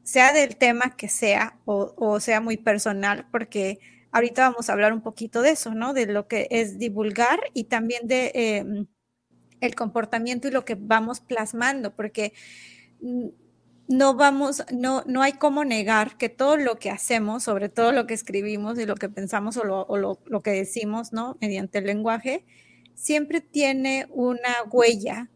sea 0.09 0.33
del 0.33 0.57
tema 0.57 0.97
que 0.97 1.07
sea 1.07 1.59
o, 1.67 2.19
sea 2.19 2.41
muy 2.41 2.57
personal, 2.57 3.27
porque 3.31 3.79
ahorita 4.11 4.49
vamos 4.49 4.71
a 4.71 4.73
hablar 4.73 4.95
un 4.95 5.03
poquito 5.03 5.43
de 5.43 5.51
eso, 5.51 5.75
¿no? 5.75 5.93
De 5.93 6.07
lo 6.07 6.27
que 6.29 6.49
es 6.51 6.79
divulgar 6.79 7.39
y 7.53 7.65
también 7.65 8.09
de 8.09 8.33
em, 8.35 8.87
el 9.61 9.75
comportamiento 9.75 10.49
y 10.49 10.51
lo 10.51 10.65
que 10.65 10.77
vamos 10.77 11.21
plasmando, 11.21 11.95
porque 11.95 12.33
no 13.87 14.15
vamos, 14.15 14.65
no, 14.73 15.05
no 15.07 15.21
hay 15.21 15.35
cómo 15.35 15.63
negar 15.65 16.17
que 16.17 16.31
todo 16.31 16.57
lo 16.57 16.79
que 16.79 16.91
hacemos, 16.91 17.43
sobre 17.43 17.69
todo 17.69 17.93
lo 17.93 18.07
que 18.07 18.15
escribimos 18.15 18.79
y 18.79 18.87
lo 18.87 18.95
que 18.95 19.11
pensamos 19.11 19.59
o 19.59 19.65
lo, 19.65 19.83
o 19.83 19.99
lo, 19.99 20.21
lo 20.25 20.41
que 20.43 20.53
decimos, 20.53 21.13
¿no? 21.13 21.37
Mediante 21.43 21.79
el 21.81 21.85
lenguaje, 21.85 22.47
siempre 22.95 23.43
tiene 23.43 24.07
una 24.11 24.63
huella 24.71 25.29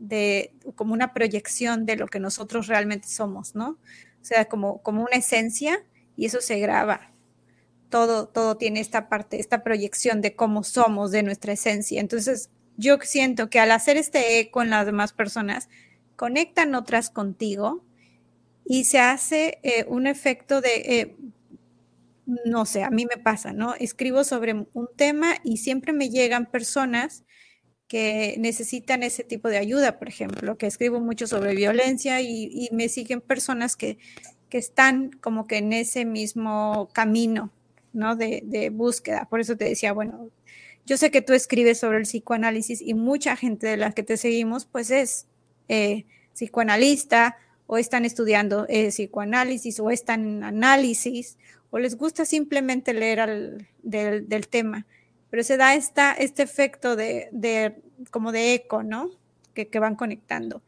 de 0.00 0.52
como 0.74 0.94
una 0.94 1.12
proyección 1.12 1.86
de 1.86 1.94
lo 1.94 2.08
que 2.08 2.18
nosotros 2.18 2.66
realmente 2.66 3.06
somos, 3.06 3.54
¿no? 3.54 3.78
O 4.20 4.24
sea, 4.24 4.46
como, 4.46 4.82
como 4.82 5.02
una 5.02 5.16
esencia 5.16 5.84
y 6.16 6.26
eso 6.26 6.40
se 6.40 6.58
graba. 6.58 7.12
Todo, 7.90 8.26
todo 8.26 8.56
tiene 8.56 8.80
esta 8.80 9.08
parte, 9.08 9.38
esta 9.38 9.62
proyección 9.62 10.20
de 10.20 10.34
cómo 10.34 10.64
somos, 10.64 11.10
de 11.10 11.22
nuestra 11.22 11.52
esencia. 11.52 12.00
Entonces, 12.00 12.50
yo 12.76 12.98
siento 13.02 13.50
que 13.50 13.60
al 13.60 13.72
hacer 13.72 13.96
este 13.96 14.40
eco 14.40 14.62
en 14.62 14.70
las 14.70 14.86
demás 14.86 15.12
personas, 15.12 15.68
conectan 16.16 16.74
otras 16.74 17.10
contigo 17.10 17.84
y 18.64 18.84
se 18.84 19.00
hace 19.00 19.58
eh, 19.62 19.84
un 19.88 20.06
efecto 20.06 20.60
de, 20.60 20.74
eh, 20.76 21.16
no 22.44 22.64
sé, 22.64 22.84
a 22.84 22.90
mí 22.90 23.06
me 23.06 23.22
pasa, 23.22 23.52
¿no? 23.52 23.74
Escribo 23.74 24.24
sobre 24.24 24.54
un 24.54 24.88
tema 24.96 25.34
y 25.44 25.58
siempre 25.58 25.92
me 25.92 26.08
llegan 26.08 26.46
personas 26.46 27.24
que 27.90 28.36
necesitan 28.38 29.02
ese 29.02 29.24
tipo 29.24 29.48
de 29.48 29.58
ayuda, 29.58 29.98
por 29.98 30.06
ejemplo, 30.06 30.56
que 30.56 30.68
escribo 30.68 31.00
mucho 31.00 31.26
sobre 31.26 31.56
violencia 31.56 32.20
y, 32.20 32.68
me 32.70 32.88
siguen 32.88 33.20
personas 33.20 33.74
que, 33.74 33.98
que, 34.48 34.58
están 34.58 35.10
como 35.10 35.48
que 35.48 35.56
en 35.56 35.72
ese 35.72 36.04
mismo 36.04 36.88
camino, 36.92 37.50
¿no? 37.92 38.14
De, 38.14 38.70
búsqueda. 38.72 39.26
Por 39.28 39.40
eso 39.40 39.56
te 39.56 39.64
decía, 39.64 39.92
bueno, 39.92 40.30
yo 40.86 40.98
sé 40.98 41.10
que 41.10 41.20
tú 41.20 41.32
escribes 41.32 41.80
sobre 41.80 41.98
el 41.98 42.04
psicoanálisis 42.04 42.80
y 42.80 42.94
mucha 42.94 43.34
gente 43.34 43.66
de 43.66 43.76
la 43.76 43.90
que 43.90 44.04
te 44.04 44.16
seguimos, 44.16 44.66
pues 44.66 44.92
es 44.92 45.26
eh, 45.66 46.06
psicoanalista 46.32 47.38
o 47.66 47.76
están 47.76 48.04
estudiando 48.04 48.66
eh, 48.68 48.90
psicoanálisis 48.90 49.80
o 49.80 49.90
están 49.90 50.24
en 50.28 50.44
análisis 50.44 51.38
o 51.70 51.80
les 51.80 51.96
gusta 51.96 52.24
simplemente 52.24 52.94
leer 52.94 53.18
al, 53.18 53.66
del 53.82 54.46
tema 54.46 54.86
pero 55.30 55.44
se 55.44 55.56
da 55.56 55.74
esta, 55.74 56.12
este 56.12 56.42
efecto 56.42 56.96
de, 56.96 57.82
como 58.10 58.32
de 58.32 58.54
eco, 58.54 58.82
¿no? 58.82 59.10
Que, 59.54 59.68
que, 59.68 59.78
van 59.78 59.96
conectando. 59.96 60.62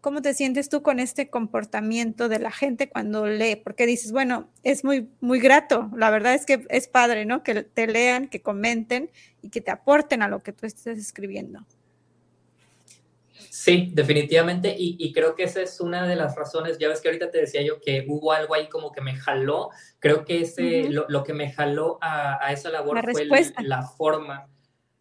¿Cómo 0.00 0.22
te 0.22 0.34
sientes 0.34 0.68
tú 0.68 0.82
con 0.82 1.00
este 1.00 1.28
comportamiento 1.28 2.28
de 2.28 2.38
la 2.38 2.52
gente 2.52 2.88
cuando 2.88 3.26
lee? 3.26 3.56
Porque 3.56 3.86
dices, 3.86 4.12
bueno, 4.12 4.48
es 4.62 4.84
muy, 4.84 5.08
muy 5.20 5.40
grato. 5.40 5.90
La 5.96 6.10
verdad 6.10 6.34
es 6.34 6.46
que 6.46 6.66
es 6.70 6.88
padre, 6.88 7.24
¿no? 7.24 7.42
Que 7.42 7.62
te 7.62 7.86
lean, 7.86 8.28
que 8.28 8.40
comenten 8.40 9.10
y 9.42 9.50
que 9.50 9.60
te 9.60 9.70
aporten 9.70 10.22
a 10.22 10.28
lo 10.28 10.40
que 10.40 10.52
tú 10.52 10.66
estés 10.66 10.98
escribiendo. 10.98 11.66
Sí, 13.50 13.90
definitivamente, 13.92 14.74
y, 14.76 15.12
creo 15.12 15.34
que 15.34 15.44
esa 15.44 15.60
es 15.62 15.80
una 15.80 16.06
de 16.06 16.16
las 16.16 16.36
razones, 16.36 16.78
ya 16.78 16.88
ves 16.88 17.00
que 17.00 17.08
ahorita 17.08 17.30
te 17.30 17.38
decía 17.38 17.62
yo 17.62 17.80
que 17.80 18.04
hubo 18.08 18.32
algo 18.32 18.54
ahí 18.54 18.68
como 18.68 18.92
que 18.92 19.00
me 19.00 19.16
jaló, 19.16 19.70
creo 19.98 20.24
que 20.24 20.42
ese, 20.42 20.88
lo, 20.90 21.24
que 21.24 21.32
me 21.34 21.50
jaló 21.50 21.98
a, 22.00 22.52
esa 22.52 22.70
labor 22.70 23.00
fue 23.12 23.26
la 23.60 23.82
forma, 23.82 24.48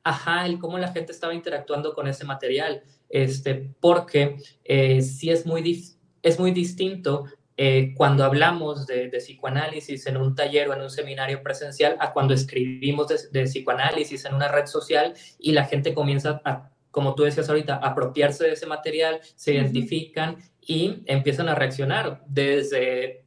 ajá, 0.03 0.45
el 0.45 0.59
cómo 0.59 0.77
la 0.77 0.91
gente 0.91 1.11
estaba 1.11 1.33
interactuando 1.33 1.93
con 1.93 2.07
ese 2.07 2.25
material, 2.25 2.83
este, 3.09 3.73
porque 3.79 4.37
eh, 4.63 5.01
sí 5.01 5.29
es 5.29 5.45
muy, 5.45 5.83
es 6.21 6.39
muy 6.39 6.51
distinto 6.51 7.25
eh, 7.59 7.93
cuando 7.95 8.23
hablamos 8.23 8.85
de, 8.85 9.09
psicoanálisis 9.09 10.05
en 10.05 10.17
un 10.17 10.35
taller 10.35 10.69
o 10.69 10.75
en 10.75 10.81
un 10.81 10.91
seminario 10.91 11.41
presencial 11.41 11.97
a 11.99 12.13
cuando 12.13 12.35
escribimos 12.35 13.07
de, 13.31 13.43
psicoanálisis 13.45 14.25
en 14.25 14.35
una 14.35 14.47
red 14.47 14.67
social 14.67 15.15
y 15.39 15.53
la 15.53 15.65
gente 15.65 15.95
comienza 15.95 16.39
a, 16.45 16.69
como 16.97 17.13
tú 17.13 17.21
decías 17.21 17.47
ahorita, 17.47 17.75
apropiarse 17.75 18.45
de 18.45 18.53
ese 18.53 18.65
material, 18.65 19.19
se 19.35 19.53
identifican 19.53 20.37
y 20.59 21.03
empiezan 21.05 21.47
a 21.47 21.53
reaccionar 21.53 22.23
desde 22.25 23.23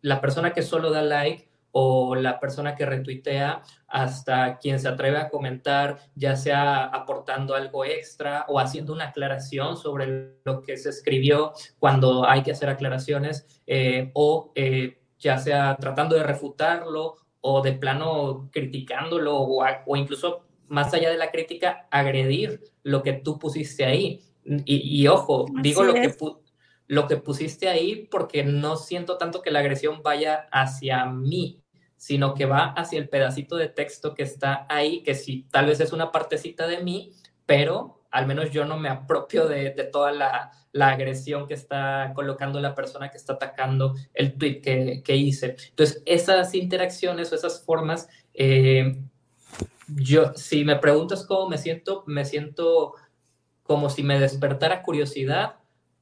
la 0.00 0.22
persona 0.22 0.54
que 0.54 0.62
solo 0.62 0.90
da 0.90 1.02
like 1.02 1.50
o 1.70 2.14
la 2.14 2.40
persona 2.40 2.74
que 2.74 2.86
retuitea 2.86 3.60
hasta 3.88 4.56
quien 4.56 4.80
se 4.80 4.88
atreve 4.88 5.18
a 5.18 5.28
comentar, 5.28 5.98
ya 6.14 6.34
sea 6.34 6.84
aportando 6.84 7.54
algo 7.54 7.84
extra 7.84 8.46
o 8.48 8.58
haciendo 8.58 8.94
una 8.94 9.08
aclaración 9.08 9.76
sobre 9.76 10.38
lo 10.46 10.62
que 10.62 10.78
se 10.78 10.88
escribió 10.88 11.52
cuando 11.78 12.26
hay 12.26 12.42
que 12.42 12.52
hacer 12.52 12.70
aclaraciones, 12.70 13.60
eh, 13.66 14.12
o 14.14 14.50
eh, 14.54 15.02
ya 15.18 15.36
sea 15.36 15.76
tratando 15.78 16.16
de 16.16 16.22
refutarlo 16.22 17.16
o 17.42 17.60
de 17.60 17.74
plano 17.74 18.48
criticándolo 18.50 19.36
o, 19.36 19.62
o, 19.84 19.96
incluso 19.96 20.46
más 20.70 20.94
allá 20.94 21.10
de 21.10 21.18
la 21.18 21.30
crítica, 21.30 21.88
agredir 21.90 22.62
lo 22.84 23.02
que 23.02 23.12
tú 23.12 23.38
pusiste 23.38 23.84
ahí. 23.84 24.22
Y, 24.64 25.06
ojo, 25.08 25.46
digo 25.60 25.82
lo 25.82 25.92
que, 25.92 26.14
lo 26.86 27.06
que 27.06 27.16
pusiste 27.16 27.68
ahí 27.68 28.08
porque 28.10 28.44
no 28.44 28.76
siento 28.76 29.18
tanto 29.18 29.42
que 29.42 29.50
la 29.50 29.58
agresión 29.58 30.02
vaya 30.02 30.48
hacia 30.50 31.04
mí, 31.06 31.60
sino 31.96 32.34
que 32.34 32.46
va 32.46 32.66
hacia 32.72 32.98
el 32.98 33.08
pedacito 33.08 33.56
de 33.56 33.68
texto 33.68 34.14
que 34.14 34.22
está 34.22 34.66
ahí, 34.70 35.02
que 35.02 35.14
sí, 35.14 35.46
tal 35.50 35.66
vez 35.66 35.80
es 35.80 35.92
una 35.92 36.12
partecita 36.12 36.66
de 36.66 36.82
mí, 36.82 37.12
pero 37.46 38.02
al 38.10 38.26
menos 38.26 38.50
yo 38.50 38.64
no 38.64 38.78
me 38.78 38.88
apropio 38.88 39.48
de, 39.48 39.70
toda 39.92 40.12
la, 40.12 40.52
agresión 40.72 41.48
que 41.48 41.54
está 41.54 42.12
colocando 42.14 42.60
la 42.60 42.76
persona 42.76 43.10
que 43.10 43.16
está 43.16 43.34
atacando 43.34 43.94
el 44.14 44.38
tweet 44.38 44.60
que, 44.60 45.16
hice. 45.16 45.56
Entonces, 45.70 46.02
esas 46.06 46.54
interacciones 46.54 47.32
o 47.32 47.34
esas 47.34 47.64
formas, 47.64 48.08
eh, 48.34 49.02
yo, 49.96 50.32
si 50.34 50.64
me 50.64 50.76
preguntas 50.76 51.24
cómo 51.26 51.48
me 51.48 51.58
siento, 51.58 52.04
me 52.06 52.24
siento 52.24 52.94
como 53.62 53.90
si 53.90 54.02
me 54.02 54.18
despertara 54.18 54.82
curiosidad, 54.82 55.56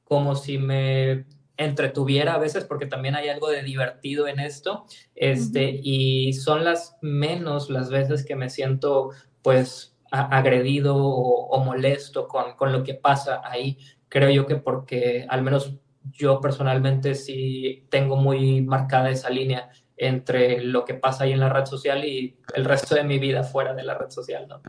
como 0.05 0.35
si 0.37 0.59
me 0.59 1.27
entretuviera 1.57 2.35
a 2.35 2.39
veces, 2.39 2.65
porque 2.65 2.87
también 2.87 3.15
hay 3.15 3.29
algo 3.29 3.49
de 3.49 3.63
divertido 3.63 4.29
en 4.29 4.41
esto, 4.41 4.87
este, 5.15 5.81
y 5.83 6.33
son 6.33 6.65
las 6.65 6.97
menos 7.03 7.69
las 7.69 7.91
veces 7.91 8.25
que 8.25 8.37
me 8.37 8.49
siento, 8.49 9.11
pues, 9.43 9.97
agredido 10.11 10.97
o, 10.97 11.63
molesto 11.63 12.29
con, 12.29 12.55
con, 12.57 12.73
lo 12.73 12.83
que 12.85 12.95
pasa 12.95 13.43
ahí. 13.45 13.77
Creo 14.09 14.31
yo 14.31 14.47
que 14.47 14.57
porque 14.57 15.27
al 15.29 15.43
menos 15.43 15.75
yo 16.13 16.41
personalmente 16.41 17.15
sí 17.15 17.87
tengo 17.91 18.17
muy 18.17 18.63
marcada 18.63 19.11
esa 19.11 19.29
línea 19.29 19.69
entre 19.99 20.63
lo 20.63 20.85
que 20.85 20.95
pasa 20.95 21.25
ahí 21.25 21.33
en 21.33 21.41
la 21.41 21.49
red 21.49 21.67
social 21.67 22.05
y 22.05 22.39
el 22.55 22.65
resto 22.65 22.95
de 22.95 23.05
mi 23.05 23.19
vida 23.19 23.45
fuera 23.45 23.75
de 23.75 23.83
la 23.83 23.95
red 23.95 24.11
social, 24.11 24.47
¿no? 24.49 24.63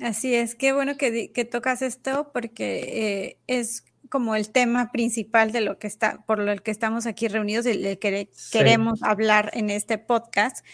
Así 0.00 0.34
es, 0.34 0.54
qué 0.54 0.72
bueno 0.72 0.96
que, 0.96 1.30
que 1.30 1.44
tocas 1.44 1.82
esto 1.82 2.30
porque 2.32 3.28
eh, 3.28 3.38
es 3.46 3.84
como 4.10 4.34
el 4.34 4.50
tema 4.50 4.90
principal 4.92 5.52
de 5.52 5.60
lo 5.62 5.78
que 5.78 5.86
está, 5.86 6.22
por 6.26 6.38
lo 6.38 6.54
que 6.56 6.70
estamos 6.70 7.06
aquí 7.06 7.28
reunidos 7.28 7.64
y 7.66 7.70
el 7.70 7.98
que 7.98 8.28
queremos 8.50 9.02
hablar 9.02 9.50
en 9.54 9.70
este 9.70 9.98
podcast, 9.98 10.66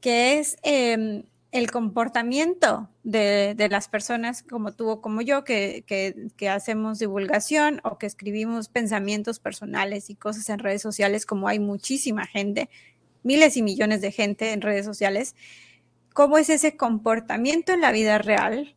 que 0.00 0.38
es 0.38 0.56
em, 0.62 1.24
el 1.50 1.70
comportamiento 1.70 2.90
de, 3.04 3.56
las 3.70 3.88
personas 3.88 4.42
como 4.42 4.72
tú 4.72 4.88
o 4.90 5.00
como 5.00 5.22
yo, 5.22 5.44
que, 5.44 5.84
que, 5.86 6.48
hacemos 6.48 6.98
divulgación 6.98 7.80
o 7.84 7.96
que 7.96 8.06
escribimos 8.06 8.68
pensamientos 8.68 9.40
personales 9.40 10.10
y 10.10 10.14
cosas 10.14 10.48
en 10.50 10.58
redes 10.58 10.82
sociales, 10.82 11.26
como 11.26 11.48
hay 11.48 11.60
muchísima 11.60 12.26
gente, 12.26 12.68
miles 13.24 13.56
y 13.56 13.62
millones 13.62 14.00
de 14.00 14.12
gente 14.12 14.52
en 14.52 14.60
redes 14.60 14.86
sociales. 14.86 15.34
¿Cómo 16.12 16.38
es 16.38 16.48
ese 16.48 16.76
comportamiento 16.76 17.72
en 17.72 17.80
la 17.80 17.90
vida 17.90 18.18
real? 18.18 18.76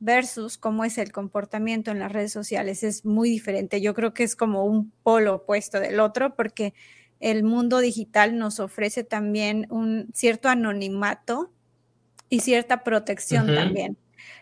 versus 0.00 0.58
cómo 0.58 0.84
es 0.84 0.98
el 0.98 1.12
comportamiento 1.12 1.90
en 1.90 1.98
las 1.98 2.12
redes 2.12 2.32
sociales 2.32 2.82
es 2.82 3.04
muy 3.04 3.30
diferente. 3.30 3.80
Yo 3.80 3.94
creo 3.94 4.14
que 4.14 4.24
es 4.24 4.36
como 4.36 4.64
un 4.64 4.92
polo 5.02 5.36
opuesto 5.36 5.80
del 5.80 6.00
otro 6.00 6.34
porque 6.36 6.74
el 7.20 7.42
mundo 7.42 7.78
digital 7.78 8.38
nos 8.38 8.60
ofrece 8.60 9.02
también 9.04 9.66
un 9.70 10.08
cierto 10.14 10.48
anonimato 10.48 11.50
y 12.28 12.40
cierta 12.40 12.84
protección 12.84 13.46
también. 13.46 13.96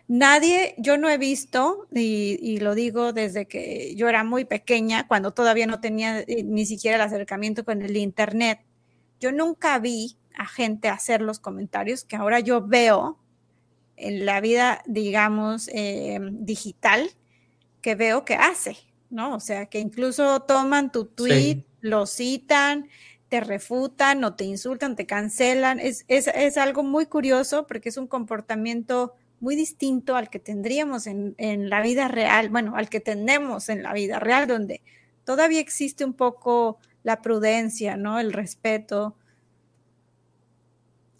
Nadie, 0.08 0.74
yo 0.78 0.98
no 0.98 1.08
he 1.08 1.18
visto, 1.18 1.88
y, 1.92 2.58
lo 2.58 2.74
digo 2.74 3.12
desde 3.12 3.46
que 3.46 3.94
yo 3.96 4.08
era 4.08 4.24
muy 4.24 4.44
pequeña, 4.44 5.08
cuando 5.08 5.32
todavía 5.32 5.66
no 5.66 5.80
tenía 5.80 6.20
eh, 6.20 6.44
ni 6.44 6.64
siquiera 6.64 6.96
el 6.96 7.02
acercamiento 7.02 7.64
con 7.64 7.82
el 7.82 7.96
Internet, 7.96 8.60
yo 9.20 9.32
nunca 9.32 9.78
vi 9.78 10.16
a 10.36 10.46
gente 10.46 10.88
hacer 10.88 11.22
los 11.22 11.38
comentarios 11.38 12.04
que 12.04 12.16
ahora 12.16 12.40
yo 12.40 12.66
veo 12.66 13.18
en 13.96 14.26
la 14.26 14.40
vida, 14.40 14.82
digamos, 14.86 15.68
eh, 15.72 16.18
digital 16.32 17.10
que 17.80 17.94
veo 17.94 18.24
que 18.24 18.34
hace, 18.34 18.76
¿no? 19.10 19.34
O 19.34 19.40
sea, 19.40 19.66
que 19.66 19.78
incluso 19.78 20.40
toman 20.40 20.92
tu 20.92 21.06
tweet, 21.06 21.64
lo 21.80 22.06
citan, 22.06 22.88
te 23.28 23.40
refutan 23.40 24.22
o 24.24 24.34
te 24.34 24.44
insultan, 24.44 24.96
te 24.96 25.06
cancelan. 25.06 25.80
Es, 25.80 26.04
es, 26.08 26.56
algo 26.58 26.82
muy 26.82 27.06
curioso 27.06 27.66
porque 27.66 27.88
es 27.88 27.96
un 27.96 28.06
comportamiento 28.06 29.14
muy 29.40 29.54
distinto 29.54 30.16
al 30.16 30.30
que 30.30 30.38
tendríamos 30.38 31.06
en, 31.06 31.34
en, 31.38 31.68
la 31.70 31.82
vida 31.82 32.08
real, 32.08 32.48
bueno, 32.48 32.76
al 32.76 32.88
que 32.88 33.00
tenemos 33.00 33.68
en 33.68 33.82
la 33.82 33.92
vida 33.92 34.18
real, 34.18 34.46
donde 34.46 34.82
todavía 35.24 35.60
existe 35.60 36.04
un 36.04 36.14
poco 36.14 36.78
la 37.06 37.22
prudencia, 37.22 37.96
¿no? 37.96 38.18
El 38.18 38.32
respeto. 38.32 39.16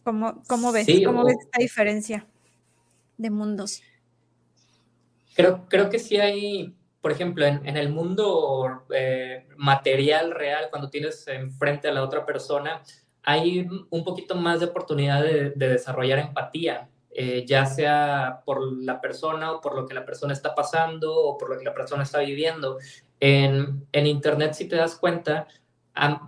¿Cómo, 0.03 0.42
cómo 0.49 0.72
ves? 0.72 0.87
¿Cómo 1.05 1.25
ves 1.25 1.37
esta 1.40 1.61
diferencia? 1.61 2.27
de 3.16 3.31
mundos. 3.31 3.83
Creo, 5.35 5.66
creo 5.68 5.90
que 5.90 5.99
sí 5.99 6.16
hay, 6.16 6.75
por 7.01 7.12
ejemplo, 7.12 7.44
en, 7.46 7.77
el 7.77 7.88
mundo 7.90 8.85
eh, 8.94 9.46
material 9.57 10.33
real, 10.33 10.68
cuando 10.70 10.90
tienes 10.90 11.27
enfrente 11.29 11.88
a 11.88 11.92
la 11.92 12.03
otra 12.03 12.25
persona, 12.25 12.83
hay 13.22 13.66
un 13.90 14.05
poquito 14.05 14.35
más 14.35 14.61
de 14.61 14.66
oportunidad 14.66 15.22
de, 15.22 15.51
desarrollar 15.51 16.18
empatía, 16.18 16.88
eh, 17.11 17.44
ya 17.46 17.66
sea 17.66 18.42
por 18.44 18.61
la 18.83 19.01
persona 19.01 19.53
o 19.53 19.61
por 19.61 19.75
lo 19.75 19.87
que 19.87 19.94
la 19.94 20.05
persona 20.05 20.33
está 20.33 20.55
pasando 20.55 21.14
o 21.14 21.38
por 21.38 21.51
lo 21.51 21.59
que 21.59 21.64
la 21.64 21.75
persona 21.75 22.03
está 22.03 22.20
viviendo. 22.20 22.79
En, 23.18 23.87
en 23.92 24.07
Internet, 24.07 24.53
si 24.53 24.68
te 24.68 24.77
das 24.77 24.96
cuenta, 24.96 25.49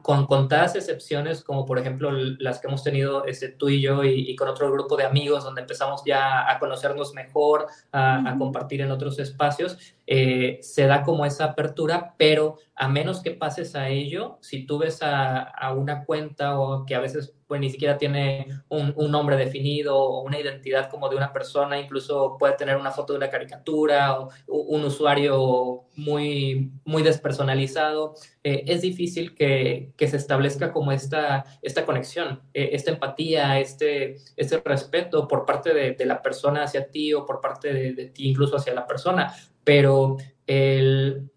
con 0.02 0.26
contadas 0.26 0.76
excepciones, 0.76 1.44
como 1.44 1.66
por 1.66 1.78
ejemplo 1.78 2.11
las 2.11 2.59
que 2.59 2.68
hemos 2.68 2.83
tenido 2.83 3.26
este, 3.26 3.48
tú 3.48 3.68
y 3.68 3.83
yo 3.83 4.02
y, 4.02 4.35
con 4.37 4.48
otro 4.48 4.70
grupo 4.72 4.96
de 4.96 5.04
amigos, 5.04 5.44
donde 5.44 5.61
empezamos 5.61 6.02
ya 6.07 6.50
a 6.50 6.59
conocernos 6.59 7.12
mejor, 7.14 7.66
a, 7.92 8.35
compartir 8.38 8.81
en 8.81 8.90
otros 8.90 9.18
espacios, 9.18 9.76
eh, 10.11 10.59
se 10.62 10.87
da 10.87 11.03
como 11.03 11.27
esa 11.27 11.44
apertura, 11.44 12.14
pero 12.16 12.57
a 12.75 12.88
menos 12.88 13.21
que 13.21 13.33
pases 13.33 13.75
a 13.77 13.90
ello, 13.90 14.38
si 14.40 14.64
tú 14.64 14.79
ves 14.79 15.01
a, 15.03 15.53
una 15.77 16.07
cuenta 16.07 16.59
o 16.59 16.87
que 16.87 16.94
a 16.94 17.01
veces 17.01 17.35
pues 17.47 17.61
ni 17.61 17.71
siquiera 17.71 17.99
tiene 17.99 18.47
un, 18.68 18.94
nombre 19.11 19.37
definido 19.37 19.97
o 19.99 20.23
una 20.23 20.38
identidad 20.38 20.88
como 20.90 21.09
de 21.09 21.16
una 21.16 21.33
persona, 21.33 21.79
incluso 21.79 22.37
puede 22.38 22.55
tener 22.55 22.77
una 22.77 22.90
foto 22.90 23.12
de 23.12 23.18
una 23.18 23.31
caricatura 23.31 24.18
o 24.21 24.31
un 24.47 24.85
usuario 24.85 25.85
muy, 25.97 26.73
muy 26.85 27.03
despersonalizado. 27.03 28.14
Eh, 28.44 28.64
es 28.66 28.83
difícil 28.83 29.35
que, 29.35 29.92
se 29.99 30.16
establezca 30.16 30.73
como 30.73 30.92
esta, 30.92 31.44
esta 31.61 31.85
conexión, 31.85 32.42
eh, 32.55 32.71
esta 32.73 32.92
empatía, 32.92 33.61
este, 33.61 34.16
este 34.37 34.62
respeto 34.64 35.27
por 35.27 35.44
parte 35.44 35.75
de, 35.75 36.07
la 36.07 36.23
persona 36.23 36.64
hacia 36.64 36.90
ti 36.90 37.12
o 37.12 37.27
por 37.27 37.40
parte 37.40 37.73
de 37.92 38.07
ti 38.07 38.29
incluso 38.29 38.57
hacia 38.57 38.73
la 38.73 38.87
persona. 38.87 39.35
Pero 39.68 40.16
el, 40.46 41.31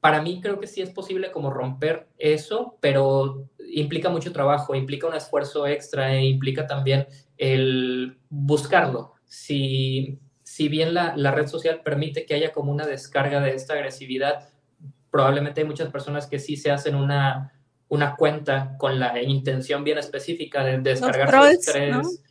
para 0.00 0.20
mí 0.20 0.40
creo 0.40 0.58
que 0.58 0.66
sí 0.66 0.82
es 0.82 0.90
posible 0.90 1.30
como 1.30 1.48
romper 1.48 2.08
eso, 2.18 2.76
pero 2.80 3.48
implica 3.72 4.08
mucho 4.08 4.32
trabajo, 4.32 4.74
implica 4.74 5.06
un 5.06 5.14
esfuerzo 5.14 5.64
extra 5.64 6.12
e 6.12 6.24
implica 6.24 6.66
también 6.66 7.06
el 7.38 8.18
buscarlo. 8.28 9.12
Si, 9.26 10.18
si 10.42 10.66
bien 10.66 10.92
la, 10.92 11.16
la, 11.16 11.30
red 11.30 11.46
social 11.46 11.82
permite 11.84 12.26
que 12.26 12.34
haya 12.34 12.50
como 12.50 12.72
una 12.72 12.84
descarga 12.84 13.40
de 13.40 13.54
esta 13.54 13.74
agresividad, 13.74 14.48
probablemente 15.12 15.60
hay 15.60 15.68
muchas 15.68 15.92
personas 15.92 16.26
que 16.26 16.40
sí 16.40 16.56
se 16.56 16.72
hacen 16.72 16.96
una, 16.96 17.52
una 17.86 18.16
cuenta 18.16 18.74
con 18.76 18.98
la 18.98 19.22
intención 19.22 19.84
bien 19.84 19.98
específica 19.98 20.64
de 20.64 20.78
descargar 20.78 21.30
su 21.30 21.46
estrés. 21.46 22.22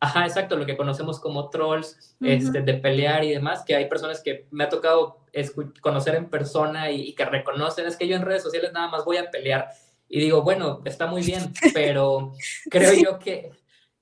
Ajá, 0.00 0.26
exacto, 0.26 0.56
lo 0.56 0.64
que 0.64 0.76
conocemos 0.76 1.18
como 1.18 1.50
trolls, 1.50 2.16
este, 2.20 2.62
de 2.62 2.74
pelear 2.74 3.24
y 3.24 3.30
demás, 3.30 3.64
que 3.66 3.74
hay 3.74 3.88
personas 3.88 4.22
que 4.22 4.46
me 4.50 4.64
ha 4.64 4.68
tocado 4.68 5.24
conocer 5.80 6.14
en 6.14 6.30
persona 6.30 6.90
y, 6.90 7.08
y, 7.08 7.14
que 7.14 7.24
reconocen, 7.24 7.86
es 7.86 7.96
que 7.96 8.06
yo 8.06 8.14
en 8.14 8.22
redes 8.22 8.42
sociales 8.42 8.72
nada 8.72 8.88
más 8.88 9.04
voy 9.04 9.16
a 9.16 9.30
pelear 9.30 9.68
y 10.08 10.20
digo, 10.20 10.42
bueno, 10.42 10.80
está 10.84 11.06
muy 11.06 11.22
bien, 11.22 11.52
pero 11.74 12.32
creo 12.70 12.92
yo 12.94 13.18
que, 13.18 13.50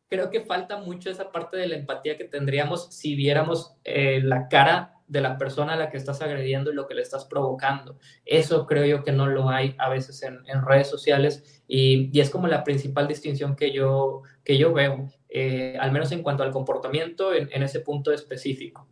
creo 0.08 0.30
que 0.30 0.40
falta 0.40 0.78
mucho 0.78 1.10
esa 1.10 1.32
parte 1.32 1.56
de 1.56 1.66
la 1.66 1.76
empatía 1.76 2.16
que 2.16 2.24
tendríamos 2.24 2.94
si 2.94 3.14
viéramos 3.14 3.74
eh, 3.84 4.20
la 4.22 4.48
cara 4.48 4.92
de 5.08 5.20
la 5.20 5.38
persona 5.38 5.74
a 5.74 5.76
la 5.76 5.90
que 5.90 5.96
estás 5.96 6.20
agrediendo 6.20 6.70
y 6.70 6.74
lo 6.74 6.88
que 6.88 6.94
le 6.94 7.02
estás 7.02 7.24
provocando. 7.26 7.96
Eso 8.24 8.66
creo 8.66 8.84
yo 8.86 9.04
que 9.04 9.12
no 9.12 9.26
lo 9.26 9.48
hay 9.48 9.74
a 9.78 9.88
veces 9.88 10.22
en, 10.22 10.44
redes 10.64 10.88
sociales 10.88 11.62
y, 11.68 12.10
y, 12.12 12.20
es 12.20 12.30
como 12.30 12.48
la 12.48 12.64
principal 12.64 13.06
distinción 13.06 13.54
que 13.54 13.72
yo, 13.72 14.22
que 14.44 14.58
yo 14.58 14.72
veo, 14.72 15.08
eh, 15.38 15.76
al 15.78 15.92
menos 15.92 16.10
en 16.12 16.22
cuanto 16.22 16.44
al 16.44 16.50
comportamiento 16.50 17.34
en, 17.34 17.50
en 17.52 17.62
ese 17.62 17.80
punto 17.80 18.10
específico. 18.10 18.86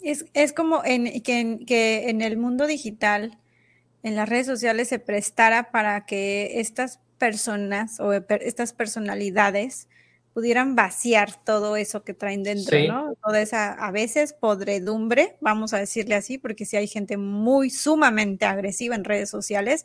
Es, 0.00 0.26
es 0.32 0.52
como 0.52 0.84
en, 0.84 1.22
que, 1.22 1.58
que 1.66 2.08
en 2.08 2.22
el 2.22 2.36
mundo 2.36 2.68
digital, 2.68 3.40
en 4.04 4.14
las 4.14 4.28
redes 4.28 4.46
sociales 4.46 4.86
se 4.86 5.00
prestara 5.00 5.72
para 5.72 6.06
que 6.06 6.60
estas 6.60 7.00
personas 7.18 7.98
o 7.98 8.12
estas 8.12 8.72
personalidades 8.72 9.88
pudieran 10.32 10.76
vaciar 10.76 11.42
todo 11.44 11.74
eso 11.74 12.04
que 12.04 12.14
traen 12.14 12.44
dentro, 12.44 12.78
¿no? 12.86 13.14
Toda 13.20 13.40
esa, 13.40 13.72
a 13.72 13.90
veces, 13.90 14.34
podredumbre, 14.34 15.36
vamos 15.40 15.74
a 15.74 15.78
decirle 15.78 16.14
así, 16.14 16.38
porque 16.38 16.64
si 16.64 16.76
hay 16.76 16.86
gente 16.86 17.16
muy 17.16 17.70
sumamente 17.70 18.44
agresiva 18.44 18.94
en 18.94 19.02
redes 19.02 19.30
sociales 19.30 19.84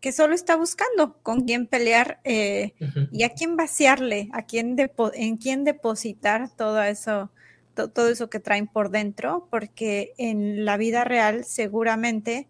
que 0.00 0.12
solo 0.12 0.34
está 0.34 0.56
buscando 0.56 1.18
con 1.22 1.44
quién 1.44 1.66
pelear 1.66 2.20
eh, 2.24 2.74
y 3.12 3.24
a 3.24 3.30
quién 3.30 3.56
vaciarle, 3.56 4.28
a 4.32 4.42
quién 4.42 4.76
en 5.14 5.36
quién 5.36 5.64
depositar 5.64 6.54
todo 6.54 6.82
eso, 6.82 7.30
todo 7.74 8.08
eso 8.08 8.30
que 8.30 8.40
traen 8.40 8.66
por 8.66 8.90
dentro, 8.90 9.48
porque 9.50 10.12
en 10.18 10.64
la 10.64 10.76
vida 10.76 11.04
real 11.04 11.44
seguramente 11.44 12.48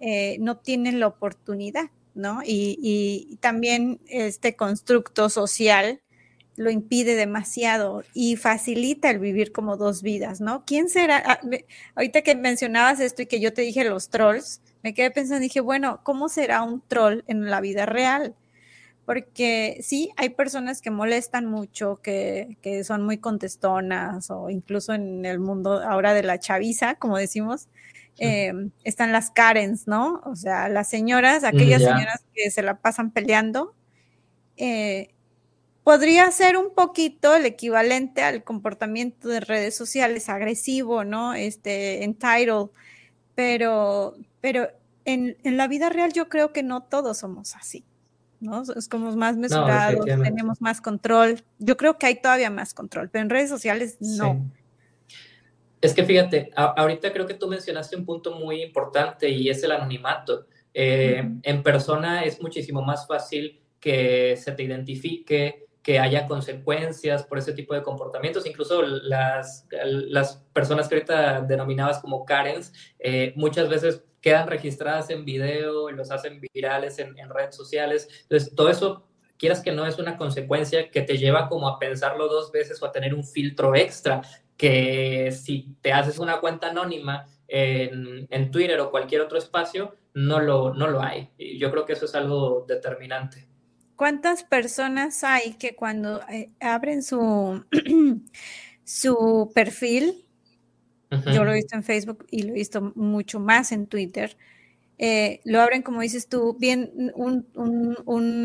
eh, 0.00 0.36
no 0.40 0.58
tienen 0.58 1.00
la 1.00 1.08
oportunidad, 1.08 1.90
¿no? 2.14 2.42
Y, 2.44 2.78
y 2.80 3.36
también 3.36 4.00
este 4.06 4.54
constructo 4.54 5.28
social 5.30 6.00
lo 6.56 6.70
impide 6.70 7.16
demasiado 7.16 8.04
y 8.12 8.36
facilita 8.36 9.10
el 9.10 9.18
vivir 9.18 9.52
como 9.52 9.76
dos 9.76 10.02
vidas, 10.02 10.40
¿no? 10.40 10.64
¿Quién 10.64 10.88
será? 10.88 11.22
Ah, 11.26 11.40
ahorita 11.96 12.22
que 12.22 12.36
mencionabas 12.36 13.00
esto 13.00 13.22
y 13.22 13.26
que 13.26 13.40
yo 13.40 13.52
te 13.52 13.62
dije 13.62 13.84
los 13.84 14.08
trolls, 14.08 14.60
me 14.84 14.92
quedé 14.92 15.10
pensando, 15.10 15.40
dije, 15.40 15.60
bueno, 15.60 16.00
¿cómo 16.04 16.28
será 16.28 16.62
un 16.62 16.82
troll 16.86 17.24
en 17.26 17.50
la 17.50 17.62
vida 17.62 17.86
real? 17.86 18.36
Porque 19.06 19.78
sí, 19.82 20.10
hay 20.18 20.28
personas 20.28 20.82
que 20.82 20.90
molestan 20.90 21.46
mucho, 21.46 21.96
que, 22.02 22.58
que 22.60 22.84
son 22.84 23.02
muy 23.02 23.16
contestonas 23.16 24.30
o 24.30 24.50
incluso 24.50 24.92
en 24.92 25.24
el 25.24 25.40
mundo 25.40 25.82
ahora 25.82 26.12
de 26.12 26.22
la 26.22 26.38
chaviza, 26.38 26.96
como 26.96 27.16
decimos, 27.16 27.68
em, 28.18 28.72
están 28.84 29.10
las 29.10 29.30
Karens, 29.30 29.88
¿no? 29.88 30.20
O 30.26 30.36
sea, 30.36 30.68
las 30.68 30.90
señoras, 30.90 31.44
aquellas 31.44 31.82
señoras 31.82 32.22
que 32.34 32.50
se 32.50 32.62
la 32.62 32.78
pasan 32.78 33.10
peleando. 33.10 33.74
Eh, 34.58 35.14
podría 35.82 36.30
ser 36.30 36.58
un 36.58 36.74
poquito 36.74 37.34
el 37.36 37.46
equivalente 37.46 38.22
al 38.22 38.44
comportamiento 38.44 39.28
de 39.28 39.40
redes 39.40 39.76
sociales 39.76 40.28
agresivo, 40.28 41.04
¿no? 41.04 41.34
Este, 41.34 42.04
entitled, 42.04 42.68
pero, 43.34 44.14
pero 44.44 44.68
en, 45.06 45.38
la 45.42 45.68
vida 45.68 45.88
real 45.88 46.12
yo 46.12 46.28
creo 46.28 46.52
que 46.52 46.62
no 46.62 46.82
todos 46.82 47.16
somos 47.16 47.56
así, 47.56 47.82
¿no? 48.40 48.62
Es 48.76 48.90
como 48.90 49.16
más 49.16 49.38
mesurados, 49.38 50.04
tenemos 50.04 50.60
más 50.60 50.82
control. 50.82 51.42
Yo 51.58 51.78
creo 51.78 51.96
que 51.96 52.04
hay 52.04 52.20
todavía 52.20 52.50
más 52.50 52.74
control, 52.74 53.08
pero 53.08 53.22
en 53.22 53.30
redes 53.30 53.48
sociales 53.48 53.96
no. 54.00 54.44
Es 55.80 55.94
que 55.94 56.04
fíjate, 56.04 56.50
ahorita 56.54 57.10
creo 57.14 57.26
que 57.26 57.32
tú 57.32 57.48
mencionaste 57.48 57.96
un 57.96 58.04
punto 58.04 58.38
muy 58.38 58.62
importante 58.62 59.30
y 59.30 59.48
es 59.48 59.62
el 59.62 59.72
anonimato. 59.72 60.46
Eh, 60.74 61.26
en 61.42 61.62
persona 61.62 62.22
es 62.24 62.42
muchísimo 62.42 62.82
más 62.82 63.06
fácil 63.06 63.62
que 63.80 64.36
se 64.36 64.52
te 64.52 64.62
identifique, 64.62 65.68
que 65.84 65.98
haya 65.98 66.26
consecuencias 66.26 67.24
por 67.24 67.36
ese 67.36 67.52
tipo 67.52 67.74
de 67.74 67.82
comportamientos. 67.82 68.46
Incluso 68.46 68.82
las, 68.82 69.68
las 69.70 70.36
personas 70.54 70.88
que 70.88 70.94
ahorita 70.94 71.42
denominabas 71.42 71.98
como 71.98 72.24
Karens, 72.24 72.72
eh, 72.98 73.34
muchas 73.36 73.68
veces 73.68 74.02
quedan 74.22 74.48
registradas 74.48 75.10
en 75.10 75.26
video 75.26 75.90
y 75.90 75.92
los 75.92 76.10
hacen 76.10 76.40
virales 76.40 76.98
en, 76.98 77.14
redes 77.28 77.54
sociales. 77.54 78.08
Entonces, 78.22 78.54
todo 78.54 78.70
eso, 78.70 79.06
quieras 79.36 79.60
que 79.60 79.72
no, 79.72 79.86
es 79.86 79.98
una 79.98 80.16
consecuencia 80.16 80.90
que 80.90 81.02
te 81.02 81.18
lleva 81.18 81.50
como 81.50 81.68
a 81.68 81.78
pensarlo 81.78 82.28
dos 82.28 82.50
veces 82.50 82.82
o 82.82 82.86
a 82.86 82.92
tener 82.92 83.12
un 83.12 83.22
filtro 83.22 83.74
extra, 83.74 84.22
que 84.56 85.32
si 85.32 85.76
te 85.82 85.92
haces 85.92 86.18
una 86.18 86.40
cuenta 86.40 86.70
anónima 86.70 87.26
en, 87.46 88.26
en 88.30 88.50
Twitter 88.50 88.80
o 88.80 88.90
cualquier 88.90 89.20
otro 89.20 89.36
espacio, 89.36 89.94
no 90.14 90.40
lo, 90.40 90.72
no 90.72 90.86
lo 90.86 91.02
hay. 91.02 91.28
Y 91.36 91.58
yo 91.58 91.70
creo 91.70 91.84
que 91.84 91.92
eso 91.92 92.06
es 92.06 92.14
algo 92.14 92.64
determinante. 92.66 93.48
¿Cuántas 93.96 94.42
personas 94.42 95.22
hay 95.22 95.52
que 95.54 95.76
cuando 95.76 96.20
eh, 96.28 96.50
abren 96.60 97.02
su, 97.02 97.64
su 98.84 99.52
perfil, 99.54 100.24
yo 101.32 101.44
lo 101.44 101.52
he 101.52 101.56
visto 101.56 101.76
en 101.76 101.84
Facebook 101.84 102.26
y 102.28 102.42
lo 102.42 102.48
he 102.48 102.54
visto 102.54 102.92
mucho 102.96 103.38
más 103.38 103.70
en 103.70 103.86
Twitter, 103.86 104.36
eh, 104.98 105.40
lo 105.44 105.60
abren, 105.60 105.82
como 105.82 106.00
dices 106.00 106.28
tú, 106.28 106.56
bien 106.58 107.12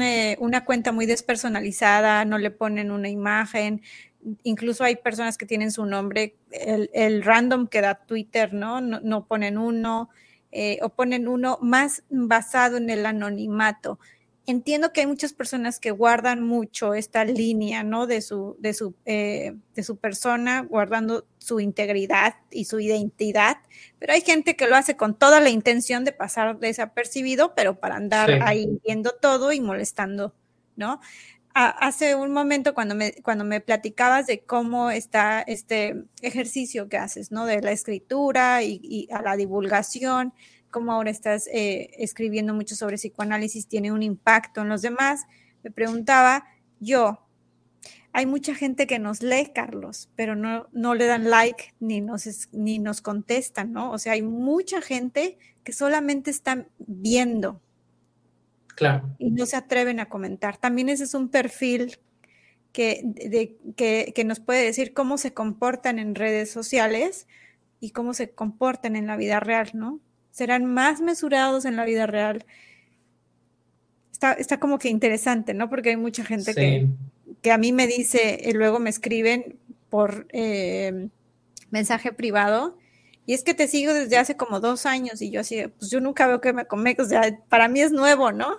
eh, 0.02 0.38
una 0.40 0.66
cuenta 0.66 0.92
muy 0.92 1.08
despersonalizada, 1.08 2.26
no 2.26 2.38
le 2.38 2.52
ponen 2.52 2.92
una 2.92 3.10
imagen, 3.10 3.82
incluso 4.44 4.84
hay 4.84 4.98
personas 4.98 5.36
que 5.36 5.48
tienen 5.48 5.72
su 5.72 5.84
nombre, 5.88 6.36
el, 6.52 7.24
random 7.24 7.66
que 7.68 7.82
da 7.82 7.96
Twitter, 7.96 8.54
¿no? 8.54 8.82
No, 8.82 9.26
ponen 9.26 9.58
uno, 9.58 10.10
o 10.82 10.90
ponen 10.90 11.28
uno 11.28 11.58
más 11.64 12.04
basado 12.12 12.78
en 12.78 12.92
el 12.92 13.08
anonimato 13.08 13.98
entiendo 14.50 14.92
que 14.92 15.02
hay 15.02 15.08
muchas 15.08 15.34
personas 15.34 15.80
que 15.80 15.92
guardan 15.92 16.44
mucho 16.44 16.94
esta 16.94 17.24
línea, 17.24 17.84
¿no? 17.84 18.08
De 18.08 18.22
su, 18.22 18.56
de 18.60 18.74
su, 18.74 18.96
eh, 19.06 19.56
de 19.76 19.84
su 19.84 19.98
persona, 19.98 20.62
guardando 20.62 21.26
su 21.38 21.60
integridad 21.60 22.36
y 22.52 22.66
su 22.66 22.80
identidad, 22.80 23.58
pero 24.00 24.14
hay 24.14 24.22
gente 24.22 24.56
que 24.56 24.68
lo 24.68 24.76
hace 24.76 24.98
con 24.98 25.18
toda 25.18 25.40
la 25.40 25.50
intención 25.50 26.04
de 26.04 26.12
pasar 26.12 26.60
desapercibido, 26.60 27.54
pero 27.56 27.80
para 27.80 27.96
andar 27.96 28.42
ahí 28.44 28.80
viendo 28.84 29.12
todo 29.12 29.52
y 29.52 29.62
molestando, 29.62 30.34
¿no? 30.76 31.00
hace 31.54 32.16
un 32.16 32.32
momento 32.32 32.74
cuando 32.74 32.96
me, 32.96 33.14
cuando 33.22 33.44
me 33.44 33.60
platicabas 33.60 34.28
de 34.28 34.40
cómo 34.42 34.92
está 34.92 35.42
este 35.42 36.06
ejercicio 36.22 36.88
que 36.88 36.98
haces, 36.98 37.32
¿no? 37.32 37.46
De 37.46 37.62
la 37.62 37.72
escritura 37.72 38.64
y, 38.64 38.80
y 38.82 39.10
a 39.12 39.22
la 39.22 39.36
divulgación, 39.36 40.34
como 40.72 40.92
ahora 40.92 41.10
estás 41.10 41.48
eh, 41.48 41.92
escribiendo 41.98 42.54
mucho 42.54 42.76
sobre 42.76 42.98
psicoanálisis, 42.98 43.68
tiene 43.68 43.92
un 43.92 44.04
impacto 44.04 44.62
en 44.62 44.70
los 44.70 44.82
demás. 44.82 45.26
Me 45.64 45.72
preguntaba, 45.72 46.46
yo, 46.80 47.26
hay 48.12 48.26
mucha 48.26 48.56
gente 48.56 48.88
que 48.88 49.00
nos 49.00 49.22
lee, 49.22 49.52
Carlos, 49.54 50.10
pero 50.16 50.36
no, 50.36 50.68
no 50.72 50.96
le 50.96 51.06
dan 51.06 51.30
like 51.30 51.74
ni 51.80 52.02
nos, 52.02 52.50
ni 52.52 52.80
nos 52.80 53.02
contestan, 53.02 53.72
¿no? 53.72 53.92
O 53.92 53.98
sea, 53.98 54.14
hay 54.14 54.22
mucha 54.22 54.82
gente 54.82 55.38
que 55.64 55.74
solamente 55.74 56.32
están 56.32 56.68
viendo. 56.80 57.62
Claro. 58.76 59.16
Y 59.20 59.32
no 59.32 59.46
se 59.46 59.58
atreven 59.58 60.00
a 60.00 60.08
comentar. 60.08 60.58
También 60.58 60.90
ese 60.90 61.04
es 61.04 61.14
un 61.14 61.30
perfil 61.30 62.00
que, 62.72 63.02
de, 63.04 63.58
que, 63.76 64.14
que 64.16 64.24
nos 64.24 64.40
puede 64.40 64.64
decir 64.64 64.94
cómo 64.94 65.18
se 65.18 65.34
comportan 65.34 66.00
en 66.00 66.16
redes 66.16 66.52
sociales 66.52 67.28
y 67.80 67.92
cómo 67.92 68.14
se 68.14 68.32
comportan 68.32 68.96
en 68.96 69.08
la 69.08 69.18
vida 69.18 69.40
real, 69.40 69.72
¿no? 69.74 70.00
Serán 70.32 70.66
más 70.66 71.02
mesurados 71.02 71.66
en 71.66 71.76
la 71.76 71.86
vida 71.86 72.08
real. 72.08 72.46
Está, 74.12 74.34
está 74.34 74.60
como 74.60 74.80
que 74.80 74.90
interesante, 74.90 75.54
¿no? 75.54 75.70
Porque 75.70 75.90
hay 75.90 75.98
mucha 75.98 76.26
gente 76.26 76.54
que, 76.54 76.88
que, 77.42 77.52
a 77.52 77.58
mí 77.58 77.72
me 77.72 77.88
dice, 77.88 78.40
y 78.44 78.52
luego 78.52 78.80
me 78.80 78.90
escriben 78.90 79.58
por 79.90 80.28
eh, 80.32 81.10
mensaje 81.72 82.12
privado, 82.12 82.78
y 83.26 83.34
es 83.34 83.44
que 83.44 83.54
te 83.54 83.68
sigo 83.68 83.94
desde 83.94 84.18
hace 84.18 84.36
como 84.36 84.60
dos 84.60 84.86
años, 84.86 85.22
y 85.22 85.30
yo 85.30 85.42
así, 85.42 85.62
pues 85.78 85.92
yo 85.92 86.02
nunca 86.02 86.28
veo 86.28 86.42
que 86.42 86.52
me 86.52 86.66
come, 86.66 86.96
o 87.00 87.06
sea, 87.06 87.40
para 87.48 87.68
mí 87.68 87.82
es 87.82 87.92
nuevo, 87.92 88.32
¿no? 88.32 88.58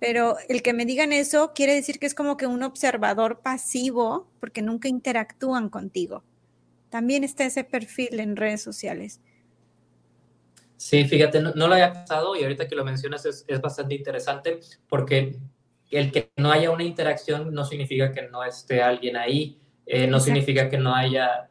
Pero 0.00 0.36
el 0.48 0.62
que 0.62 0.72
me 0.72 0.86
digan 0.86 1.12
eso 1.12 1.52
quiere 1.54 1.74
decir 1.74 1.98
que 1.98 2.06
es 2.06 2.14
como 2.14 2.36
que 2.36 2.46
un 2.46 2.62
observador 2.62 3.40
pasivo, 3.40 4.28
porque 4.40 4.62
nunca 4.62 4.88
interactúan 4.88 5.68
contigo. 5.68 6.22
También 6.88 7.24
está 7.24 7.44
ese 7.44 7.64
perfil 7.64 8.20
en 8.20 8.36
redes 8.36 8.62
sociales. 8.62 9.20
Sí, 10.78 11.04
fíjate, 11.06 11.42
no, 11.42 11.52
lo 11.54 11.74
había 11.74 11.92
pensado 11.92 12.36
y 12.36 12.44
ahorita 12.44 12.68
que 12.68 12.76
lo 12.76 12.84
mencionas 12.84 13.26
es, 13.26 13.44
bastante 13.60 13.96
interesante 13.96 14.60
porque 14.88 15.36
el 15.90 16.12
que 16.12 16.30
no 16.36 16.52
haya 16.52 16.70
una 16.70 16.84
interacción 16.84 17.52
no 17.52 17.64
significa 17.64 18.12
que 18.12 18.22
no 18.28 18.44
esté 18.44 18.80
alguien 18.80 19.16
ahí, 19.16 19.58
eh, 19.86 20.06
no 20.06 20.20
significa 20.20 20.68
que 20.70 20.78
no 20.78 20.94
haya 20.94 21.50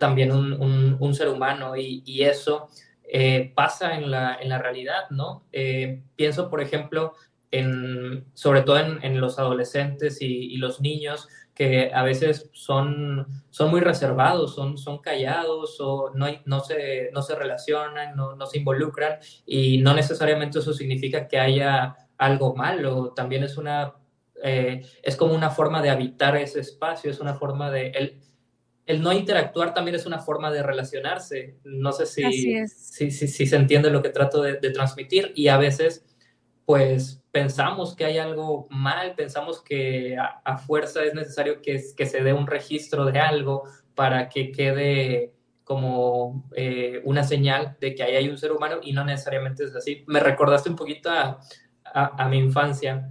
también 0.00 0.32
un, 0.32 1.14
ser 1.14 1.28
humano 1.28 1.76
y, 1.76 2.24
eso 2.24 2.68
eh, 3.04 3.52
pasa 3.54 3.96
en 3.96 4.10
la, 4.10 4.36
en 4.40 4.48
la, 4.48 4.58
realidad, 4.58 5.10
¿no? 5.10 5.44
Eh, 5.52 6.02
pienso, 6.16 6.50
por 6.50 6.60
ejemplo, 6.60 7.14
en, 7.52 8.24
sobre 8.34 8.62
todo 8.62 8.80
en, 8.80 9.20
los 9.20 9.38
adolescentes 9.38 10.20
y, 10.20 10.26
y 10.26 10.56
los 10.56 10.80
niños, 10.80 11.28
que 11.56 11.90
a 11.92 12.04
veces 12.04 12.48
son, 12.52 13.26
son 13.50 13.70
muy 13.70 13.80
reservados, 13.80 14.54
son, 14.54 14.78
son 14.78 14.98
callados 14.98 15.78
o 15.80 16.12
no, 16.14 16.26
no, 16.44 16.60
se, 16.60 17.10
no 17.12 17.22
se 17.22 17.34
relacionan, 17.34 18.14
no, 18.14 18.36
no 18.36 18.46
se 18.46 18.58
involucran 18.58 19.18
y 19.44 19.78
no 19.78 19.94
necesariamente 19.94 20.60
eso 20.60 20.72
significa 20.72 21.26
que 21.26 21.38
haya 21.40 21.96
algo 22.18 22.54
malo, 22.54 23.12
también 23.14 23.42
es 23.42 23.56
una 23.56 23.94
eh, 24.42 24.82
es 25.02 25.16
como 25.16 25.34
una 25.34 25.50
forma 25.50 25.82
de 25.82 25.90
habitar 25.90 26.36
ese 26.36 26.60
espacio, 26.60 27.10
es 27.10 27.20
una 27.20 27.34
forma 27.34 27.70
de... 27.70 27.88
El, 27.88 28.20
el 28.86 29.02
no 29.02 29.12
interactuar 29.12 29.74
también 29.74 29.96
es 29.96 30.06
una 30.06 30.20
forma 30.20 30.52
de 30.52 30.62
relacionarse. 30.62 31.56
No 31.64 31.90
sé 31.90 32.06
si, 32.06 32.68
si, 32.68 33.10
si, 33.10 33.46
se 33.46 33.56
entiende 33.56 33.90
lo 33.90 34.00
que 34.00 34.10
trato 34.10 34.42
de, 34.42 34.54
transmitir 34.70 35.32
y 35.34 35.48
a 35.48 35.56
veces 35.58 36.05
pues 36.66 37.22
pensamos 37.30 37.94
que 37.94 38.04
hay 38.04 38.18
algo 38.18 38.66
mal, 38.70 39.14
pensamos 39.14 39.62
que 39.62 40.16
a, 40.18 40.58
fuerza 40.58 41.04
es 41.04 41.14
necesario 41.14 41.62
que, 41.62 41.78
se 41.78 42.22
dé 42.22 42.32
un 42.32 42.46
registro 42.46 43.04
de 43.06 43.20
algo 43.20 43.62
para 43.94 44.28
que 44.28 44.50
quede 44.50 45.32
como 45.62 46.48
eh, 46.56 47.00
una 47.04 47.22
señal 47.22 47.76
de 47.80 47.94
que 47.94 48.02
ahí 48.02 48.16
hay 48.16 48.28
un 48.28 48.36
ser 48.36 48.52
humano 48.52 48.76
y 48.82 48.92
no 48.92 49.04
necesariamente 49.04 49.64
es 49.64 49.74
así. 49.76 50.04
Me 50.08 50.20
recordaste 50.20 50.68
un 50.68 50.76
poquito 50.76 51.08
a, 51.08 52.28
mi 52.28 52.38
infancia. 52.38 53.08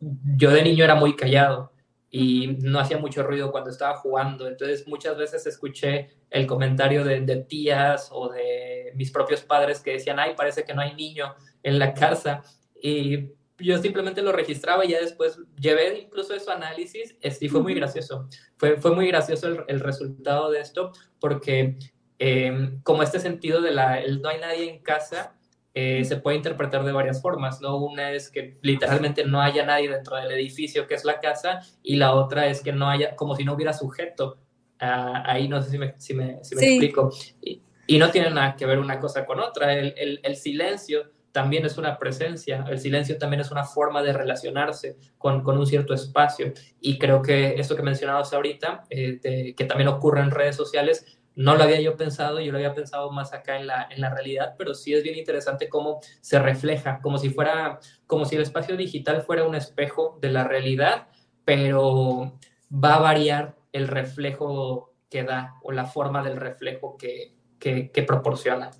Yo 0.00 0.50
de 0.50 0.62
niño 0.62 0.84
era 0.84 0.94
muy 0.94 1.14
callado 1.14 1.72
y 2.10 2.58
no 2.62 2.80
hacía 2.80 2.98
mucho 2.98 3.22
ruido 3.22 3.50
cuando 3.50 3.70
estaba 3.70 3.96
jugando. 3.96 4.48
Entonces 4.48 4.86
muchas 4.86 5.16
veces 5.16 5.46
escuché 5.46 6.10
el 6.30 6.46
comentario 6.46 7.04
de, 7.04 7.20
tías 7.48 8.08
o 8.12 8.28
de 8.30 8.92
mis 8.94 9.10
propios 9.10 9.42
padres 9.42 9.80
que 9.80 9.92
decían, 9.92 10.18
ay, 10.18 10.34
parece 10.36 10.64
que 10.64 10.74
no 10.74 10.80
hay 10.80 10.94
niño 10.94 11.34
en 11.62 11.78
la 11.78 11.94
casa. 11.94 12.42
Y 12.80 13.32
yo 13.58 13.78
simplemente 13.78 14.22
lo 14.22 14.32
registraba 14.32 14.84
y 14.84 14.90
ya 14.90 15.00
después 15.00 15.38
llevé 15.60 15.98
incluso 15.98 16.34
eso 16.34 16.50
análisis 16.50 17.16
y 17.40 17.48
fue 17.48 17.60
muy 17.60 17.74
gracioso. 17.74 18.28
Fue, 18.56 18.76
fue 18.76 18.94
muy 18.94 19.06
gracioso 19.08 19.64
el, 19.66 19.80
resultado 19.80 20.50
de 20.50 20.60
esto 20.60 20.92
porque 21.20 21.76
em, 22.18 22.80
como 22.82 23.02
este 23.02 23.20
sentido 23.20 23.60
de 23.60 23.72
la, 23.72 24.00
el 24.00 24.22
no 24.22 24.28
hay 24.28 24.40
nadie 24.40 24.70
en 24.70 24.82
casa, 24.82 25.37
eh, 25.74 26.04
se 26.04 26.16
puede 26.16 26.36
interpretar 26.36 26.84
de 26.84 26.92
varias 26.92 27.22
formas, 27.22 27.60
¿no? 27.60 27.76
Una 27.76 28.10
es 28.12 28.30
que 28.30 28.58
literalmente 28.62 29.24
no 29.24 29.40
haya 29.40 29.64
nadie 29.64 29.88
dentro 29.88 30.16
del 30.16 30.30
edificio 30.32 30.86
que 30.86 30.94
es 30.94 31.04
la 31.04 31.20
casa 31.20 31.60
y 31.82 31.96
la 31.96 32.14
otra 32.14 32.46
es 32.46 32.62
que 32.62 32.72
no 32.72 32.88
haya, 32.88 33.14
como 33.14 33.36
si 33.36 33.44
no 33.44 33.54
hubiera 33.54 33.72
sujeto. 33.72 34.38
Ah, 34.80 35.22
ahí 35.26 35.48
no 35.48 35.60
sé 35.62 35.70
si 35.70 35.78
me, 35.78 35.94
si 35.98 36.14
me, 36.14 36.42
si 36.42 36.56
me 36.56 36.62
explico. 36.62 37.10
Y, 37.42 37.62
y, 37.86 37.98
no 37.98 38.10
tiene 38.10 38.30
nada 38.30 38.56
que 38.56 38.66
ver 38.66 38.78
una 38.78 38.98
cosa 38.98 39.24
con 39.24 39.40
otra. 39.40 39.72
El, 39.72 39.94
el, 39.96 40.20
el, 40.22 40.36
silencio 40.36 41.10
también 41.32 41.66
es 41.66 41.78
una 41.78 41.98
presencia, 41.98 42.64
el 42.68 42.78
silencio 42.78 43.18
también 43.18 43.40
es 43.40 43.50
una 43.50 43.64
forma 43.64 44.02
de 44.02 44.12
relacionarse 44.12 44.96
con, 45.18 45.42
con 45.42 45.58
un 45.58 45.66
cierto 45.66 45.94
espacio. 45.94 46.52
Y 46.80 46.98
creo 46.98 47.22
que 47.22 47.54
esto 47.58 47.76
que 47.76 47.82
mencionabas 47.82 48.32
ahorita, 48.32 48.84
eh, 48.90 49.54
que 49.56 49.64
también 49.64 49.88
ocurre 49.88 50.20
en 50.20 50.30
redes 50.30 50.56
sociales, 50.56 51.17
no 51.38 51.54
lo 51.54 51.62
había 51.62 51.80
yo 51.80 51.96
pensado, 51.96 52.40
yo 52.40 52.50
lo 52.50 52.58
había 52.58 52.74
pensado 52.74 53.12
más 53.12 53.32
acá 53.32 53.60
en 53.60 53.68
la, 53.68 53.86
en 53.92 54.00
la 54.00 54.10
realidad, 54.10 54.56
pero 54.58 54.74
sí 54.74 54.92
es 54.92 55.04
bien 55.04 55.16
interesante 55.16 55.68
cómo 55.68 56.00
se 56.20 56.40
refleja, 56.40 56.98
como 57.00 57.16
si 57.16 57.30
fuera, 57.30 57.78
como 58.08 58.24
si 58.24 58.34
el 58.34 58.42
espacio 58.42 58.76
digital 58.76 59.22
fuera 59.22 59.46
un 59.46 59.54
espejo 59.54 60.18
de 60.20 60.30
la 60.30 60.42
realidad, 60.42 61.06
pero 61.44 62.36
va 62.72 62.94
a 62.96 62.98
variar 62.98 63.54
el 63.70 63.86
reflejo 63.86 64.92
que 65.08 65.22
da 65.22 65.54
o 65.62 65.70
la 65.70 65.86
forma 65.86 66.24
del 66.24 66.38
reflejo 66.38 66.96
que, 66.96 67.36
que, 67.60 68.02
proporciona. 68.02 68.72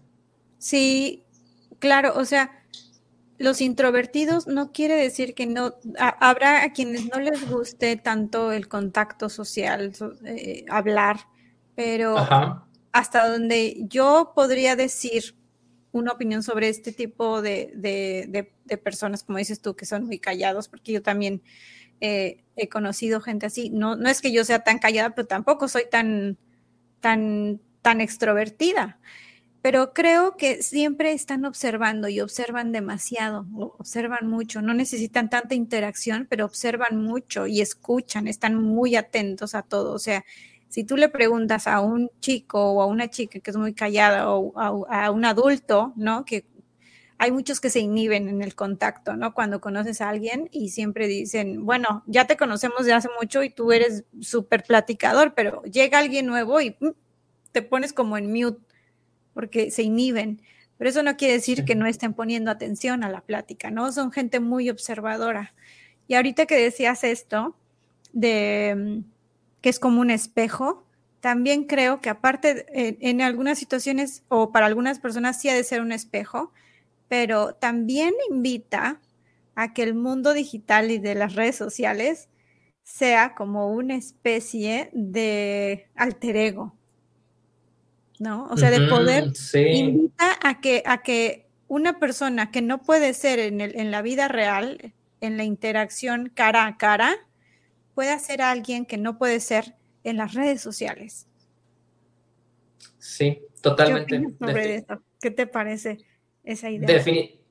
Sí, 0.59 1.23
claro, 1.79 2.15
o 2.17 2.25
sea, 2.25 2.65
los 3.39 3.61
introvertidos 3.61 4.49
no 4.49 4.73
quiere 4.73 4.97
decir 4.97 5.37
que 5.37 5.47
no, 5.47 5.77
habrá 5.97 6.65
a 6.65 6.73
quienes 6.73 7.09
no 7.09 7.21
les 7.21 7.49
guste 7.49 7.95
tanto 7.95 8.51
el 8.51 8.67
contacto 8.67 9.29
social, 9.29 9.93
eh, 10.25 10.65
hablar, 10.69 11.19
pero 11.79 12.17
hasta 12.91 13.29
donde 13.29 13.77
yo 13.89 14.33
podría 14.35 14.75
decir 14.75 15.37
una 15.93 16.11
opinión 16.11 16.43
sobre 16.43 16.69
este 16.69 16.91
tipo 16.91 17.41
de, 17.41 18.51
personas, 18.83 19.23
como 19.23 19.39
dices 19.39 19.63
tú, 19.63 19.77
que 19.77 19.87
son 19.87 20.05
muy 20.05 20.19
callados, 20.19 20.69
porque 20.69 20.91
yo 20.91 21.03
también 21.03 21.41
eh, 22.01 22.43
he 22.57 22.69
conocido 22.69 23.21
gente 23.21 23.47
así. 23.47 23.71
No, 23.71 23.95
no 23.95 24.09
es 24.09 24.21
que 24.21 24.33
yo 24.33 24.45
sea 24.45 24.65
tan 24.65 24.81
callada, 24.81 25.15
pero 25.15 25.29
tampoco 25.29 25.69
soy 25.69 25.85
tan, 25.89 26.37
tan, 26.99 27.61
tan 27.81 28.01
extrovertida. 28.01 28.99
Pero 29.63 29.95
creo 29.95 30.37
que 30.37 30.65
siempre 30.65 31.13
están 31.13 31.45
observando 31.45 32.09
y 32.09 32.21
observan 32.21 32.73
demasiado, 32.73 33.47
observan 33.55 34.27
mucho, 34.27 34.63
no 34.63 34.75
necesitan 34.75 35.31
tanta 35.31 35.55
interacción, 35.55 36.27
pero 36.29 36.45
observan 36.45 37.01
mucho 37.01 37.47
y 37.47 37.61
escuchan, 37.61 38.27
están 38.27 38.57
muy 38.57 38.97
atentos 38.97 39.55
a 39.55 39.63
todo. 39.63 39.93
O 39.93 40.01
sea, 40.01 40.25
si 40.69 40.85
tú 40.85 40.97
le 40.97 41.09
preguntas 41.09 41.67
a 41.67 41.81
un 41.81 42.11
chico 42.21 42.73
o 42.73 42.83
a 42.83 42.87
una 42.87 43.09
chica 43.09 43.41
que 43.41 43.51
es 43.51 43.57
muy 43.57 43.73
callada 43.75 44.31
o 44.31 44.53
a, 44.59 45.11
un 45.11 45.25
adulto, 45.25 45.93
¿no? 45.97 46.25
Que 46.25 46.45
hay 47.17 47.33
muchos 47.33 47.61
que 47.61 47.71
se 47.71 47.81
inhiben 47.81 48.29
en 48.29 48.43
el 48.43 48.55
contacto, 48.55 49.17
¿no? 49.17 49.35
Cuando 49.35 49.61
conoces 49.61 50.01
a 50.01 50.09
alguien 50.09 50.49
y 50.53 50.69
siempre 50.69 51.09
dicen, 51.09 51.65
bueno, 51.65 52.05
ya 52.07 52.27
te 52.27 52.37
conocemos 52.37 52.85
de 52.85 52.93
hace 52.93 53.09
mucho 53.21 53.43
y 53.43 53.51
tú 53.51 53.73
eres 53.73 54.05
súper 54.21 54.63
platicador, 54.63 55.35
pero 55.35 55.63
llega 55.63 55.99
alguien 55.99 56.27
nuevo 56.27 56.61
y 56.61 56.77
mm, 56.79 56.91
te 57.53 57.63
pones 57.63 57.93
como 57.93 58.19
en 58.19 58.31
mute 58.33 58.61
porque 59.35 59.71
se 59.71 59.83
inhiben. 59.83 60.43
Pero 60.77 60.91
eso 60.91 61.03
no 61.03 61.17
quiere 61.17 61.35
decir 61.35 61.65
que 61.65 61.75
no 61.75 61.87
estén 61.87 62.15
poniendo 62.15 62.51
atención 62.51 63.03
a 63.03 63.11
la 63.11 63.23
plática, 63.23 63.71
¿no? 63.71 63.91
Son 63.91 64.13
gente 64.13 64.39
muy 64.39 64.71
observadora. 64.71 65.55
Y 66.07 66.15
ahorita 66.15 66.47
que 66.47 66.57
decías 66.57 67.03
esto 67.05 67.57
de 68.13 68.75
mm, 68.77 69.18
que 69.61 69.69
es 69.69 69.79
como 69.79 70.01
un 70.01 70.11
espejo, 70.11 70.85
también 71.21 71.65
creo 71.65 72.01
que 72.01 72.11
aparte 72.11 72.67
en, 72.71 73.21
algunas 73.23 73.59
situaciones 73.59 74.23
o 74.29 74.53
para 74.53 74.67
algunas 74.67 75.01
personas 75.01 75.41
sí 75.41 75.49
ha 75.49 75.55
de 75.55 75.65
ser 75.65 75.81
un 75.81 75.93
espejo, 75.93 76.53
pero 77.09 77.55
también 77.55 78.15
invita 78.31 79.01
a 79.55 79.73
que 79.73 79.83
el 79.83 79.95
mundo 79.95 80.33
digital 80.33 80.91
y 80.91 80.99
de 80.99 81.15
las 81.15 81.35
redes 81.35 81.57
sociales 81.57 82.29
sea 82.85 83.35
como 83.35 83.73
una 83.73 83.97
especie 83.97 84.91
de 84.93 85.89
alter 85.97 86.37
ego, 86.37 86.77
¿no? 88.21 88.47
O 88.51 88.57
sea, 88.57 88.71
de 88.71 88.87
poder 88.89 89.33
invita 89.55 90.39
a 90.43 90.61
que, 90.61 90.83
a 90.87 91.03
que 91.03 91.49
una 91.67 91.99
persona 91.99 92.51
que 92.51 92.63
no 92.63 92.81
puede 92.81 93.13
ser 93.13 93.41
en, 93.41 93.61
el, 93.61 93.79
en 93.79 93.91
la 93.91 94.03
vida 94.03 94.29
real, 94.29 94.95
en 95.21 95.37
la 95.37 95.45
interacción 95.45 96.31
cara 96.33 96.67
a 96.67 96.77
cara, 96.79 97.17
puede 97.99 98.17
ser 98.21 98.43
alguien 98.43 98.87
que 98.87 98.97
no 98.97 99.19
puede 99.19 99.41
ser 99.41 99.75
en 100.05 100.19
las 100.19 100.33
redes 100.33 100.61
sociales. 100.61 101.27
Sí, 102.97 103.43
totalmente. 103.61 104.23
¿Qué, 105.21 105.33
te 105.33 105.49
parece 105.49 105.99
esa 106.45 106.71
idea? 106.71 107.03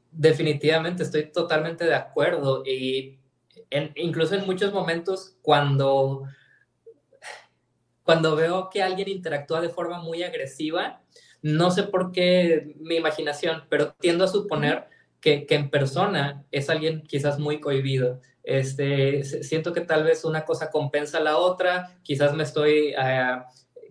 definitivamente 0.10 1.04
estoy 1.04 1.34
totalmente 1.34 1.84
de 1.84 1.96
acuerdo 1.96 2.64
y 2.66 3.20
incluso 3.96 4.36
en 4.36 4.46
muchos 4.46 4.72
momentos 4.72 5.36
cuando, 5.42 6.24
cuando 8.04 8.38
veo 8.38 8.70
que 8.70 8.82
alguien 8.82 9.10
interactúa 9.10 9.60
de 9.60 9.68
forma 9.68 10.02
muy 10.02 10.24
agresiva, 10.24 11.02
no 11.42 11.72
sé 11.72 11.84
por 11.84 12.14
qué 12.14 12.74
mi 12.80 12.96
imaginación, 12.96 13.66
pero 13.68 13.96
tiendo 14.00 14.24
a 14.24 14.30
suponer 14.30 14.88
que, 15.20 15.46
que 15.46 15.56
en 15.56 15.70
persona 15.70 16.46
es 16.52 16.70
alguien 16.70 17.04
quizás 17.04 17.38
muy 17.38 17.60
cohibido 17.60 18.22
este, 18.48 19.26
siento 19.26 19.74
que 19.74 19.82
tal 19.82 20.06
vez 20.06 20.24
una 20.24 20.46
cosa 20.46 20.72
compensa 20.72 21.20
la 21.20 21.38
otra, 21.38 21.98
quizás 22.02 22.34
me 22.34 22.44
estoy, 22.44 22.96
eh, 22.98 23.38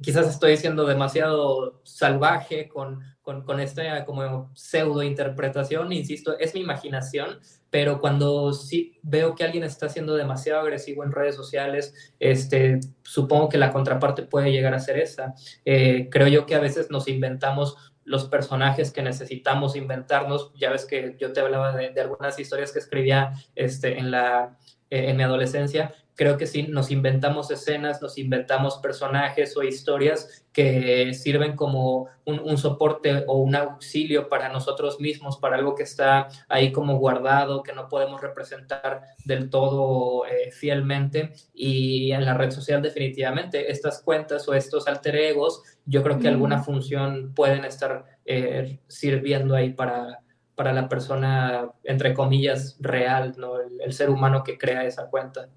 quizás 0.01 0.27
estoy 0.27 0.57
siendo 0.57 0.87
demasiado 0.87 1.83
salvaje 1.85 2.67
con, 2.67 3.01
con, 3.21 3.43
con, 3.45 3.61
esta 3.61 4.07
como 4.07 4.51
pseudo 4.55 5.03
interpretación, 5.03 5.93
insisto, 5.93 6.39
es 6.39 6.55
mi 6.55 6.63
imaginación, 6.63 7.39
pero 7.69 8.01
cuando 8.01 8.55
sí 8.55 8.99
veo 9.03 9.35
que 9.35 9.45
alguien 9.45 9.63
está 9.63 9.91
siendo 9.91 10.15
demasiado 10.15 10.61
agresivo 10.61 11.05
en 11.05 11.13
redes 11.13 11.35
sociales, 11.35 12.15
este, 12.19 12.81
supongo 13.03 13.51
que 13.51 13.59
la 13.59 13.75
contraparte 13.75 14.23
puede 14.23 14.53
llegar 14.53 14.73
a 14.73 14.81
ser 14.81 14.99
esa. 14.99 15.35
Eh, 15.67 16.09
creo 16.11 16.29
yo 16.29 16.47
que 16.47 16.55
a 16.55 16.61
veces 16.61 16.91
nos 16.91 17.09
inventamos 17.09 17.93
los 18.07 18.25
personajes 18.27 18.93
que 18.93 19.03
necesitamos 19.03 19.77
inventarnos. 19.77 20.53
Ya 20.55 20.71
ves 20.71 20.87
que 20.87 21.17
yo 21.19 21.33
te 21.33 21.41
hablaba 21.41 21.73
de, 21.77 22.01
algunas 22.01 22.39
historias 22.39 22.73
que 22.73 22.79
escribía 22.79 23.35
este, 23.55 23.99
en, 23.99 24.11
la, 24.11 24.57
eh, 24.91 25.11
en 25.11 25.17
mi 25.17 25.23
adolescencia 25.23 25.95
creo 26.17 26.39
que 26.39 26.47
sí, 26.47 26.65
nos 26.65 26.91
inventamos 26.91 27.51
escenas, 27.51 28.01
nos 28.01 28.19
inventamos 28.19 28.79
personajes 28.79 29.57
o 29.57 29.63
historias 29.63 30.47
que 30.53 31.13
sirven 31.13 31.55
como 31.55 32.09
un, 32.25 32.57
soporte 32.57 33.25
o 33.27 33.37
un 33.37 33.55
auxilio 33.55 34.29
para 34.29 34.49
nosotros 34.49 34.99
mismos, 34.99 35.37
para 35.37 35.57
algo 35.57 35.75
que 35.75 35.83
está 35.83 36.29
ahí 36.49 36.73
como 36.73 36.97
guardado, 36.97 37.63
que 37.63 37.75
no 37.75 37.89
podemos 37.89 38.23
representar 38.23 39.03
del 39.27 39.51
todo 39.51 40.25
eh, 40.27 40.51
fielmente. 40.51 41.35
Y 41.53 42.13
en 42.13 42.25
la 42.25 42.33
red 42.33 42.51
social 42.51 42.81
definitivamente 42.81 43.71
estas 43.71 44.01
cuentas 44.01 44.49
o 44.49 44.55
estos 44.55 44.89
alter 44.89 45.17
egos, 45.17 45.63
yo 45.85 46.03
creo 46.03 46.19
que 46.19 46.29
alguna 46.29 46.63
función 46.63 47.35
pueden 47.35 47.67
estar 47.67 48.07
eh, 48.25 48.79
sirviendo 48.89 49.55
ahí 49.55 49.75
para, 49.75 50.23
para 50.57 50.73
la 50.73 50.89
persona, 50.89 51.71
entre 51.85 52.15
comillas, 52.15 52.77
real, 52.81 53.35
¿no? 53.37 53.61
el 53.61 53.93
ser 53.93 54.11
humano 54.11 54.43
que 54.43 54.59
crea 54.59 54.85
esa 54.85 55.09
cuenta. 55.09 55.49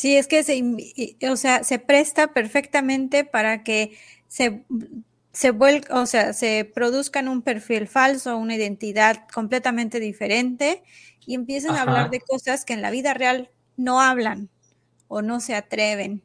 Sí, 0.00 0.16
es 0.16 0.28
que 0.28 0.42
se, 0.42 0.64
o 1.30 1.36
sea, 1.36 1.62
se 1.62 1.78
presta 1.78 2.28
perfectamente 2.32 3.24
para 3.24 3.62
que 3.62 3.98
se, 4.28 4.64
se 5.30 5.50
o 5.50 6.06
sea, 6.06 6.32
se 6.32 6.64
produzcan 6.64 7.28
un 7.28 7.42
perfil 7.42 7.86
falso, 7.86 8.38
una 8.38 8.54
identidad 8.54 9.28
completamente 9.30 10.00
diferente 10.00 10.82
y 11.26 11.34
empiezan 11.34 11.76
a 11.76 11.82
hablar 11.82 12.08
de 12.08 12.20
cosas 12.20 12.64
que 12.64 12.72
en 12.72 12.80
la 12.80 12.90
vida 12.90 13.12
real 13.12 13.50
no 13.76 14.00
hablan 14.00 14.48
o 15.06 15.20
no 15.20 15.40
se 15.40 15.54
atreven. 15.54 16.22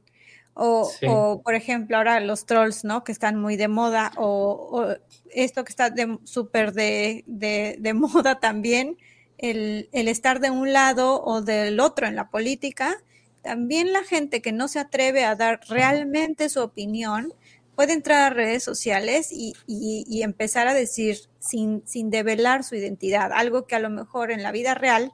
O, 0.57 1.41
por 1.43 1.53
ejemplo, 1.53 1.97
ahora 1.97 2.21
los 2.21 2.45
trolls, 2.45 2.85
¿no? 2.85 3.03
Que 3.03 3.11
están 3.11 3.39
muy 3.39 3.57
de 3.57 3.67
moda, 3.67 4.13
o, 4.15 4.87
esto 5.31 5.65
que 5.65 5.69
está 5.69 5.93
súper 6.23 6.71
de, 6.71 7.23
de, 7.27 7.93
moda 7.93 8.39
también, 8.39 8.97
el, 9.37 9.89
el, 9.91 10.07
estar 10.07 10.39
de 10.39 10.49
un 10.51 10.71
lado 10.71 11.21
o 11.21 11.41
del 11.41 11.79
otro 11.81 12.07
en 12.07 12.15
la 12.15 12.29
política, 12.29 12.95
también 13.41 13.91
la 13.91 14.03
gente 14.03 14.41
que 14.41 14.53
no 14.53 14.67
se 14.69 14.79
atreve 14.79 15.25
a 15.25 15.35
dar 15.35 15.59
realmente 15.67 16.49
su 16.49 16.61
opinión 16.61 17.33
puede 17.75 17.93
entrar 17.93 18.31
a 18.31 18.33
redes 18.33 18.63
sociales 18.63 19.31
y, 19.31 19.53
y, 19.67 20.23
empezar 20.23 20.67
a 20.67 20.73
decir 20.73 21.17
sin, 21.39 21.83
sin 21.85 22.09
develar 22.09 22.63
su 22.63 22.75
identidad, 22.75 23.31
algo 23.33 23.67
que 23.67 23.75
a 23.75 23.79
lo 23.79 23.89
mejor 23.89 24.31
en 24.31 24.41
la 24.41 24.51
vida 24.51 24.73
real 24.73 25.11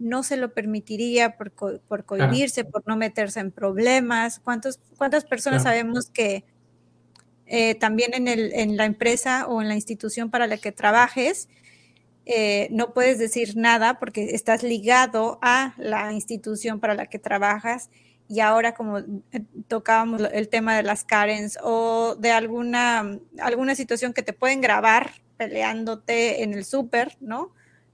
no 0.00 0.22
se 0.22 0.38
lo 0.38 0.52
permitiría 0.52 1.36
por, 1.36 1.52
por 1.52 2.04
cohibirse, 2.04 2.64
por 2.64 2.82
no 2.88 2.96
meterse 2.96 3.38
en 3.38 3.52
problemas. 3.52 4.40
¿Cuántos, 4.40 4.80
¿Cuántas 4.96 5.24
personas 5.24 5.62
sabemos 5.62 6.10
que 6.10 6.44
eh, 7.46 7.74
también 7.74 8.14
en, 8.14 8.26
el, 8.26 8.52
en, 8.54 8.76
la 8.76 8.86
empresa 8.86 9.46
o 9.46 9.60
en 9.60 9.68
la 9.68 9.74
institución 9.74 10.30
para 10.30 10.46
la 10.46 10.56
que 10.56 10.72
trabajes 10.72 11.48
eh, 12.24 12.68
no 12.70 12.94
puedes 12.94 13.18
decir 13.18 13.56
nada 13.56 13.98
porque 13.98 14.34
estás 14.34 14.62
ligado 14.62 15.38
a 15.42 15.74
la 15.76 16.12
institución 16.12 16.80
para 16.80 16.94
la 16.94 17.06
que 17.06 17.18
trabajas? 17.18 17.90
Y 18.26 18.40
ahora 18.40 18.72
como 18.72 18.98
eh, 18.98 19.04
tocábamos 19.68 20.22
el 20.32 20.48
tema 20.48 20.76
de 20.76 20.82
las 20.82 21.04
Karens 21.04 21.58
o 21.62 22.14
de 22.14 22.30
alguna, 22.30 23.18
alguna 23.38 23.74
situación 23.74 24.14
que 24.14 24.22
te 24.22 24.32
pueden 24.32 24.62
grabar 24.62 25.10
peleándote 25.36 26.42
en 26.42 26.54
el 26.54 26.64
súper, 26.64 27.18
¿no? 27.20 27.52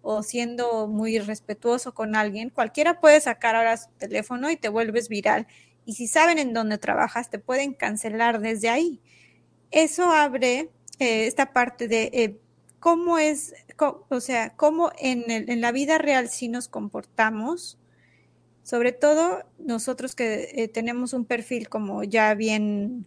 O 0.09 0.23
siendo 0.23 0.87
muy 0.87 1.19
respetuoso 1.19 1.93
con 1.93 2.15
alguien, 2.15 2.51
cualquiera 2.51 3.01
puede 3.01 3.21
sacar 3.21 3.57
ahora 3.57 3.77
su 3.77 3.91
teléfono 3.99 4.49
y 4.53 4.57
te 4.57 4.69
vuelves 4.69 5.09
viral. 5.09 5.49
Y 5.85 5.95
si 5.95 6.07
saben 6.07 6.39
en 6.39 6.53
dónde 6.53 6.79
trabajas, 6.79 7.29
te 7.29 7.41
pueden 7.41 7.75
cancelar 7.75 8.41
desde 8.41 8.69
ahí. 8.69 9.01
Eso 9.73 10.13
abre 10.13 10.71
eh, 11.01 11.27
esta 11.27 11.53
parte 11.53 11.89
de 11.89 12.11
eh, 12.13 12.39
cómo 12.79 13.19
es, 13.19 13.53
o 14.09 14.21
sea, 14.21 14.55
cómo 14.55 14.93
en, 14.97 15.25
en, 15.29 15.61
la 15.61 15.73
vida 15.73 15.99
real 15.99 16.29
sí 16.29 16.47
nos 16.47 16.69
comportamos, 16.69 17.77
sobre 18.63 18.93
todo 18.93 19.43
nosotros 19.59 20.15
que 20.15 20.53
eh, 20.55 20.69
tenemos 20.69 21.15
un 21.15 21.25
perfil 21.25 21.69
como 21.69 22.05
ya 22.05 22.33
bien 22.35 23.07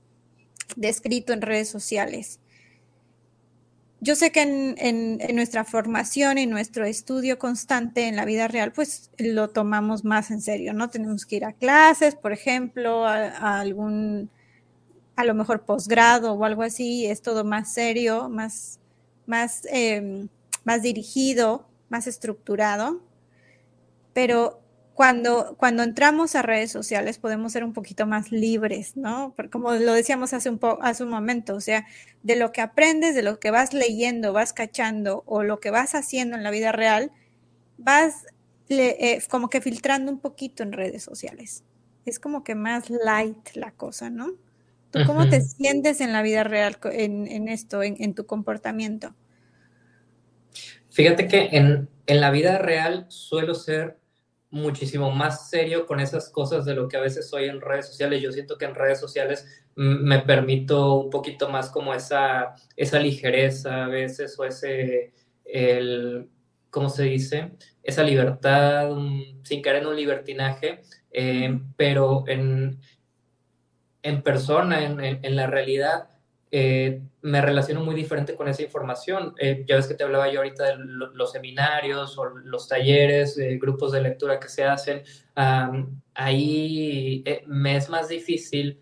descrito 0.75 1.31
en 1.31 1.43
redes 1.43 1.69
sociales 1.69 2.41
yo 4.01 4.15
sé 4.15 4.31
que 4.31 4.41
en, 4.41 5.35
nuestra 5.35 5.65
formación 5.65 6.37
y 6.37 6.45
nuestro 6.45 6.85
estudio 6.85 7.37
constante 7.37 8.07
en 8.07 8.15
la 8.15 8.25
vida 8.25 8.47
real, 8.47 8.71
pues 8.71 9.11
lo 9.17 9.49
tomamos 9.49 10.05
más 10.05 10.31
en 10.31 10.41
serio, 10.41 10.73
¿no? 10.73 10.89
Tenemos 10.89 11.25
que 11.25 11.37
ir 11.37 11.45
a 11.45 11.53
clases, 11.53 12.15
por 12.15 12.31
ejemplo, 12.31 13.05
a, 13.05 13.59
algún, 13.59 14.29
a 15.17 15.25
lo 15.25 15.33
mejor 15.33 15.65
posgrado 15.65 16.33
o 16.33 16.45
algo 16.45 16.63
así, 16.63 17.07
es 17.07 17.21
todo 17.21 17.43
más 17.43 17.73
serio, 17.73 18.29
más, 18.29 18.79
más, 19.25 19.63
em, 19.69 20.29
más 20.63 20.81
dirigido, 20.81 21.67
más 21.89 22.07
estructurado. 22.07 23.01
Pero 24.13 24.61
cuando, 24.99 25.55
cuando 25.57 25.83
entramos 25.83 26.35
a 26.35 26.41
redes 26.41 26.73
sociales 26.73 27.19
podemos 27.19 27.53
ser 27.53 27.63
un 27.63 27.71
poquito 27.71 28.05
más 28.05 28.33
libres, 28.33 28.97
¿no? 28.97 29.33
como 29.49 29.71
lo 29.71 29.93
decíamos 29.93 30.33
hace 30.33 30.49
un, 30.49 30.59
hace 30.81 31.05
un 31.05 31.09
momento, 31.09 31.55
o 31.55 31.61
sea, 31.61 31.87
de 32.21 32.35
lo 32.35 32.51
que 32.51 32.59
aprendes, 32.59 33.15
de 33.15 33.21
lo 33.21 33.39
que 33.39 33.49
vas 33.49 33.73
leyendo, 33.73 34.33
vas 34.33 34.51
cachando 34.51 35.23
o 35.25 35.43
lo 35.43 35.61
que 35.61 35.71
vas 35.71 35.95
haciendo 35.95 36.35
en 36.35 36.43
la 36.43 36.51
vida 36.51 36.73
real, 36.73 37.13
vas 37.77 38.25
eh, 38.67 39.23
como 39.29 39.49
que 39.49 39.61
filtrando 39.61 40.11
un 40.11 40.19
poquito 40.19 40.63
en 40.63 40.73
redes 40.73 41.01
sociales. 41.01 41.63
Es 42.05 42.19
como 42.19 42.43
que 42.43 42.55
más 42.55 42.89
light 42.89 43.55
la 43.55 43.71
cosa, 43.71 44.09
¿no? 44.09 44.33
¿Tú 44.91 44.99
cómo 45.05 45.29
te 45.29 45.39
sientes 45.39 46.01
en 46.01 46.11
la 46.11 46.21
vida 46.21 46.43
real 46.43 46.77
en, 46.91 47.47
esto, 47.47 47.83
en, 47.83 48.13
tu 48.15 48.25
comportamiento? 48.25 49.15
Fíjate 50.89 51.29
que 51.29 51.47
en, 51.53 51.87
en 52.05 52.19
la 52.19 52.31
vida 52.31 52.57
real 52.57 53.05
suelo 53.07 53.55
ser 53.55 53.98
muchísimo 54.51 55.11
más 55.11 55.49
serio 55.49 55.85
con 55.85 55.99
esas 55.99 56.29
cosas 56.29 56.65
de 56.65 56.73
lo 56.73 56.87
que 56.87 56.97
a 56.97 57.01
veces 57.01 57.29
soy 57.29 57.45
en 57.45 57.61
redes 57.61 57.87
sociales. 57.87 58.21
Yo 58.21 58.31
siento 58.31 58.57
que 58.57 58.65
en 58.65 58.75
redes 58.75 58.99
sociales 58.99 59.63
me 59.75 60.19
permito 60.19 60.95
un 60.95 61.09
poquito 61.09 61.49
más 61.49 61.69
como 61.69 61.93
esa, 61.93 62.55
esa 62.75 62.99
ligereza 62.99 63.85
a 63.85 63.87
veces 63.87 64.37
o 64.39 64.43
ese, 64.43 65.13
el, 65.45 66.29
¿cómo 66.69 66.89
se 66.89 67.03
dice? 67.03 67.51
Esa 67.83 68.03
libertad, 68.03 68.89
sin 69.43 69.61
caer 69.61 69.77
en 69.77 69.87
un 69.87 69.95
libertinaje, 69.95 70.81
eh, 71.11 71.59
pero 71.77 72.23
en, 72.27 72.79
en 74.03 74.21
persona, 74.21 74.83
en, 74.83 74.99
en 75.01 75.35
la 75.35 75.47
realidad, 75.47 76.09
eh, 76.51 77.03
me 77.21 77.41
relaciono 77.41 77.83
muy 77.83 77.93
diferente 77.95 78.35
con 78.35 78.47
esa 78.47 78.63
información. 78.63 79.35
Eh, 79.39 79.65
ya 79.67 79.75
ves 79.75 79.87
que 79.87 79.93
te 79.93 80.03
hablaba 80.03 80.31
yo 80.31 80.39
ahorita 80.39 80.65
de 80.65 80.77
los 81.13 81.31
seminarios 81.31 82.17
o 82.17 82.25
los 82.25 82.67
talleres, 82.67 83.37
grupos 83.59 83.91
de 83.91 84.01
lectura 84.01 84.39
que 84.39 84.49
se 84.49 84.63
hacen. 84.63 85.03
ahí 86.15 87.23
eh, 87.25 87.43
me 87.47 87.75
es 87.77 87.89
más 87.89 88.09
difícil 88.09 88.79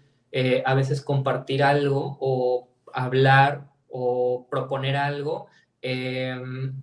a 0.66 0.76
veces 0.76 1.02
compartir 1.02 1.64
algo 1.64 2.18
o 2.20 2.70
hablar 2.94 3.70
o 3.90 4.48
proponer 4.50 4.96
algo. 4.96 5.48
Em, 5.82 6.80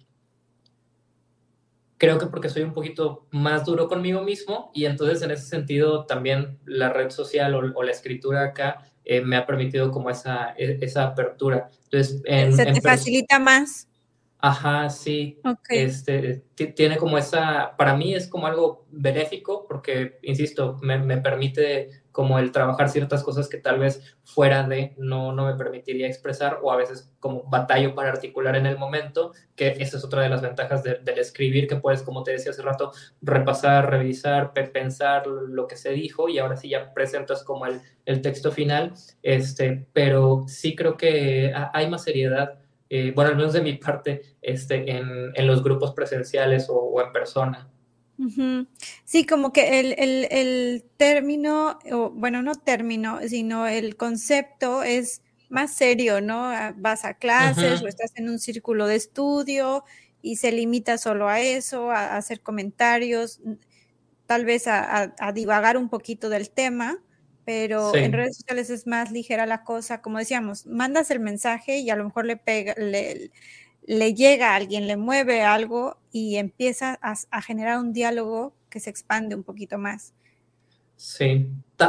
creo 1.98 2.18
que 2.18 2.26
porque 2.26 2.48
soy 2.48 2.62
un 2.62 2.72
poquito 2.72 3.26
más 3.30 3.64
duro 3.64 3.88
conmigo 3.88 4.22
mismo 4.22 4.70
y 4.74 4.86
entonces 4.86 5.22
en 5.22 5.30
ese 5.30 5.46
sentido 5.46 6.04
también 6.06 6.58
la 6.64 6.88
red 6.90 7.10
social 7.10 7.54
o 7.54 7.82
la 7.82 7.90
escritura 7.92 8.42
acá 8.42 8.82
eh, 9.04 9.20
me 9.20 9.36
ha 9.36 9.46
permitido 9.46 9.90
como 9.90 10.10
esa, 10.10 10.54
e, 10.56 10.78
esa 10.80 11.04
apertura. 11.04 11.70
Entonces, 11.84 12.22
¿Se 12.56 12.66
te 12.66 12.80
facilita 12.80 13.38
más? 13.38 13.88
Ajá, 14.46 14.90
sí. 14.90 15.40
Este, 15.70 16.44
tiene 16.76 16.98
como 16.98 17.16
esa, 17.16 17.74
para 17.78 17.96
mí 17.96 18.14
es 18.14 18.28
como 18.28 18.46
algo 18.46 18.84
benéfico 18.90 19.66
porque, 19.66 20.18
insisto, 20.20 20.76
me, 20.82 20.98
me, 20.98 21.16
permite 21.16 22.02
como 22.12 22.38
el 22.38 22.52
trabajar 22.52 22.90
ciertas 22.90 23.24
cosas 23.24 23.48
que 23.48 23.56
tal 23.56 23.78
vez 23.78 24.18
fuera 24.22 24.62
de 24.64 24.94
no, 24.98 25.32
no 25.32 25.46
me 25.46 25.54
permitiría 25.54 26.06
expresar 26.06 26.58
o 26.62 26.70
a 26.70 26.76
veces 26.76 27.10
como 27.20 27.44
batallo 27.44 27.94
para 27.94 28.10
articular 28.10 28.54
en 28.56 28.66
el 28.66 28.76
momento, 28.76 29.32
que 29.56 29.68
esa 29.78 29.96
es 29.96 30.04
otra 30.04 30.20
de 30.20 30.28
las 30.28 30.42
ventajas 30.42 30.82
del 30.82 31.18
escribir, 31.18 31.66
que 31.66 31.76
puedes, 31.76 32.02
como 32.02 32.22
te 32.22 32.32
decía 32.32 32.50
hace 32.50 32.60
rato, 32.60 32.92
repasar, 33.22 33.90
revisar, 33.90 34.52
pensar 34.52 35.26
lo 35.26 35.66
que 35.66 35.76
se 35.76 35.92
dijo 35.92 36.28
y 36.28 36.38
ahora 36.38 36.58
sí 36.58 36.68
ya 36.68 36.92
presentas 36.92 37.44
como 37.44 37.64
el, 37.64 37.80
el 38.04 38.20
texto 38.20 38.52
final, 38.52 38.92
este, 39.22 39.86
pero 39.94 40.44
sí 40.48 40.76
creo 40.76 40.98
que 40.98 41.50
hay 41.72 41.88
más 41.88 42.04
seriedad. 42.04 42.58
Eh, 42.96 43.12
bueno, 43.12 43.30
al 43.30 43.36
menos 43.36 43.52
de 43.52 43.60
mi 43.60 43.72
parte, 43.72 44.22
este, 44.40 44.88
en, 44.88 45.32
en 45.34 45.46
los 45.48 45.64
grupos 45.64 45.92
presenciales 45.94 46.68
o, 46.68 46.74
o 46.74 47.02
en 47.02 47.12
persona. 47.12 47.68
Sí, 49.04 49.26
como 49.26 49.52
que 49.52 49.80
el, 49.80 50.84
término, 50.96 51.80
o, 51.90 52.10
bueno, 52.10 52.40
no 52.42 52.54
término, 52.54 53.18
sino 53.26 53.66
el 53.66 53.96
concepto 53.96 54.84
es 54.84 55.22
más 55.48 55.74
serio, 55.74 56.20
¿no? 56.20 56.44
Ah, 56.44 56.72
vas 56.76 57.04
a 57.04 57.14
clases 57.14 57.82
o 57.82 57.88
estás 57.88 58.12
en 58.14 58.28
un 58.28 58.38
círculo 58.38 58.86
de 58.86 58.94
estudio 58.94 59.82
y 60.22 60.36
se 60.36 60.52
limita 60.52 60.96
solo 60.96 61.28
a 61.28 61.40
eso, 61.40 61.90
a, 61.90 62.16
hacer 62.16 62.42
comentarios, 62.42 63.40
tal 64.26 64.44
vez 64.44 64.68
a, 64.68 65.12
divagar 65.34 65.76
un 65.76 65.88
poquito 65.88 66.28
del 66.28 66.48
tema, 66.48 66.98
pero 67.44 67.94
en 67.94 68.12
redes 68.12 68.36
sociales 68.38 68.70
es 68.70 68.86
más 68.86 69.10
ligera 69.10 69.46
la 69.46 69.64
cosa, 69.64 70.00
como 70.00 70.18
decíamos, 70.18 70.66
mandas 70.66 71.10
el 71.10 71.20
mensaje 71.20 71.78
y 71.78 71.90
a 71.90 71.96
lo 71.96 72.04
mejor 72.04 72.24
le 72.24 72.36
pega, 72.36 72.74
le, 72.76 73.30
le 73.86 74.14
llega 74.14 74.52
a 74.52 74.56
alguien, 74.56 74.86
le 74.86 74.96
mueve 74.96 75.42
algo 75.42 75.98
y 76.10 76.36
empieza 76.36 76.98
a, 77.02 77.42
generar 77.42 77.78
un 77.78 77.92
diálogo 77.92 78.54
que 78.70 78.80
se 78.80 78.90
expande 78.90 79.34
un 79.34 79.44
poquito 79.44 79.78
más. 79.78 80.14
Sí, 80.96 81.48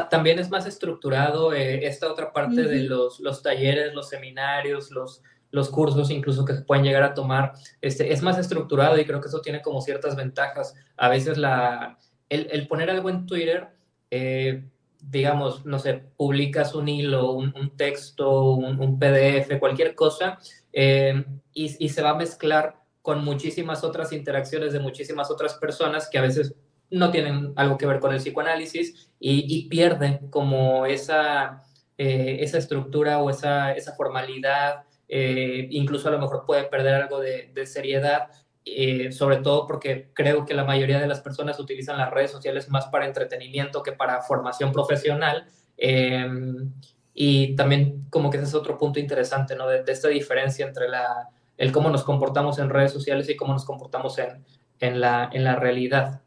también 0.10 0.40
es 0.40 0.50
más 0.50 0.66
estructurado 0.66 1.54
eh, 1.54 1.86
esta 1.86 2.12
otra 2.12 2.34
parte 2.34 2.64
de 2.64 2.84
los, 2.84 3.20
los, 3.20 3.42
talleres, 3.44 3.94
los 3.94 4.10
seminarios, 4.10 4.92
los, 4.92 5.22
los 5.52 5.70
cursos 5.70 6.10
incluso 6.10 6.44
que 6.44 6.56
se 6.56 6.64
pueden 6.64 6.84
llegar 6.84 7.04
a 7.04 7.14
tomar, 7.14 7.54
este, 7.82 8.12
es 8.12 8.22
más 8.22 8.38
estructurado 8.38 9.00
y 9.00 9.06
creo 9.06 9.22
que 9.22 9.28
eso 9.28 9.42
tiene 9.42 9.62
como 9.62 9.80
ciertas 9.82 10.16
ventajas. 10.16 10.76
A 10.98 11.08
veces 11.08 11.38
la, 11.38 11.98
el, 12.30 12.68
poner 12.68 12.90
algo 12.90 13.10
en 13.10 13.26
Twitter, 13.26 13.70
eh, 14.12 14.66
digamos, 15.10 15.66
no 15.66 15.80
sé, 15.80 16.04
publicas 16.18 16.74
un 16.74 16.88
hilo, 16.88 17.32
un, 17.32 17.72
texto, 17.78 18.52
un, 18.52 19.00
PDF, 19.00 19.60
cualquier 19.60 19.96
cosa, 19.96 20.40
eh, 20.74 21.24
y, 21.54 21.90
se 21.90 22.02
va 22.02 22.12
a 22.12 22.16
mezclar 22.16 22.76
con 23.02 23.24
muchísimas 23.24 23.84
otras 23.84 24.12
interacciones 24.12 24.74
de 24.74 24.80
muchísimas 24.80 25.30
otras 25.30 25.56
personas 25.56 26.10
que 26.10 26.18
a 26.18 26.22
veces 26.22 26.56
no 26.90 27.12
tienen 27.12 27.54
algo 27.56 27.78
que 27.78 27.86
ver 27.86 28.00
con 28.00 28.14
el 28.14 28.20
psicoanálisis 28.20 29.10
y, 29.20 29.68
pierden 29.70 30.30
como 30.30 30.86
esa, 30.86 31.64
eh, 31.98 32.38
esa 32.42 32.58
estructura 32.58 33.20
o 33.20 33.30
esa, 33.30 33.74
esa 33.74 33.96
formalidad, 33.96 34.84
eh, 35.08 35.68
incluso 35.70 36.08
a 36.08 36.12
lo 36.12 36.20
mejor 36.20 36.46
puede 36.46 36.64
perder 36.64 36.96
algo 36.96 37.20
de, 37.20 37.66
seriedad 37.66 38.30
eh, 38.68 39.12
sobre 39.12 39.38
todo 39.38 39.68
porque 39.68 40.10
creo 40.14 40.44
que 40.44 40.56
la 40.56 40.64
mayoría 40.64 41.00
de 41.00 41.06
las 41.06 41.22
personas 41.22 41.60
utilizan 41.60 42.00
las 42.00 42.10
redes 42.10 42.32
sociales 42.32 42.68
más 42.70 42.88
para 42.88 43.06
entretenimiento 43.06 43.84
que 43.84 43.92
para 43.92 44.22
formación 44.22 44.72
profesional. 44.72 45.46
Em, 45.78 46.72
y 47.14 47.56
también 47.56 48.06
como 48.10 48.32
que 48.32 48.38
ese 48.38 48.48
es 48.48 48.56
otro 48.56 48.78
punto 48.78 49.00
interesante, 49.00 49.56
¿no? 49.56 49.68
De, 49.68 49.84
esta 49.88 50.08
diferencia 50.08 50.66
entre 50.66 50.90
la, 50.90 51.30
el 51.58 51.72
cómo 51.72 51.90
nos 51.92 52.04
comportamos 52.04 52.58
en 52.58 52.70
redes 52.70 52.92
sociales 52.92 53.30
y 53.30 53.36
cómo 53.36 53.54
nos 53.54 53.66
comportamos 53.66 54.18
en, 54.18 54.44
en, 54.80 55.00
la, 55.00 55.30
en 55.32 55.44
la 55.44 55.56
realidad. 55.56 56.22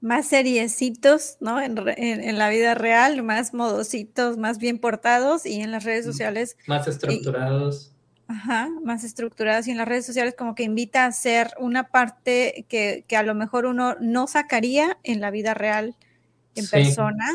Más 0.00 0.28
seriecitos, 0.28 1.38
¿no? 1.40 1.60
En, 1.60 1.76
en, 1.88 2.38
la 2.38 2.50
vida 2.50 2.74
real, 2.74 3.22
más 3.22 3.52
modositos, 3.52 4.36
más 4.36 4.58
bien 4.58 4.78
portados 4.78 5.44
y 5.44 5.60
en 5.60 5.72
las 5.72 5.82
redes 5.82 6.04
sociales. 6.04 6.56
Más 6.66 6.86
estructurados. 6.86 7.93
Ajá, 8.26 8.70
más 8.82 9.04
estructuradas 9.04 9.68
y 9.68 9.70
en 9.70 9.76
las 9.76 9.86
redes 9.86 10.06
sociales 10.06 10.34
como 10.36 10.54
que 10.54 10.62
invita 10.62 11.04
a 11.04 11.08
hacer 11.08 11.50
una 11.58 11.88
parte 11.88 12.64
que, 12.68 13.04
que 13.06 13.16
a 13.16 13.22
lo 13.22 13.34
mejor 13.34 13.66
uno 13.66 13.96
no 14.00 14.26
sacaría 14.26 14.98
en 15.02 15.20
la 15.20 15.30
vida 15.30 15.52
real, 15.52 15.94
en 16.54 16.66
persona. 16.66 17.26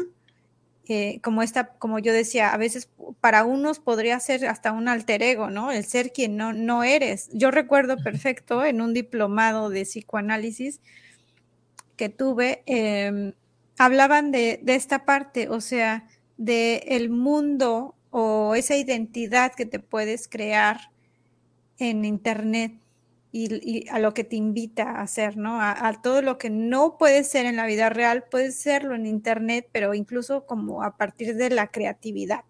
Eh, 0.92 1.20
como 1.22 1.44
esta, 1.44 1.68
como 1.68 2.00
yo 2.00 2.12
decía, 2.12 2.52
a 2.52 2.58
veces 2.58 2.90
para 3.22 3.46
unos 3.46 3.78
podría 3.78 4.20
ser 4.20 4.48
hasta 4.48 4.72
un 4.72 4.88
alter 4.88 5.22
ego, 5.22 5.52
¿no? 5.52 5.72
El 5.72 5.86
ser 5.86 6.12
quien 6.12 6.36
no, 6.36 6.52
no 6.52 6.84
eres. 6.84 7.30
Yo 7.32 7.52
recuerdo 7.52 7.98
perfecto 7.98 8.66
en 8.66 8.82
un 8.82 8.96
diplomado 8.96 9.70
de 9.70 9.84
psicoanálisis 9.84 10.82
que 11.96 12.10
tuve, 12.10 12.64
em, 12.66 13.34
hablaban 13.78 14.32
de, 14.32 14.60
de, 14.64 14.74
esta 14.74 15.06
parte, 15.06 15.48
o 15.50 15.62
sea, 15.62 16.08
de 16.38 16.78
el 16.88 17.12
mundo 17.12 17.94
o 18.12 18.56
esa 18.56 18.76
identidad 18.76 19.54
que 19.54 19.66
te 19.66 19.80
puedes 19.80 20.28
crear 20.28 20.92
en 21.78 22.06
Internet 22.06 22.74
y, 23.32 23.88
a 23.90 24.00
lo 24.00 24.14
que 24.14 24.24
te 24.24 24.36
invita 24.36 24.84
a 24.84 25.02
hacer, 25.02 25.38
¿no? 25.38 25.62
A, 25.62 26.02
todo 26.02 26.22
lo 26.22 26.38
que 26.38 26.50
no 26.50 26.98
puede 26.98 27.24
ser 27.24 27.46
en 27.46 27.58
la 27.58 27.66
vida 27.66 27.90
real, 27.90 28.24
puede 28.30 28.52
serlo 28.52 28.96
en 28.96 29.06
Internet, 29.06 29.68
pero 29.72 29.94
incluso 29.94 30.46
como 30.46 30.84
a 30.84 30.98
partir 30.98 31.36
de 31.36 31.50
la 31.50 31.68
creatividad. 31.68 32.44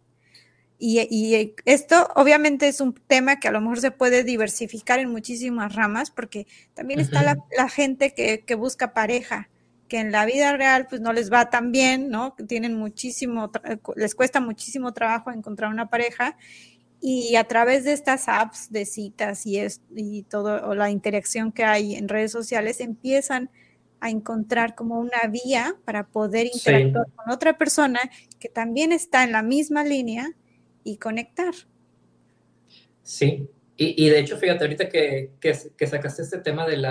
Y, 0.82 1.53
esto 1.66 2.07
obviamente 2.16 2.70
es 2.70 2.80
un 2.80 2.93
tema 2.93 3.41
que 3.41 3.49
a 3.49 3.51
lo 3.51 3.60
mejor 3.60 3.82
se 3.82 3.91
puede 3.91 4.24
diversificar 4.24 4.99
en 4.99 5.10
muchísimas 5.10 5.76
ramas, 5.76 6.10
porque 6.10 6.47
también 6.74 7.01
está 7.01 7.22
la, 7.22 7.70
gente 7.70 8.14
que, 8.14 8.45
que, 8.45 8.55
busca 8.55 8.93
pareja, 8.93 9.49
que 9.89 9.99
en 9.99 10.13
la 10.13 10.25
vida 10.25 10.55
real 10.55 10.87
pues 10.87 11.01
no 11.01 11.11
les 11.11 11.31
va 11.31 11.49
tan 11.49 11.73
bien, 11.73 12.09
¿no? 12.09 12.35
Tienen 12.47 12.75
muchísimo, 12.75 13.51
les 13.97 14.15
cuesta 14.15 14.39
muchísimo 14.39 14.93
trabajo 14.93 15.31
encontrar 15.31 15.69
una 15.69 15.89
pareja 15.89 16.37
y 17.01 17.35
a 17.35 17.45
través 17.45 17.83
de 17.83 17.93
estas 17.93 18.27
apps 18.27 18.71
de 18.71 18.85
citas 18.85 19.45
y, 19.45 19.57
es, 19.57 19.81
y 19.95 20.23
todo, 20.23 20.67
o 20.67 20.75
la 20.75 20.89
interacción 20.89 21.51
que 21.51 21.63
hay 21.63 21.95
en 21.95 22.07
redes 22.07 22.31
sociales, 22.31 22.79
empiezan 22.79 23.49
a 24.01 24.09
encontrar 24.09 24.75
como 24.75 24.99
una 24.99 25.27
vía 25.29 25.75
para 25.85 26.07
poder 26.07 26.47
interactuar 26.53 27.05
con 27.15 27.33
otra 27.33 27.57
persona 27.57 27.99
que 28.39 28.47
también 28.47 28.91
está 28.91 29.23
en 29.23 29.31
la 29.31 29.41
misma 29.41 29.83
línea 29.83 30.31
y 30.83 30.97
conectar. 30.97 31.53
Sí, 33.03 33.49
y, 33.82 34.09
de 34.09 34.19
hecho, 34.19 34.36
fíjate, 34.38 34.65
ahorita 34.65 34.89
que, 34.89 35.32
que, 35.39 35.88
sacaste 35.88 36.21
este 36.21 36.39
tema 36.39 36.67
del 36.67 36.86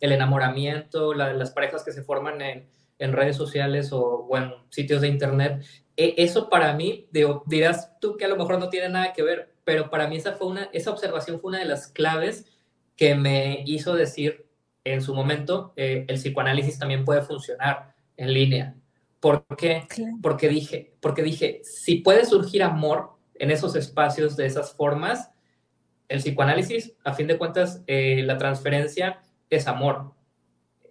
el 0.00 0.12
enamoramiento, 0.12 1.14
las 1.14 1.52
parejas 1.52 1.84
que 1.84 1.92
se 1.92 2.02
forman 2.02 2.40
en, 2.40 2.66
en 2.98 3.12
redes 3.12 3.36
sociales 3.36 3.92
o, 3.92 4.26
o, 4.28 4.36
en 4.36 4.52
sitios 4.68 5.00
de 5.02 5.08
internet, 5.08 5.64
e, 5.96 6.14
eso 6.18 6.48
para 6.48 6.72
mí, 6.74 7.06
digo, 7.12 7.44
dirás 7.46 7.92
tú 8.00 8.16
que 8.16 8.24
a 8.24 8.28
lo 8.28 8.36
mejor 8.36 8.58
no 8.58 8.68
tiene 8.68 8.88
nada 8.88 9.12
que 9.12 9.22
ver, 9.22 9.54
pero 9.64 9.90
para 9.90 10.08
mí 10.08 10.16
esa, 10.16 10.32
fue 10.32 10.48
una, 10.48 10.68
esa 10.72 10.90
observación 10.90 11.40
fue 11.40 11.50
una 11.50 11.60
de 11.60 11.66
las 11.66 11.88
claves 11.88 12.46
que 12.96 13.14
me 13.14 13.62
hizo 13.66 13.94
decir 13.94 14.46
en 14.84 15.00
su 15.00 15.14
momento, 15.14 15.72
eh, 15.76 16.04
el 16.08 16.16
psicoanálisis 16.16 16.78
también 16.78 17.04
puede 17.04 17.22
funcionar 17.22 17.94
en 18.16 18.32
línea. 18.32 18.74
¿Por 19.20 19.44
qué? 19.56 19.86
Porque, 20.20 20.48
dije, 20.48 20.94
porque 21.00 21.22
dije, 21.22 21.60
si 21.62 21.96
puede 21.96 22.24
surgir 22.24 22.62
amor 22.62 23.12
en 23.36 23.52
esos 23.52 23.76
espacios 23.76 24.36
de 24.36 24.46
esas 24.46 24.74
formas, 24.74 25.30
el 26.12 26.18
psicoanálisis, 26.18 26.94
a 27.04 27.14
fin 27.14 27.26
de 27.26 27.38
cuentas, 27.38 27.82
eh, 27.86 28.22
la 28.22 28.36
transferencia 28.36 29.22
es 29.48 29.66
amor. 29.66 30.12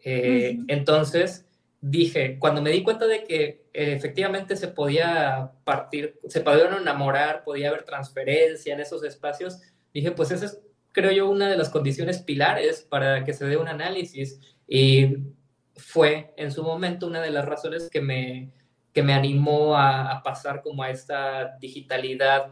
Eh, 0.03 0.57
entonces, 0.67 1.45
dije, 1.79 2.39
cuando 2.39 2.59
me 2.59 2.71
di 2.71 2.81
cuenta 2.81 3.05
de 3.05 3.23
que 3.23 3.67
eh, 3.71 3.93
efectivamente 3.93 4.55
se 4.55 4.67
podía 4.67 5.51
partir, 5.63 6.19
se 6.27 6.41
podían 6.41 6.73
enamorar, 6.73 7.43
podía 7.43 7.69
haber 7.69 7.83
transferencia 7.83 8.73
en 8.73 8.79
esos 8.79 9.03
espacios, 9.03 9.61
dije, 9.93 10.09
pues 10.09 10.31
esa 10.31 10.45
es, 10.45 10.59
creo 10.91 11.11
yo, 11.11 11.29
una 11.29 11.47
de 11.49 11.57
las 11.57 11.69
condiciones 11.69 12.17
pilares 12.17 12.81
para 12.81 13.23
que 13.23 13.33
se 13.33 13.45
dé 13.45 13.57
un 13.57 13.67
análisis. 13.67 14.39
Y 14.67 15.17
fue 15.75 16.33
en 16.35 16.51
su 16.51 16.63
momento 16.63 17.05
una 17.05 17.21
de 17.21 17.29
las 17.29 17.45
razones 17.45 17.91
que 17.91 18.01
me, 18.01 18.49
que 18.91 19.03
me 19.03 19.13
animó 19.13 19.77
a, 19.77 20.19
pasar 20.23 20.63
como 20.63 20.81
a 20.81 20.89
esta 20.89 21.57
digitalidad 21.59 22.47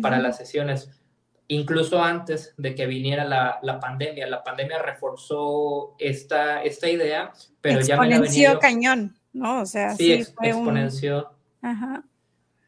para 0.00 0.20
las 0.20 0.36
sesiones 0.36 1.03
incluso 1.48 2.02
antes 2.02 2.54
de 2.56 2.74
que 2.74 2.86
viniera 2.86 3.24
la, 3.24 3.58
la, 3.62 3.80
pandemia. 3.80 4.26
La 4.26 4.42
pandemia 4.42 4.80
reforzó 4.80 5.94
esta, 5.98 6.62
esta 6.62 6.88
idea, 6.88 7.32
pero 7.60 7.80
ya 7.80 8.00
me 8.00 8.08
la 8.08 8.58
cañón, 8.58 9.16
¿no? 9.32 9.60
O 9.60 9.66
sea, 9.66 9.94
sí, 9.94 10.12
exponenció. 10.12 11.30
Ajá. 11.62 12.04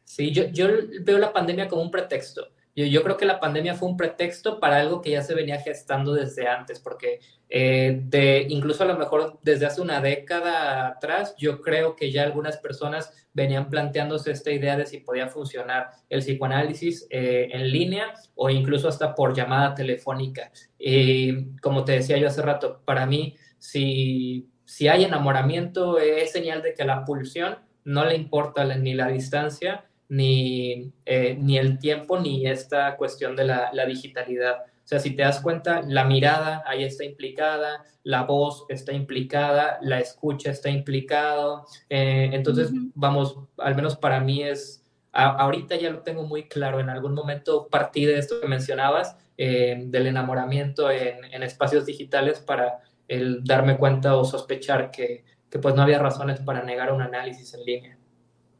Sí, 0.03 0.31
yo, 0.31 0.45
yo 0.45 0.67
veo 1.01 1.17
la 1.17 1.33
pandemia 1.33 1.67
como 1.67 1.81
un 1.81 1.91
pretexto. 1.91 2.47
Yo, 2.85 3.01
creo 3.01 3.17
que 3.17 3.25
la 3.25 3.39
pandemia 3.39 3.73
fue 3.73 3.89
un 3.89 3.97
pretexto 3.97 4.59
para 4.59 4.79
algo 4.79 5.01
que 5.01 5.09
ya 5.09 5.23
se 5.23 5.33
venía 5.33 5.59
gestando 5.59 6.13
desde 6.13 6.47
antes, 6.47 6.79
porque 6.79 7.19
eh, 7.49 8.45
incluso 8.49 8.83
a 8.83 8.85
lo 8.85 8.95
mejor 8.99 9.39
desde 9.41 9.65
hace 9.65 9.81
una 9.81 9.99
década 9.99 10.85
atrás, 10.85 11.33
yo 11.39 11.59
creo 11.61 11.95
que 11.95 12.11
ya 12.11 12.21
algunas 12.21 12.57
personas 12.57 13.27
venían 13.33 13.71
planteándose 13.71 14.29
esta 14.29 14.51
idea 14.51 14.77
de 14.77 14.85
si 14.85 14.99
podía 14.99 15.27
funcionar 15.27 15.89
el 16.07 16.19
psicoanálisis 16.19 17.07
eh, 17.09 17.49
en 17.51 17.71
línea 17.71 18.13
o 18.35 18.51
incluso 18.51 18.87
hasta 18.87 19.15
por 19.15 19.35
llamada 19.35 19.73
telefónica. 19.73 20.51
Y 20.77 21.55
como 21.61 21.83
te 21.83 21.93
decía 21.93 22.19
yo 22.19 22.27
hace 22.27 22.43
rato, 22.43 22.83
para 22.85 23.07
mí, 23.07 23.35
si, 23.57 24.51
si 24.65 24.87
hay 24.87 25.03
enamoramiento, 25.03 25.97
es 25.97 26.31
señal 26.31 26.61
de 26.61 26.75
que 26.75 26.85
la 26.85 27.03
pulsión 27.05 27.57
no 27.85 28.05
le 28.05 28.15
importa 28.15 28.65
ni 28.75 28.93
la 28.93 29.07
distancia, 29.07 29.85
ni, 30.09 30.93
eh, 31.05 31.37
ni 31.39 31.57
el 31.57 31.79
tiempo, 31.79 32.19
ni 32.19 32.47
esta 32.47 32.95
cuestión 32.95 33.35
de 33.35 33.45
la, 33.45 33.85
digitalidad. 33.87 34.59
O 34.59 34.87
sea, 34.87 34.99
si 34.99 35.15
te 35.15 35.23
das 35.23 35.41
cuenta, 35.41 35.81
la 35.85 36.05
mirada 36.05 36.63
ahí 36.65 36.83
está 36.83 37.03
implicada, 37.03 37.83
la 38.03 38.23
voz 38.23 38.65
está 38.69 38.93
implicada, 38.93 39.79
la 39.81 39.99
escucha 39.99 40.51
está 40.51 40.69
implicado. 40.69 41.65
Eh, 41.89 42.29
entonces, 42.31 42.71
vamos, 42.95 43.37
al 43.57 43.75
menos 43.75 43.97
para 43.97 44.21
mí 44.21 44.43
es, 44.43 44.85
ahorita 45.11 45.75
ya 45.75 45.89
lo 45.89 46.03
tengo 46.03 46.23
muy 46.23 46.47
claro, 46.47 46.79
en 46.79 46.89
algún 46.89 47.13
momento 47.13 47.67
partí 47.69 48.05
de 48.05 48.17
esto 48.17 48.39
que 48.39 48.47
mencionabas, 48.47 49.17
eh, 49.37 49.83
del 49.87 50.07
enamoramiento 50.07 50.89
en, 50.89 51.23
en, 51.25 51.43
espacios 51.43 51.85
digitales 51.85 52.39
para 52.39 52.79
el 53.07 53.43
darme 53.43 53.77
cuenta 53.77 54.15
o 54.15 54.25
sospechar 54.25 54.89
que, 54.89 55.25
que 55.49 55.59
pues 55.59 55.75
no 55.75 55.81
había 55.83 55.99
razones 55.99 56.39
para 56.39 56.63
negar 56.63 56.91
un 56.91 57.01
análisis 57.01 57.53
en 57.53 57.63
línea. 57.63 57.96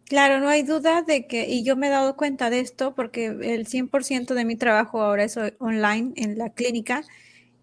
Claro, 0.08 0.40
no 0.40 0.48
hay 0.48 0.64
duda 0.64 1.02
de 1.02 1.28
que, 1.28 1.50
y 1.50 1.64
yo 1.64 1.76
me 1.76 1.88
he 1.88 1.90
dado 1.90 2.16
cuenta 2.16 2.50
de 2.50 2.62
esto 2.62 2.96
porque 2.96 3.26
el 3.26 3.68
100% 3.68 4.36
de 4.36 4.46
mi 4.46 4.56
trabajo 4.56 5.02
ahora 5.02 5.26
es 5.26 5.38
online 5.60 6.14
en 6.16 6.38
la 6.38 6.52
clínica 6.52 7.04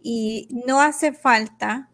y 0.02 0.48
no 0.66 0.82
hace 0.82 1.14
falta, 1.14 1.88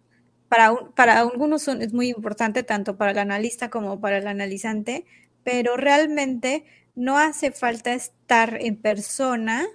para, 0.49 0.75
para 0.97 1.21
algunos 1.21 1.69
es 1.69 1.93
muy 1.93 2.09
importante 2.09 2.65
tanto 2.65 2.97
para 2.97 3.13
el 3.13 3.19
analista 3.19 3.71
como 3.71 4.01
para 4.01 4.19
el 4.19 4.27
analizante, 4.27 5.07
pero 5.45 5.77
realmente 5.77 6.65
no 6.97 7.19
hace 7.19 7.53
falta 7.53 7.95
estar 7.95 8.59
en 8.61 8.77
persona 8.77 9.69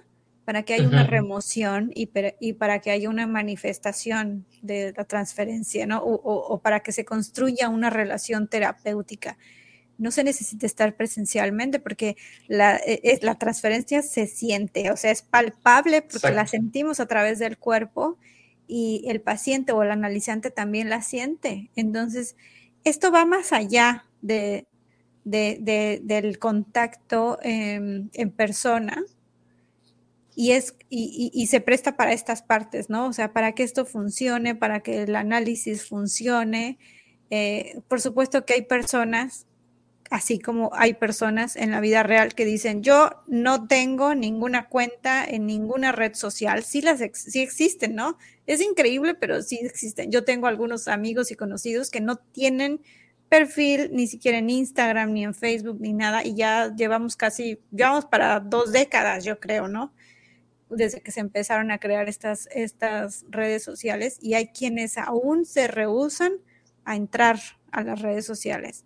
para 0.44 0.62
que 0.62 0.74
haya 0.74 0.86
una 0.86 1.04
remoción 1.06 1.90
y, 1.94 2.10
y, 2.38 2.52
para 2.52 2.80
que 2.80 2.90
haya 2.90 3.08
una 3.08 3.26
manifestación 3.26 4.44
de 4.60 4.92
la 4.94 5.04
transferencia, 5.04 5.86
¿no? 5.86 6.02
o 6.04 6.60
para 6.62 6.80
que 6.80 6.92
se 6.92 7.06
construya 7.06 7.70
una 7.70 7.88
relación 7.88 8.46
terapéutica 8.46 9.38
no 9.98 10.10
se 10.10 10.24
necesita 10.24 10.66
estar 10.66 10.96
presencialmente 10.96 11.78
porque 11.78 12.16
la, 12.48 12.76
e, 12.76 13.18
la, 13.22 13.36
transferencia 13.36 14.02
se 14.02 14.26
siente, 14.26 14.90
o 14.90 14.96
sea, 14.96 15.10
es 15.10 15.22
palpable 15.22 16.02
porque 16.02 16.32
la 16.32 16.46
sentimos 16.46 17.00
a 17.00 17.06
través 17.06 17.38
del 17.38 17.58
cuerpo 17.58 18.18
y 18.66 19.04
el 19.08 19.20
paciente 19.20 19.72
o 19.72 19.82
el 19.82 19.90
analizante 19.90 20.50
también 20.50 20.90
la 20.90 21.02
siente. 21.02 21.70
Entonces, 21.76 22.36
esto 22.84 23.10
va 23.10 23.24
más 23.24 23.52
allá 23.52 24.06
de, 24.22 24.66
del 25.24 26.38
contacto 26.38 27.38
en 27.42 28.10
persona 28.36 29.04
y, 30.38 30.52
es, 30.52 30.76
y, 30.90 31.30
y, 31.32 31.46
se 31.46 31.62
presta 31.62 31.96
para 31.96 32.12
estas 32.12 32.42
partes, 32.42 32.90
¿no? 32.90 33.06
O 33.06 33.12
sea, 33.14 33.32
para 33.32 33.52
que 33.52 33.62
esto 33.62 33.86
funcione, 33.86 34.54
para 34.54 34.80
que 34.80 35.02
el 35.04 35.16
análisis 35.16 35.88
funcione. 35.88 36.78
Eh, 37.30 37.80
por 37.88 38.02
supuesto 38.02 38.44
que 38.44 38.52
hay 38.52 38.62
personas 38.62 39.46
así 40.10 40.38
como 40.38 40.70
hay 40.74 40.94
personas 40.94 41.56
en 41.56 41.70
la 41.70 41.80
vida 41.80 42.02
real 42.02 42.34
que 42.34 42.44
dicen, 42.44 42.82
yo 42.82 43.10
no 43.26 43.66
tengo 43.66 44.14
ninguna 44.14 44.68
cuenta 44.68 45.24
en 45.24 45.46
ninguna 45.46 45.92
red 45.92 46.14
social, 46.14 46.62
sí, 46.62 46.80
las 46.80 47.00
sí 47.12 47.40
existen, 47.40 47.94
¿no? 47.94 48.18
Es 48.46 48.60
increíble, 48.60 49.14
pero 49.14 49.42
sí 49.42 49.58
existen. 49.62 50.10
Yo 50.10 50.24
tengo 50.24 50.46
algunos 50.46 50.88
amigos 50.88 51.30
y 51.30 51.36
conocidos 51.36 51.90
que 51.90 52.00
no 52.00 52.16
tienen 52.16 52.80
perfil 53.28 53.90
ni 53.92 54.06
siquiera 54.06 54.38
en 54.38 54.50
Instagram, 54.50 55.12
ni 55.12 55.24
en 55.24 55.34
Facebook, 55.34 55.80
ni 55.80 55.92
nada, 55.92 56.24
y 56.24 56.34
ya 56.34 56.72
llevamos 56.74 57.16
casi, 57.16 57.60
llevamos 57.72 58.04
para 58.06 58.38
dos 58.38 58.72
décadas, 58.72 59.24
yo 59.24 59.40
creo, 59.40 59.66
¿no? 59.66 59.92
Desde 60.70 61.00
que 61.00 61.10
se 61.10 61.20
empezaron 61.20 61.70
a 61.72 61.78
crear 61.78 62.08
estas, 62.08 62.48
estas 62.52 63.24
redes 63.28 63.64
sociales, 63.64 64.18
y 64.20 64.34
hay 64.34 64.48
quienes 64.48 64.98
aún 64.98 65.44
se 65.44 65.66
rehusan 65.66 66.34
a 66.84 66.94
entrar 66.94 67.40
a 67.72 67.82
las 67.82 68.00
redes 68.00 68.24
sociales 68.24 68.84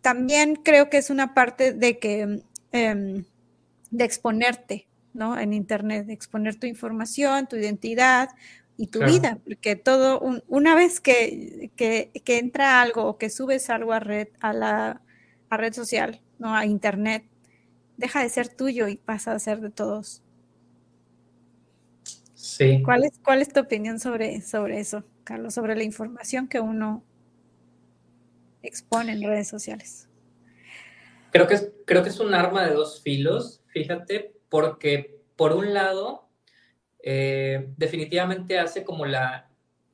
también 0.00 0.56
creo 0.56 0.90
que 0.90 0.98
es 0.98 1.10
una 1.10 1.34
parte 1.34 1.72
de 1.72 1.98
que 1.98 2.42
em, 2.72 3.24
de 3.90 4.04
exponerte, 4.04 4.88
¿no? 5.12 5.38
En 5.38 5.52
internet, 5.52 6.06
de 6.06 6.12
exponer 6.12 6.56
tu 6.56 6.66
información, 6.66 7.46
tu 7.46 7.56
identidad 7.56 8.30
y 8.76 8.86
tu 8.86 9.00
vida, 9.04 9.38
porque 9.44 9.76
todo, 9.76 10.20
una 10.48 10.74
vez 10.74 11.00
que, 11.00 11.70
que, 11.76 12.38
entra 12.38 12.80
algo 12.80 13.04
o 13.04 13.18
que 13.18 13.28
subes 13.28 13.68
algo 13.68 13.92
a 13.92 14.00
red, 14.00 14.28
a 14.40 14.54
la 14.54 15.02
a 15.50 15.56
red 15.56 15.74
social, 15.74 16.22
¿no? 16.38 16.54
A 16.54 16.64
internet, 16.64 17.24
deja 17.98 18.22
de 18.22 18.30
ser 18.30 18.48
tuyo 18.48 18.88
y 18.88 18.96
pasa 18.96 19.32
a 19.32 19.38
ser 19.38 19.60
de 19.60 19.70
todos. 19.70 20.22
Sí. 22.34 22.80
¿Cuál 22.82 23.04
es, 23.04 23.18
cuál 23.22 23.42
es 23.42 23.52
tu 23.52 23.60
opinión 23.60 23.98
sobre, 23.98 24.40
sobre 24.40 24.80
eso, 24.80 25.04
Carlos? 25.24 25.52
Sobre 25.52 25.76
la 25.76 25.82
información 25.82 26.48
que 26.48 26.60
uno 26.60 27.04
expone 28.62 29.12
en 29.12 29.22
redes 29.22 29.48
sociales? 29.48 30.08
Creo 31.32 31.46
que, 31.46 31.54
es, 31.54 31.70
creo 31.86 32.02
que 32.02 32.08
es 32.08 32.18
un 32.20 32.34
arma 32.34 32.66
de 32.66 32.74
dos 32.74 33.02
filos, 33.02 33.62
fíjate, 33.68 34.34
porque 34.48 35.20
por 35.36 35.52
un 35.52 35.72
lado, 35.72 36.28
eh, 37.02 37.72
definitivamente 37.76 38.58
hace 38.58 38.84
como 38.84 39.06
la, 39.06 39.48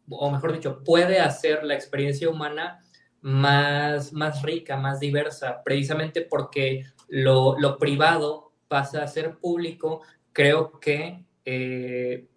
o 0.09 0.31
mejor 0.31 0.53
dicho, 0.53 0.83
puede 0.83 1.21
hacer 1.21 1.63
la 1.63 1.75
experiencia 1.75 2.29
humana 2.29 2.83
más, 3.21 4.13
más 4.13 4.43
rica, 4.43 4.77
más 4.77 4.99
diversa, 5.01 5.63
precisamente 5.63 6.23
porque 6.23 6.85
lo, 7.09 7.59
lo 7.59 7.79
privado 7.79 8.53
pasa 8.69 9.03
a 9.03 9.09
ser 9.09 9.37
público, 9.39 10.03
creo 10.33 10.81
que 10.81 11.25
eh, 11.45 12.29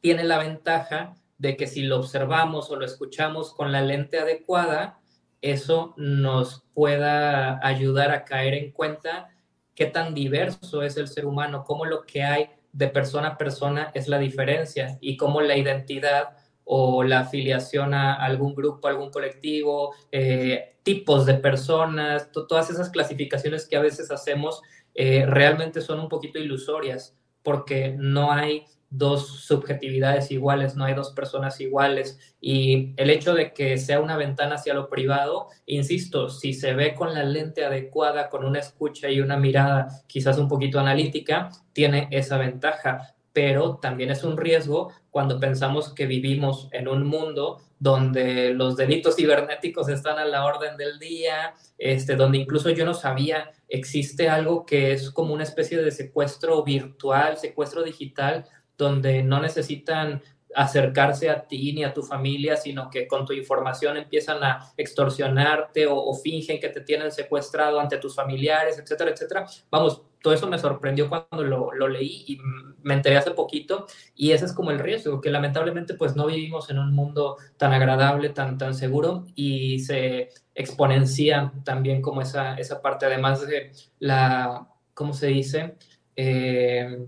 tiene 0.00 0.24
la 0.24 0.38
ventaja 0.38 1.14
de 1.38 1.56
que 1.56 1.66
si 1.66 1.82
lo 1.82 1.98
observamos 1.98 2.70
o 2.70 2.76
lo 2.76 2.84
escuchamos 2.84 3.52
con 3.52 3.72
la 3.72 3.82
lente 3.82 4.18
adecuada, 4.18 5.00
eso 5.42 5.92
nos 5.96 6.64
pueda 6.72 7.64
ayudar 7.66 8.12
a 8.12 8.24
caer 8.24 8.54
en 8.54 8.70
cuenta 8.70 9.28
qué 9.74 9.86
tan 9.86 10.14
diverso 10.14 10.82
es 10.82 10.96
el 10.96 11.08
ser 11.08 11.26
humano, 11.26 11.64
cómo 11.64 11.84
lo 11.84 12.06
que 12.06 12.22
hay 12.22 12.50
de 12.72 12.88
persona 12.88 13.28
a 13.28 13.38
persona 13.38 13.90
es 13.94 14.08
la 14.08 14.18
diferencia 14.18 14.98
y 15.00 15.16
cómo 15.16 15.40
la 15.42 15.56
identidad 15.56 16.36
o 16.64 17.02
la 17.02 17.20
afiliación 17.20 17.92
a 17.92 18.14
algún 18.14 18.54
grupo, 18.54 18.88
algún 18.88 19.10
colectivo, 19.10 19.94
eh, 20.10 20.76
tipos 20.82 21.26
de 21.26 21.34
personas, 21.34 22.30
todas 22.32 22.70
esas 22.70 22.90
clasificaciones 22.90 23.66
que 23.66 23.76
a 23.76 23.82
veces 23.82 24.10
hacemos 24.10 24.62
eh, 24.94 25.24
realmente 25.26 25.80
son 25.80 26.00
un 26.00 26.08
poquito 26.08 26.38
ilusorias 26.38 27.16
porque 27.42 27.94
no 27.98 28.32
hay 28.32 28.64
dos 28.92 29.40
subjetividades 29.40 30.30
iguales, 30.30 30.76
no 30.76 30.84
hay 30.84 30.94
dos 30.94 31.12
personas 31.12 31.60
iguales. 31.60 32.18
Y 32.40 32.92
el 32.96 33.10
hecho 33.10 33.34
de 33.34 33.52
que 33.52 33.78
sea 33.78 34.00
una 34.00 34.16
ventana 34.16 34.56
hacia 34.56 34.74
lo 34.74 34.88
privado, 34.88 35.48
insisto, 35.66 36.28
si 36.28 36.52
se 36.52 36.74
ve 36.74 36.94
con 36.94 37.14
la 37.14 37.24
lente 37.24 37.64
adecuada, 37.64 38.28
con 38.28 38.44
una 38.44 38.58
escucha 38.58 39.08
y 39.08 39.20
una 39.20 39.36
mirada 39.36 39.88
quizás 40.06 40.38
un 40.38 40.48
poquito 40.48 40.78
analítica, 40.78 41.50
tiene 41.72 42.08
esa 42.10 42.36
ventaja. 42.36 43.14
Pero 43.32 43.78
también 43.78 44.10
es 44.10 44.24
un 44.24 44.36
riesgo 44.36 44.92
cuando 45.10 45.40
pensamos 45.40 45.94
que 45.94 46.06
vivimos 46.06 46.68
en 46.72 46.86
un 46.86 47.06
mundo 47.06 47.62
donde 47.78 48.54
los 48.54 48.76
delitos 48.76 49.16
cibernéticos 49.16 49.88
están 49.88 50.18
a 50.18 50.24
la 50.24 50.44
orden 50.44 50.76
del 50.76 50.98
día, 50.98 51.54
este, 51.78 52.14
donde 52.14 52.38
incluso 52.38 52.70
yo 52.70 52.84
no 52.84 52.94
sabía, 52.94 53.50
existe 53.68 54.28
algo 54.28 54.64
que 54.64 54.92
es 54.92 55.10
como 55.10 55.34
una 55.34 55.42
especie 55.42 55.78
de 55.78 55.90
secuestro 55.90 56.62
virtual, 56.62 57.38
secuestro 57.38 57.82
digital, 57.82 58.44
donde 58.76 59.22
no 59.22 59.40
necesitan 59.40 60.22
acercarse 60.54 61.30
a 61.30 61.46
ti 61.46 61.72
ni 61.72 61.84
a 61.84 61.94
tu 61.94 62.02
familia, 62.02 62.56
sino 62.56 62.90
que 62.90 63.06
con 63.06 63.24
tu 63.24 63.32
información 63.32 63.96
empiezan 63.96 64.42
a 64.44 64.72
extorsionarte 64.76 65.86
o, 65.88 66.12
fingen 66.14 66.60
que 66.60 66.68
te 66.68 66.82
tienen 66.82 67.10
secuestrado 67.10 67.80
ante 67.80 67.98
tus 67.98 68.14
familiares, 68.14 68.78
etcétera, 68.78 69.10
etcétera. 69.10 69.46
Vamos, 69.70 70.02
todo 70.20 70.34
eso 70.34 70.46
me 70.46 70.58
sorprendió 70.58 71.08
cuando 71.08 71.42
lo, 71.42 71.72
lo, 71.72 71.88
leí 71.88 72.24
y 72.28 72.38
me 72.82 72.94
enteré 72.94 73.16
hace 73.16 73.32
poquito 73.32 73.86
y 74.14 74.32
ese 74.32 74.44
es 74.44 74.52
como 74.52 74.70
el 74.70 74.78
riesgo, 74.78 75.20
que 75.20 75.30
lamentablemente 75.30 75.94
pues 75.94 76.14
no 76.14 76.26
vivimos 76.26 76.70
en 76.70 76.78
un 76.78 76.94
mundo 76.94 77.36
tan 77.56 77.72
agradable, 77.72 78.28
tan, 78.28 78.58
tan 78.58 78.74
seguro 78.74 79.24
y 79.34 79.80
se 79.80 80.28
exponencia 80.54 81.52
también 81.64 82.02
como 82.02 82.20
esa, 82.20 82.54
esa 82.54 82.82
parte, 82.82 83.06
además 83.06 83.46
de 83.46 83.72
la, 83.98 84.68
¿cómo 84.94 85.12
se 85.14 85.28
dice? 85.28 85.76
Eh, 86.14 87.06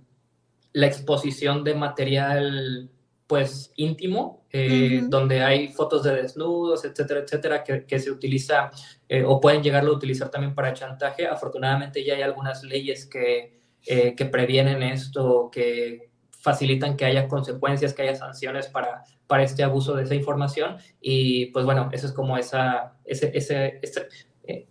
la 0.74 0.86
exposición 0.86 1.64
de 1.64 1.74
material 1.74 2.90
pues 3.26 3.72
íntimo, 3.76 4.44
eh, 4.50 5.02
donde 5.08 5.42
hay 5.42 5.68
fotos 5.68 6.02
de 6.02 6.14
desnudos, 6.14 6.84
etcétera, 6.84 7.20
etcétera, 7.20 7.64
que, 7.64 7.98
se 7.98 8.10
utiliza 8.10 8.70
eh, 9.08 9.24
o 9.24 9.40
pueden 9.40 9.62
llegarlo 9.62 9.92
a 9.92 9.96
utilizar 9.96 10.30
también 10.30 10.54
para 10.54 10.74
chantaje. 10.74 11.26
Afortunadamente 11.26 12.04
ya 12.04 12.14
hay 12.14 12.22
algunas 12.22 12.62
leyes 12.64 13.06
que, 13.06 13.60
eh, 13.86 14.14
que 14.14 14.26
previenen 14.26 14.82
esto, 14.82 15.48
que 15.50 16.10
facilitan 16.30 16.96
que 16.96 17.06
haya 17.06 17.26
consecuencias, 17.28 17.94
que 17.94 18.02
haya 18.02 18.16
sanciones 18.16 18.66
para, 18.66 19.04
para 19.26 19.44
este 19.44 19.62
abuso 19.62 19.94
de 19.94 20.02
esa 20.02 20.14
información. 20.14 20.76
Y 21.00 21.46
pues 21.46 21.64
bueno, 21.64 21.88
eso 21.92 22.06
es 22.06 22.12
como 22.12 22.36
esa, 22.36 22.94
ese, 23.04 23.30
ese, 23.34 23.80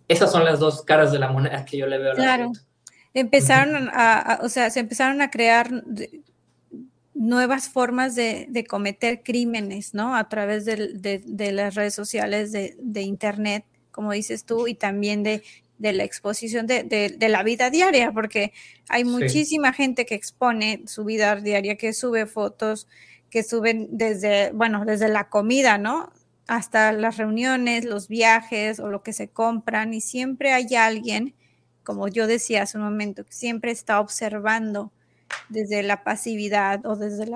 esas 0.06 0.30
son 0.30 0.44
las 0.44 0.60
dos 0.60 0.82
caras 0.82 1.10
de 1.10 1.18
la 1.18 1.32
moneda 1.32 1.64
que 1.64 1.78
yo 1.78 1.86
le 1.86 1.98
veo 1.98 2.12
a 2.12 2.14
la 2.14 2.52
Empezaron 3.14 3.88
a, 3.92 4.40
o 4.42 4.48
sea, 4.48 4.70
se 4.70 4.80
empezaron 4.80 5.22
a 5.22 5.30
crear 5.30 5.70
nuevas 7.14 7.68
formas 7.68 8.14
de, 8.16 8.66
cometer 8.68 9.22
crímenes, 9.22 9.94
¿no? 9.94 10.16
A 10.16 10.28
través 10.28 10.64
de, 10.64 11.52
las 11.52 11.74
redes 11.74 11.94
sociales, 11.94 12.52
de, 12.52 13.02
Internet, 13.02 13.64
como 13.92 14.12
dices 14.12 14.44
tú, 14.44 14.66
y 14.66 14.74
también 14.74 15.22
de, 15.22 15.42
la 15.78 16.04
exposición 16.04 16.66
de, 16.66 17.16
la 17.20 17.42
vida 17.42 17.70
diaria, 17.70 18.12
porque 18.12 18.52
hay 18.88 19.04
muchísima 19.04 19.72
gente 19.72 20.06
que 20.06 20.16
expone 20.16 20.82
su 20.86 21.04
vida 21.04 21.36
diaria, 21.36 21.76
que 21.76 21.92
sube 21.92 22.26
fotos, 22.26 22.88
que 23.30 23.42
suben 23.42 23.88
desde, 23.92 24.50
bueno, 24.52 24.84
desde 24.84 25.08
la 25.08 25.28
comida, 25.28 25.78
¿no? 25.78 26.12
Hasta 26.46 26.92
las 26.92 27.16
reuniones, 27.16 27.84
los 27.84 28.08
viajes 28.08 28.80
o 28.80 28.88
lo 28.88 29.02
que 29.02 29.12
se 29.12 29.28
compran, 29.28 29.94
y 29.94 30.00
siempre 30.00 30.52
hay 30.52 30.74
alguien 30.74 31.34
como 31.84 32.08
yo 32.08 32.26
decía 32.26 32.62
hace 32.62 32.78
un 32.78 32.84
momento, 32.84 33.24
siempre 33.28 33.70
está 33.70 34.00
observando 34.00 34.92
desde 35.48 35.82
la 35.82 36.04
pasividad 36.04 36.84
o 36.86 36.96
desde 36.96 37.24
el 37.24 37.34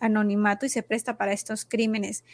anonimato 0.00 0.66
y 0.66 0.68
se 0.68 0.82
presta 0.82 1.16
para 1.16 1.32
estos 1.32 1.64
crímenes. 1.64 2.24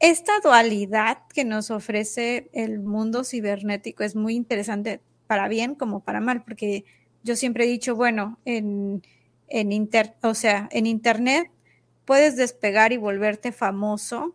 Esta 0.00 0.32
dualidad 0.42 1.18
que 1.32 1.44
nos 1.44 1.70
ofrece 1.70 2.50
el 2.52 2.78
mundo 2.80 3.24
cibernético 3.24 4.04
es 4.04 4.14
muy 4.14 4.34
interesante 4.34 5.00
para 5.26 5.48
bien 5.48 5.74
como 5.74 6.00
para 6.00 6.20
mal, 6.20 6.44
porque 6.44 6.84
yo 7.24 7.36
siempre 7.36 7.64
he 7.64 7.68
dicho, 7.68 7.96
bueno, 7.96 8.38
en, 8.44 9.02
en 9.48 9.72
Internet 9.72 11.50
puedes 12.04 12.36
despegar 12.36 12.92
y 12.92 12.96
volverte 12.96 13.52
famoso 13.52 14.34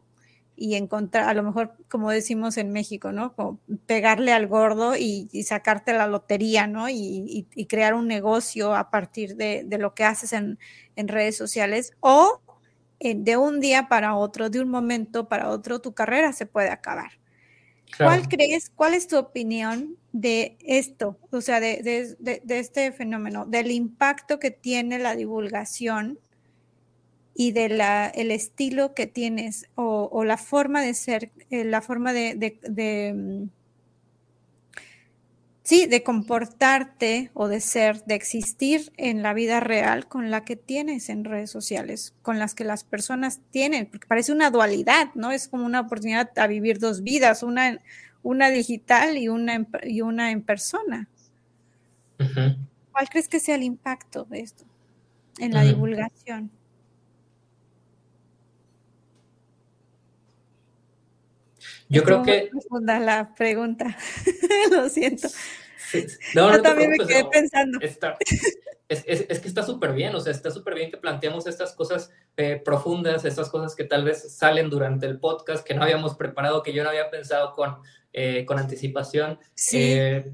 y 0.55 0.75
encontrar, 0.75 1.27
a 1.27 1.33
lo 1.33 1.43
mejor, 1.43 1.75
como 1.89 2.11
decimos 2.11 2.57
en 2.57 2.71
México, 2.71 3.11
¿no? 3.11 3.33
Como 3.33 3.59
pegarle 3.85 4.31
al 4.31 4.47
gordo 4.47 4.95
y, 4.95 5.27
sacarte 5.43 5.93
la 5.93 6.07
lotería, 6.07 6.67
¿no? 6.67 6.89
Y, 6.89 7.47
crear 7.67 7.93
un 7.93 8.07
negocio 8.07 8.75
a 8.75 8.89
partir 8.89 9.35
de, 9.35 9.65
lo 9.79 9.93
que 9.93 10.03
haces 10.03 10.33
en, 10.33 10.57
redes 10.95 11.37
sociales 11.37 11.93
o 11.99 12.41
de 12.99 13.35
un 13.37 13.59
día 13.59 13.89
para 13.89 14.15
otro, 14.15 14.49
de 14.49 14.61
un 14.61 14.69
momento 14.69 15.27
para 15.27 15.49
otro, 15.49 15.81
tu 15.81 15.93
carrera 15.93 16.31
se 16.33 16.45
puede 16.45 16.69
acabar. 16.69 17.11
¿Cuál 17.97 18.27
crees, 18.27 18.71
cuál 18.73 18.95
es 18.95 19.07
tu 19.07 19.17
opinión 19.17 19.97
de 20.13 20.57
esto, 20.61 21.19
o 21.31 21.41
sea, 21.41 21.59
de, 21.59 22.15
de 22.19 22.59
este 22.59 22.91
fenómeno, 22.91 23.45
del 23.45 23.71
impacto 23.71 24.39
que 24.39 24.51
tiene 24.51 24.97
la 24.97 25.15
divulgación 25.15 26.19
y 27.35 27.51
de 27.51 27.69
la, 27.69 28.07
el 28.07 28.31
estilo 28.31 28.93
que 28.93 29.07
tienes 29.07 29.67
o, 29.75 30.23
la 30.23 30.37
forma 30.37 30.81
de 30.81 30.93
ser, 30.93 31.31
eh, 31.49 31.63
la 31.63 31.81
forma 31.81 32.13
de, 32.13 32.53
mm, 33.15 33.49
sí, 35.63 35.87
de 35.87 36.03
comportarte 36.03 37.31
o 37.33 37.47
de 37.47 37.59
ser, 37.59 38.03
de 38.05 38.15
existir 38.15 38.93
en 38.97 39.23
la 39.23 39.33
vida 39.33 39.59
real 39.59 40.07
con 40.07 40.29
la 40.29 40.45
que 40.45 40.55
tienes 40.55 41.09
en 41.09 41.23
redes 41.23 41.49
sociales, 41.49 42.13
con 42.21 42.37
las 42.37 42.53
que 42.53 42.65
las 42.65 42.83
personas 42.83 43.39
tienen, 43.49 43.87
porque 43.87 44.07
parece 44.07 44.31
una 44.31 44.51
dualidad, 44.51 45.09
¿no? 45.15 45.31
Es 45.31 45.47
como 45.47 45.65
una 45.65 45.81
oportunidad 45.81 46.29
a 46.37 46.45
vivir 46.45 46.77
dos 46.77 47.01
vidas, 47.01 47.41
una, 47.41 47.79
una 48.21 48.51
digital 48.51 49.17
y 49.17 49.27
una 49.27 49.55
en, 49.55 49.67
y 49.83 50.01
una 50.01 50.29
en 50.31 50.43
persona. 50.43 51.07
¿Cuál 52.91 53.09
crees 53.09 53.27
que 53.27 53.39
sea 53.39 53.55
el 53.55 53.63
impacto 53.63 54.25
de 54.25 54.41
esto 54.41 54.65
en 55.39 55.51
la 55.51 55.63
divulgación? 55.63 56.51
Yo 61.93 62.03
creo 62.03 62.23
que... 62.23 62.49
la 62.81 63.33
pregunta, 63.35 63.95
lo 64.71 64.89
siento. 64.89 65.27
Yo 66.33 66.61
también 66.61 66.89
me 66.89 66.97
quedé 66.97 67.25
pensando. 67.25 67.79
es, 68.89 69.39
que 69.39 69.47
está 69.47 69.63
súper 69.63 69.93
bien, 69.93 70.15
o 70.15 70.19
sea, 70.19 70.31
está 70.31 70.49
súper 70.49 70.75
bien 70.75 70.89
que 70.89 70.97
planteamos 70.97 71.45
estas 71.47 71.73
cosas 71.73 72.11
eh, 72.37 72.61
profundas, 72.63 73.25
estas 73.25 73.49
cosas 73.49 73.75
que 73.75 73.83
tal 73.83 74.03
vez 74.03 74.35
salen 74.35 74.69
durante 74.69 75.05
el 75.05 75.19
podcast, 75.19 75.65
que 75.65 75.73
no 75.75 75.83
habíamos 75.83 76.15
preparado, 76.15 76.63
que 76.63 76.73
yo 76.73 76.83
no 76.83 76.89
había 76.89 77.09
pensado 77.09 77.53
con, 77.53 77.77
eh, 78.11 78.43
con 78.45 78.57
anticipación. 78.57 79.39
Sí. 79.53 79.93
Eh, 79.93 80.33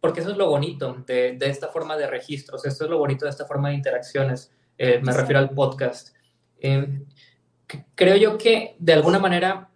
porque 0.00 0.20
eso 0.20 0.32
es 0.32 0.36
lo 0.36 0.48
bonito 0.48 1.02
de, 1.06 1.36
de, 1.38 1.48
esta 1.48 1.68
forma 1.68 1.96
de 1.96 2.06
registros, 2.06 2.66
esto 2.66 2.84
es 2.84 2.90
lo 2.90 2.98
bonito 2.98 3.24
de 3.24 3.30
esta 3.30 3.46
forma 3.46 3.70
de 3.70 3.76
interacciones, 3.76 4.52
me 4.76 5.12
refiero 5.12 5.38
al 5.38 5.48
podcast. 5.50 6.14
creo 7.94 8.16
yo 8.16 8.36
que 8.36 8.76
de 8.78 8.92
alguna 8.92 9.18
manera 9.18 9.70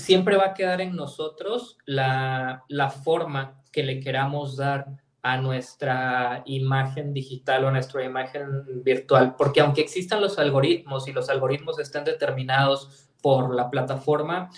siempre 0.00 0.36
va 0.36 0.46
a 0.46 0.54
quedar 0.54 0.80
en 0.80 0.96
nosotros 0.96 1.78
la, 1.86 2.64
forma 3.04 3.62
que 3.72 3.82
le 3.82 4.00
queramos 4.00 4.56
dar 4.56 4.86
a 5.22 5.36
nuestra 5.36 6.42
imagen 6.46 7.12
digital 7.12 7.64
o 7.64 7.68
a 7.68 7.72
nuestra 7.72 8.04
imagen 8.04 8.82
virtual, 8.82 9.36
porque 9.36 9.60
aunque 9.60 9.82
existan 9.82 10.20
los 10.20 10.38
algoritmos 10.38 11.06
y 11.08 11.12
los 11.12 11.28
algoritmos 11.28 11.78
estén 11.78 12.04
determinados 12.04 13.08
por 13.22 13.54
la 13.54 13.70
plataforma, 13.70 14.50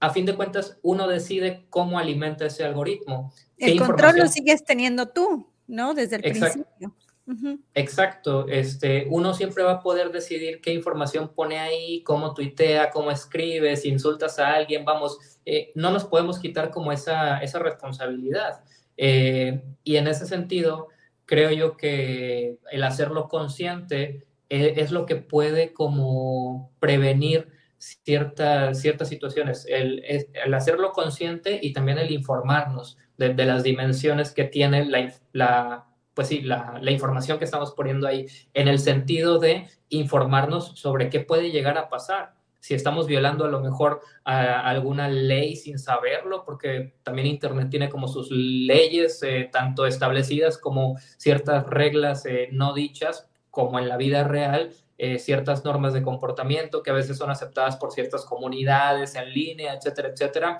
a 0.00 0.10
fin 0.10 0.26
de 0.26 0.34
cuentas 0.34 0.78
uno 0.82 1.06
decide 1.06 1.66
cómo 1.70 1.98
alimenta 1.98 2.46
ese 2.46 2.64
algoritmo. 2.64 3.32
El 3.56 3.78
control 3.78 4.18
lo 4.18 4.26
sigues 4.26 4.64
teniendo 4.64 5.08
tú, 5.08 5.48
¿no? 5.66 5.94
Desde 5.94 6.16
el 6.16 6.22
principio. 6.22 6.94
Exacto, 7.74 8.46
este, 8.48 9.06
uno 9.10 9.34
siempre 9.34 9.62
va 9.62 9.72
a 9.72 9.82
poder 9.82 10.10
decidir 10.10 10.62
qué 10.62 10.72
información 10.72 11.28
pone 11.34 11.58
ahí, 11.58 12.02
cómo 12.02 12.32
tuitea, 12.32 12.90
cómo 12.90 13.10
escribe, 13.10 13.76
si 13.76 13.90
insultas 13.90 14.38
a 14.38 14.54
alguien, 14.54 14.84
vamos, 14.84 15.18
eh, 15.44 15.70
no 15.74 15.90
nos 15.90 16.04
podemos 16.04 16.38
quitar 16.38 16.70
como 16.70 16.90
esa, 16.90 17.38
esa 17.38 17.58
responsabilidad. 17.58 18.60
Eh, 18.96 19.62
y 19.84 19.96
en 19.96 20.08
ese 20.08 20.26
sentido, 20.26 20.88
creo 21.26 21.50
yo 21.50 21.76
que 21.76 22.58
el 22.70 22.82
hacerlo 22.82 23.28
consciente 23.28 24.26
eh, 24.48 24.74
es, 24.76 24.90
lo 24.90 25.04
que 25.04 25.16
puede 25.16 25.74
como 25.74 26.72
prevenir 26.80 27.48
ciertas, 27.76 28.80
ciertas 28.80 29.08
situaciones, 29.08 29.66
el, 29.68 30.02
el, 30.04 30.54
hacerlo 30.54 30.92
consciente 30.92 31.60
y 31.62 31.74
también 31.74 31.98
el 31.98 32.10
informarnos 32.10 32.96
de, 33.18 33.34
las 33.44 33.62
dimensiones 33.62 34.32
que 34.32 34.44
tiene 34.44 34.86
la, 34.86 35.12
la 35.32 35.87
pues 36.18 36.26
sí, 36.26 36.40
la, 36.40 36.80
información 36.90 37.38
que 37.38 37.44
estamos 37.44 37.70
poniendo 37.70 38.08
ahí, 38.08 38.26
en 38.52 38.66
el 38.66 38.80
sentido 38.80 39.38
de 39.38 39.68
informarnos 39.88 40.72
sobre 40.74 41.10
qué 41.10 41.20
puede 41.20 41.52
llegar 41.52 41.78
a 41.78 41.88
pasar. 41.88 42.34
Si 42.58 42.74
estamos 42.74 43.06
violando 43.06 43.44
a 43.44 43.48
lo 43.48 43.60
mejor 43.60 44.00
alguna 44.24 45.08
ley 45.08 45.54
sin 45.54 45.78
saberlo, 45.78 46.44
porque 46.44 46.94
también 47.04 47.28
Internet 47.28 47.70
tiene 47.70 47.88
como 47.88 48.08
sus 48.08 48.32
leyes, 48.32 49.22
eh, 49.22 49.48
tanto 49.52 49.86
establecidas 49.86 50.58
como 50.58 50.98
ciertas 51.18 51.64
reglas 51.68 52.26
eh, 52.26 52.48
no 52.50 52.74
dichas, 52.74 53.30
como 53.52 53.78
en 53.78 53.88
la 53.88 53.96
vida 53.96 54.24
real, 54.24 54.72
eh, 54.98 55.20
ciertas 55.20 55.64
normas 55.64 55.92
de 55.92 56.02
comportamiento 56.02 56.82
que 56.82 56.90
a 56.90 56.94
veces 56.94 57.16
son 57.16 57.30
aceptadas 57.30 57.76
por 57.76 57.92
ciertas 57.92 58.24
comunidades 58.24 59.14
en 59.14 59.32
línea, 59.32 59.74
etcétera, 59.74 60.08
etcétera. 60.08 60.58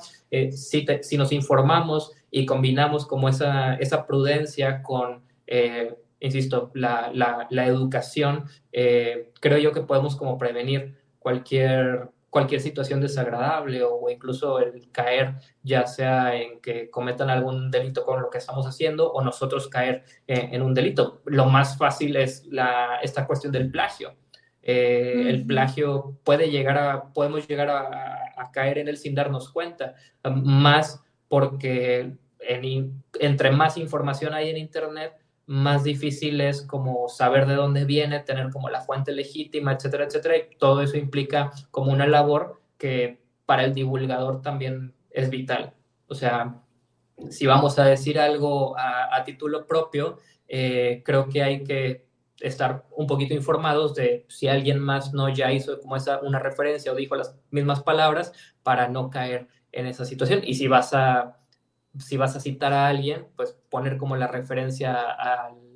si, 0.53 0.87
si, 1.03 1.19
nos 1.19 1.33
informamos 1.33 2.13
y 2.31 2.47
combinamos 2.47 3.07
como 3.07 3.29
esa, 3.29 3.75
esa 3.75 4.07
prudencia 4.07 4.85
con 4.85 5.27
eh, 5.49 5.97
insisto, 6.21 6.71
la, 6.75 7.11
la, 7.51 7.67
educación, 7.67 8.45
eh, 8.73 9.33
creo 9.41 9.59
yo 9.59 9.73
que 9.73 9.81
podemos 9.81 10.15
como 10.15 10.37
prevenir 10.37 10.99
cualquier, 11.19 12.11
cualquier 12.29 12.61
situación 12.61 13.01
desagradable 13.01 13.83
o, 13.83 14.11
incluso 14.11 14.59
el 14.59 14.91
caer, 14.93 15.37
ya 15.63 15.87
sea 15.87 16.37
en 16.37 16.61
que 16.61 16.91
cometan 16.91 17.31
algún 17.31 17.71
delito 17.71 18.05
con 18.05 18.21
lo 18.21 18.31
que 18.31 18.39
estamos 18.39 18.67
haciendo 18.67 19.11
o 19.11 19.23
nosotros 19.23 19.69
caer 19.69 20.05
eh, 20.27 20.51
en 20.53 20.63
un 20.63 20.75
delito. 20.75 21.23
Lo 21.25 21.47
más 21.47 21.79
fácil 21.79 22.17
es 22.17 22.45
la, 22.47 22.99
esta 23.03 23.27
cuestión 23.27 23.53
del 23.53 23.71
plagio. 23.71 24.15
El 24.61 25.47
plagio 25.47 26.19
puede 26.25 26.51
llegar 26.51 26.77
a, 26.77 27.15
podemos 27.15 27.49
llegar 27.49 27.71
a, 27.71 28.35
a, 28.37 28.53
caer 28.53 28.77
en 28.77 28.89
él 28.89 28.99
sin 28.99 29.15
darnos 29.15 29.51
cuenta, 29.51 29.95
más 30.23 31.03
porque 31.27 32.19
en, 32.41 33.03
entre 33.19 33.51
más 33.51 33.77
información 33.77 34.35
hay 34.35 34.51
en 34.51 34.59
Internet, 34.59 35.15
más 35.49 35.83
difícil 35.83 36.43
es 36.43 36.61
como 36.61 37.09
saber 37.09 37.47
de 37.47 37.55
dónde 37.55 37.87
viene, 37.87 38.21
tener 38.21 38.51
como 38.51 38.69
la 38.69 38.83
fuente 38.83 39.13
legítima, 39.13 39.73
etcétera, 39.73 40.05
etcétera. 40.05 40.37
Y 40.37 40.57
todo 40.59 40.83
eso 40.83 40.99
implica 40.99 41.53
como 41.71 41.91
una 41.91 42.07
labor 42.07 42.61
que 42.77 43.23
para 43.47 43.65
el 43.65 43.73
divulgador 43.73 44.43
también 44.43 44.93
es 45.11 45.31
vital. 45.31 45.73
O 46.07 46.15
sea, 46.15 46.61
si 47.31 47.47
vamos 47.47 47.79
a 47.79 47.87
decir 47.87 48.21
algo 48.21 48.77
a, 48.79 49.25
título 49.25 49.67
propio, 49.67 50.19
eh, 50.49 51.03
creo 51.03 51.31
que 51.31 51.43
hay 51.43 51.65
que 51.65 52.07
estar 52.41 52.85
un 52.95 53.07
poquito 53.07 53.33
informados 53.33 53.95
de 53.95 54.27
si 54.29 54.49
alguien 54.49 54.79
más 54.79 55.15
no 55.15 55.31
ya 55.31 55.51
hizo 55.51 55.81
como 55.81 55.97
esa 55.97 56.21
una 56.21 56.39
referencia 56.39 56.93
o 56.93 56.95
dijo 56.95 57.17
las 57.17 57.35
mismas 57.51 57.83
palabras 57.83 58.35
para 58.63 58.87
no 58.89 59.09
caer 59.09 59.49
en 59.73 59.87
esa 59.87 60.05
situación. 60.05 60.43
Y 60.45 60.55
si 60.55 60.69
vas 60.69 60.93
a 60.93 61.38
si 61.99 62.17
vas 62.17 62.37
a 62.37 62.41
citar 62.41 62.73
a 62.73 62.89
alguien, 62.89 63.27
pues 63.37 63.57
poner 63.69 63.97
como 63.97 64.17
la 64.17 64.27
referencia 64.27 64.97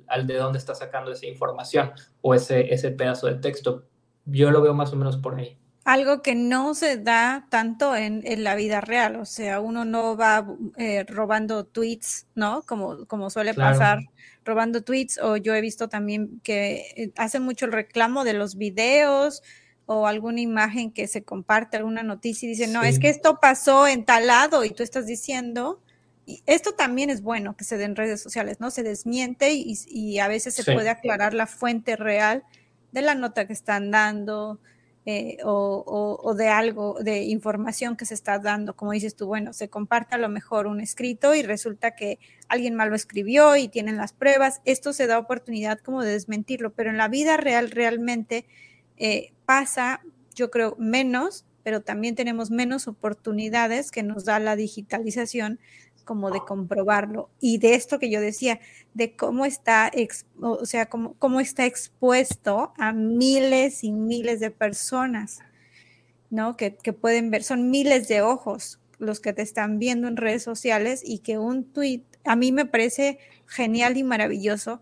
al, 0.07 0.27
de 0.27 0.35
dónde 0.35 0.59
está 0.59 0.75
sacando 0.75 1.11
esa 1.11 1.25
información 1.25 1.91
o 2.21 2.35
ese, 2.35 2.73
ese 2.73 2.91
pedazo 2.91 3.27
de 3.27 3.35
texto. 3.35 3.85
Yo 4.25 4.51
lo 4.51 4.61
veo 4.61 4.73
más 4.73 4.93
o 4.93 4.95
menos 4.95 5.17
por 5.17 5.35
ahí. 5.35 5.57
Algo 5.85 6.21
que 6.21 6.33
no 6.33 6.75
se 6.75 6.97
da 6.97 7.45
tanto 7.49 7.93
en, 7.95 8.23
la 8.43 8.55
vida 8.55 8.79
real, 8.79 9.17
o 9.17 9.25
sea, 9.25 9.59
uno 9.59 9.83
no 9.83 10.15
va 10.15 10.47
eh, 10.77 11.03
robando 11.03 11.65
tweets, 11.65 12.27
¿no? 12.35 12.61
Como, 12.61 13.05
como 13.05 13.29
suele 13.29 13.53
pasar, 13.53 13.99
robando 14.45 14.81
tweets, 14.81 15.19
o 15.21 15.35
yo 15.35 15.53
he 15.53 15.59
visto 15.59 15.89
también 15.89 16.39
que 16.41 16.85
eh, 16.95 17.11
hacen 17.17 17.43
mucho 17.43 17.65
el 17.65 17.73
reclamo 17.73 18.23
de 18.23 18.31
los 18.31 18.55
videos 18.55 19.43
o 19.85 20.07
alguna 20.07 20.39
imagen 20.39 20.91
que 20.91 21.07
se 21.07 21.23
comparte, 21.23 21.75
alguna 21.75 22.03
noticia 22.03 22.45
y 22.45 22.51
dicen, 22.51 22.71
no, 22.71 22.83
es 22.83 22.99
que 22.99 23.09
esto 23.09 23.39
pasó 23.41 23.85
en 23.85 24.05
tal 24.05 24.27
lado 24.27 24.63
y 24.63 24.69
tú 24.69 24.83
estás 24.83 25.05
diciendo 25.05 25.81
y 26.25 26.41
esto 26.45 26.73
también 26.73 27.09
es 27.09 27.21
bueno 27.21 27.55
que 27.57 27.63
se 27.63 27.77
den 27.77 27.95
redes 27.95 28.21
sociales, 28.21 28.59
¿no? 28.59 28.71
Se 28.71 28.83
desmiente 28.83 29.51
y, 29.53 30.19
a 30.19 30.27
veces 30.27 30.53
se 30.53 30.63
puede 30.63 30.89
aclarar 30.89 31.33
la 31.33 31.47
fuente 31.47 31.95
real 31.95 32.43
de 32.91 33.01
la 33.01 33.15
nota 33.15 33.45
que 33.45 33.53
están 33.53 33.91
dando 33.91 34.59
eh, 35.05 35.37
o, 35.43 36.33
de 36.37 36.47
algo, 36.47 36.97
de 37.01 37.23
información 37.23 37.97
que 37.97 38.05
se 38.05 38.13
está 38.13 38.39
dando. 38.39 38.75
Como 38.75 38.93
dices 38.93 39.15
tú, 39.15 39.27
bueno, 39.27 39.51
se 39.51 39.69
comparte 39.69 40.15
a 40.15 40.17
lo 40.17 40.29
mejor 40.29 40.67
un 40.67 40.79
escrito 40.79 41.35
y 41.35 41.43
resulta 41.43 41.95
que 41.95 42.19
alguien 42.47 42.75
mal 42.75 42.89
lo 42.89 42.95
escribió 42.95 43.57
y 43.57 43.67
tienen 43.67 43.97
las 43.97 44.13
pruebas. 44.13 44.61
Esto 44.63 44.93
se 44.93 45.07
da 45.07 45.19
oportunidad 45.19 45.79
como 45.79 46.03
de 46.03 46.11
desmentirlo, 46.11 46.71
pero 46.71 46.89
en 46.89 46.97
la 46.97 47.09
vida 47.09 47.35
real 47.35 47.69
realmente 47.69 48.45
eh, 48.95 49.33
pasa, 49.45 50.01
yo 50.35 50.49
creo, 50.49 50.77
menos 50.79 51.45
pero 51.63 51.81
también 51.81 52.15
tenemos 52.15 52.51
menos 52.51 52.87
oportunidades 52.87 53.89
que 53.89 54.03
nos 54.03 54.25
da 54.25 54.39
la 54.39 54.55
digitalización 54.55 55.59
como 56.03 56.31
de 56.31 56.41
comprobarlo 56.41 57.29
y 57.39 57.57
de 57.57 57.75
esto 57.75 57.99
que 57.99 58.09
yo 58.09 58.19
decía, 58.21 58.59
de 58.93 59.15
cómo 59.15 59.45
está, 59.45 59.91
o 60.39 60.65
sea, 60.65 60.87
cómo, 60.87 61.15
cómo 61.19 61.39
está 61.39 61.65
expuesto 61.65 62.73
a 62.77 62.93
miles 62.93 63.83
y 63.83 63.91
miles 63.91 64.39
de 64.39 64.51
personas, 64.51 65.39
¿no? 66.29 66.57
Que, 66.57 66.75
que, 66.75 66.93
pueden 66.93 67.31
ver, 67.31 67.43
son 67.43 67.69
miles 67.69 68.07
de 68.07 68.21
ojos 68.21 68.79
los 68.99 69.19
que 69.19 69.33
te 69.33 69.41
están 69.41 69.79
viendo 69.79 70.07
en 70.07 70.17
redes 70.17 70.43
sociales 70.43 71.01
y 71.05 71.19
que 71.19 71.37
un 71.37 71.65
tweet, 71.65 72.03
a 72.23 72.35
mí 72.35 72.51
me 72.51 72.65
parece 72.65 73.19
genial 73.45 73.97
y 73.97 74.03
maravilloso 74.03 74.81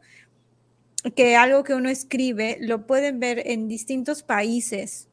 que 1.15 1.36
algo 1.36 1.63
que 1.63 1.74
uno 1.74 1.89
escribe 1.89 2.57
lo 2.61 2.86
pueden 2.86 3.19
ver 3.19 3.41
en 3.47 3.67
distintos 3.67 4.22
países, 4.22 5.09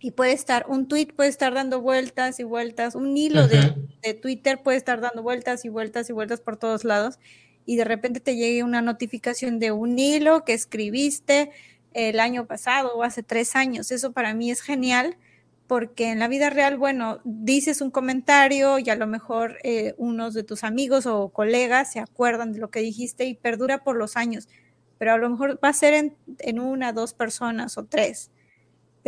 y 0.00 0.12
puede 0.12 0.32
estar, 0.32 0.66
un 0.68 0.86
tweet 0.86 1.08
puede 1.16 1.28
estar 1.28 1.54
dando 1.54 1.80
vueltas 1.80 2.38
y 2.38 2.44
vueltas, 2.44 2.94
un 2.94 3.16
hilo 3.16 3.48
de, 3.48 4.14
Twitter 4.14 4.62
puede 4.62 4.78
estar 4.78 5.00
dando 5.00 5.22
vueltas 5.22 5.64
y 5.64 5.68
vueltas 5.68 6.08
y 6.08 6.12
vueltas 6.12 6.40
por 6.40 6.56
todos 6.56 6.84
lados 6.84 7.18
y 7.66 7.76
de 7.76 7.84
repente 7.84 8.20
te 8.20 8.36
llegue 8.36 8.62
una 8.62 8.80
notificación 8.80 9.58
de 9.58 9.72
un 9.72 9.98
hilo 9.98 10.44
que 10.44 10.54
escribiste 10.54 11.50
el 11.92 12.20
año 12.20 12.46
pasado 12.46 12.94
o 12.94 13.02
hace 13.02 13.22
tres 13.22 13.56
años. 13.56 13.90
Eso 13.90 14.12
para 14.12 14.32
mí 14.34 14.50
es 14.50 14.62
genial 14.62 15.18
porque 15.66 16.10
en 16.10 16.18
la 16.18 16.28
vida 16.28 16.48
real, 16.48 16.78
bueno, 16.78 17.20
dices 17.24 17.82
un 17.82 17.90
comentario 17.90 18.78
y 18.78 18.88
a 18.88 18.96
lo 18.96 19.06
mejor 19.06 19.58
eh, 19.64 19.94
unos 19.98 20.32
de 20.32 20.44
tus 20.44 20.64
amigos 20.64 21.04
o 21.04 21.28
colegas 21.28 21.92
se 21.92 22.00
acuerdan 22.00 22.52
de 22.52 22.60
lo 22.60 22.70
que 22.70 22.80
dijiste 22.80 23.26
y 23.26 23.34
perdura 23.34 23.84
por 23.84 23.96
los 23.96 24.16
años, 24.16 24.48
pero 24.96 25.12
a 25.12 25.18
lo 25.18 25.28
mejor 25.28 25.60
va 25.62 25.68
a 25.68 25.74
ser 25.74 25.92
en, 25.92 26.16
en 26.38 26.58
una, 26.58 26.94
dos 26.94 27.12
personas 27.12 27.76
o 27.76 27.84
tres 27.84 28.30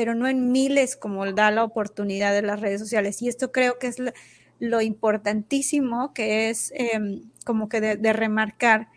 pero 0.01 0.14
no 0.14 0.26
en 0.26 0.51
miles 0.51 0.96
como 0.96 1.30
da 1.30 1.51
la 1.51 1.62
oportunidad 1.62 2.32
de 2.32 2.40
las 2.40 2.59
redes 2.59 2.80
sociales. 2.80 3.20
Y 3.20 3.28
esto 3.28 3.53
creo 3.53 3.78
que 3.78 3.88
es 3.88 3.96
lo, 4.59 4.80
importantísimo 4.80 6.14
que 6.14 6.48
es 6.48 6.72
em, 6.74 7.24
como 7.44 7.68
que 7.68 7.82
de, 7.82 8.12
remarcar 8.14 8.88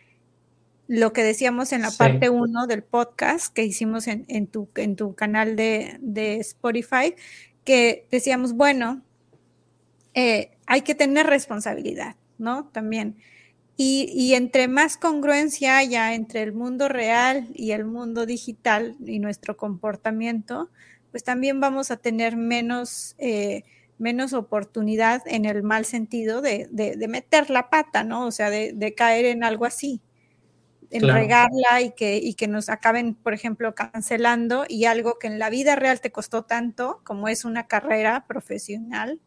lo 0.88 1.12
que 1.12 1.22
decíamos 1.22 1.74
en 1.74 1.82
la 1.82 1.92
parte 1.92 2.30
1 2.30 2.68
del 2.68 2.84
podcast 2.84 3.54
que 3.54 3.66
hicimos 3.66 4.08
en, 4.08 4.48
tu, 4.48 4.70
en 4.76 4.96
tu 4.96 5.14
canal 5.14 5.58
de, 5.58 5.98
de 6.00 6.38
Spotify, 6.38 7.16
que 7.66 8.08
decíamos, 8.10 8.54
bueno, 8.54 9.02
eh, 10.14 10.52
hay 10.68 10.84
que 10.84 10.96
tener 10.96 11.28
responsabilidad, 11.28 12.16
¿no? 12.38 12.70
También. 12.72 13.18
Y, 13.76 14.34
entre 14.36 14.68
más 14.68 14.98
congruencia 14.98 15.78
haya 15.78 16.14
entre 16.14 16.44
el 16.44 16.54
mundo 16.54 16.90
real 16.90 17.48
y 17.56 17.72
el 17.72 17.86
mundo 17.86 18.28
digital 18.28 18.96
y 19.04 19.18
nuestro 19.18 19.58
comportamiento, 19.58 20.70
pues 21.14 21.24
también 21.24 21.60
vamos 21.60 21.92
a 21.92 21.98
tener 21.98 22.36
menos, 22.36 23.14
eh, 23.20 23.66
menos 24.00 24.34
oportunidad 24.34 25.22
en 25.28 25.46
el 25.46 25.62
mal 25.62 25.86
sentido 25.86 26.42
de, 26.42 26.68
meter 27.08 27.52
la 27.52 27.70
pata, 27.70 28.04
¿no? 28.04 28.26
O 28.26 28.32
sea, 28.32 28.50
de, 28.50 28.96
caer 28.98 29.26
en 29.26 29.44
algo 29.44 29.66
así, 29.66 30.02
en 30.90 31.08
regarla 31.08 31.82
y 31.82 31.92
que, 31.92 32.18
y 32.18 32.34
que 32.34 32.48
nos 32.48 32.68
acaben, 32.68 33.14
por 33.14 33.36
ejemplo, 33.36 33.76
cancelando 33.76 34.66
y 34.68 34.86
algo 34.86 35.20
que 35.20 35.28
en 35.28 35.38
la 35.38 35.52
vida 35.52 35.76
real 35.76 36.02
te 36.02 36.12
costó 36.12 36.46
tanto, 36.46 37.02
como 37.04 37.28
es 37.28 37.46
una 37.46 37.68
carrera 37.68 38.26
profesional, 38.28 39.20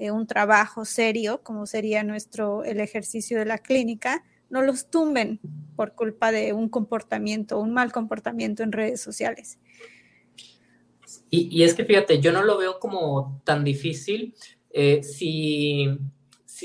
eh, 0.00 0.10
un 0.10 0.26
trabajo 0.26 0.84
serio, 0.84 1.44
como 1.44 1.66
sería 1.66 2.02
nuestro, 2.02 2.64
el 2.64 2.80
ejercicio 2.80 3.38
de 3.38 3.44
la 3.44 3.58
clínica, 3.58 4.24
no 4.50 4.60
los 4.60 4.90
tumben 4.90 5.38
por 5.76 5.94
culpa 5.94 6.32
de 6.32 6.52
un 6.52 6.68
comportamiento, 6.68 7.60
un 7.60 7.72
mal 7.72 7.92
comportamiento 7.92 8.64
en 8.64 8.72
redes 8.72 9.00
sociales. 9.00 9.60
Y, 11.30 11.62
es 11.62 11.74
que 11.74 11.84
fíjate, 11.84 12.20
yo 12.20 12.32
no 12.32 12.42
lo 12.42 12.58
veo 12.58 12.78
como 12.78 13.40
tan 13.44 13.64
difícil 13.64 14.34
eh, 14.70 15.02
si 15.02 15.98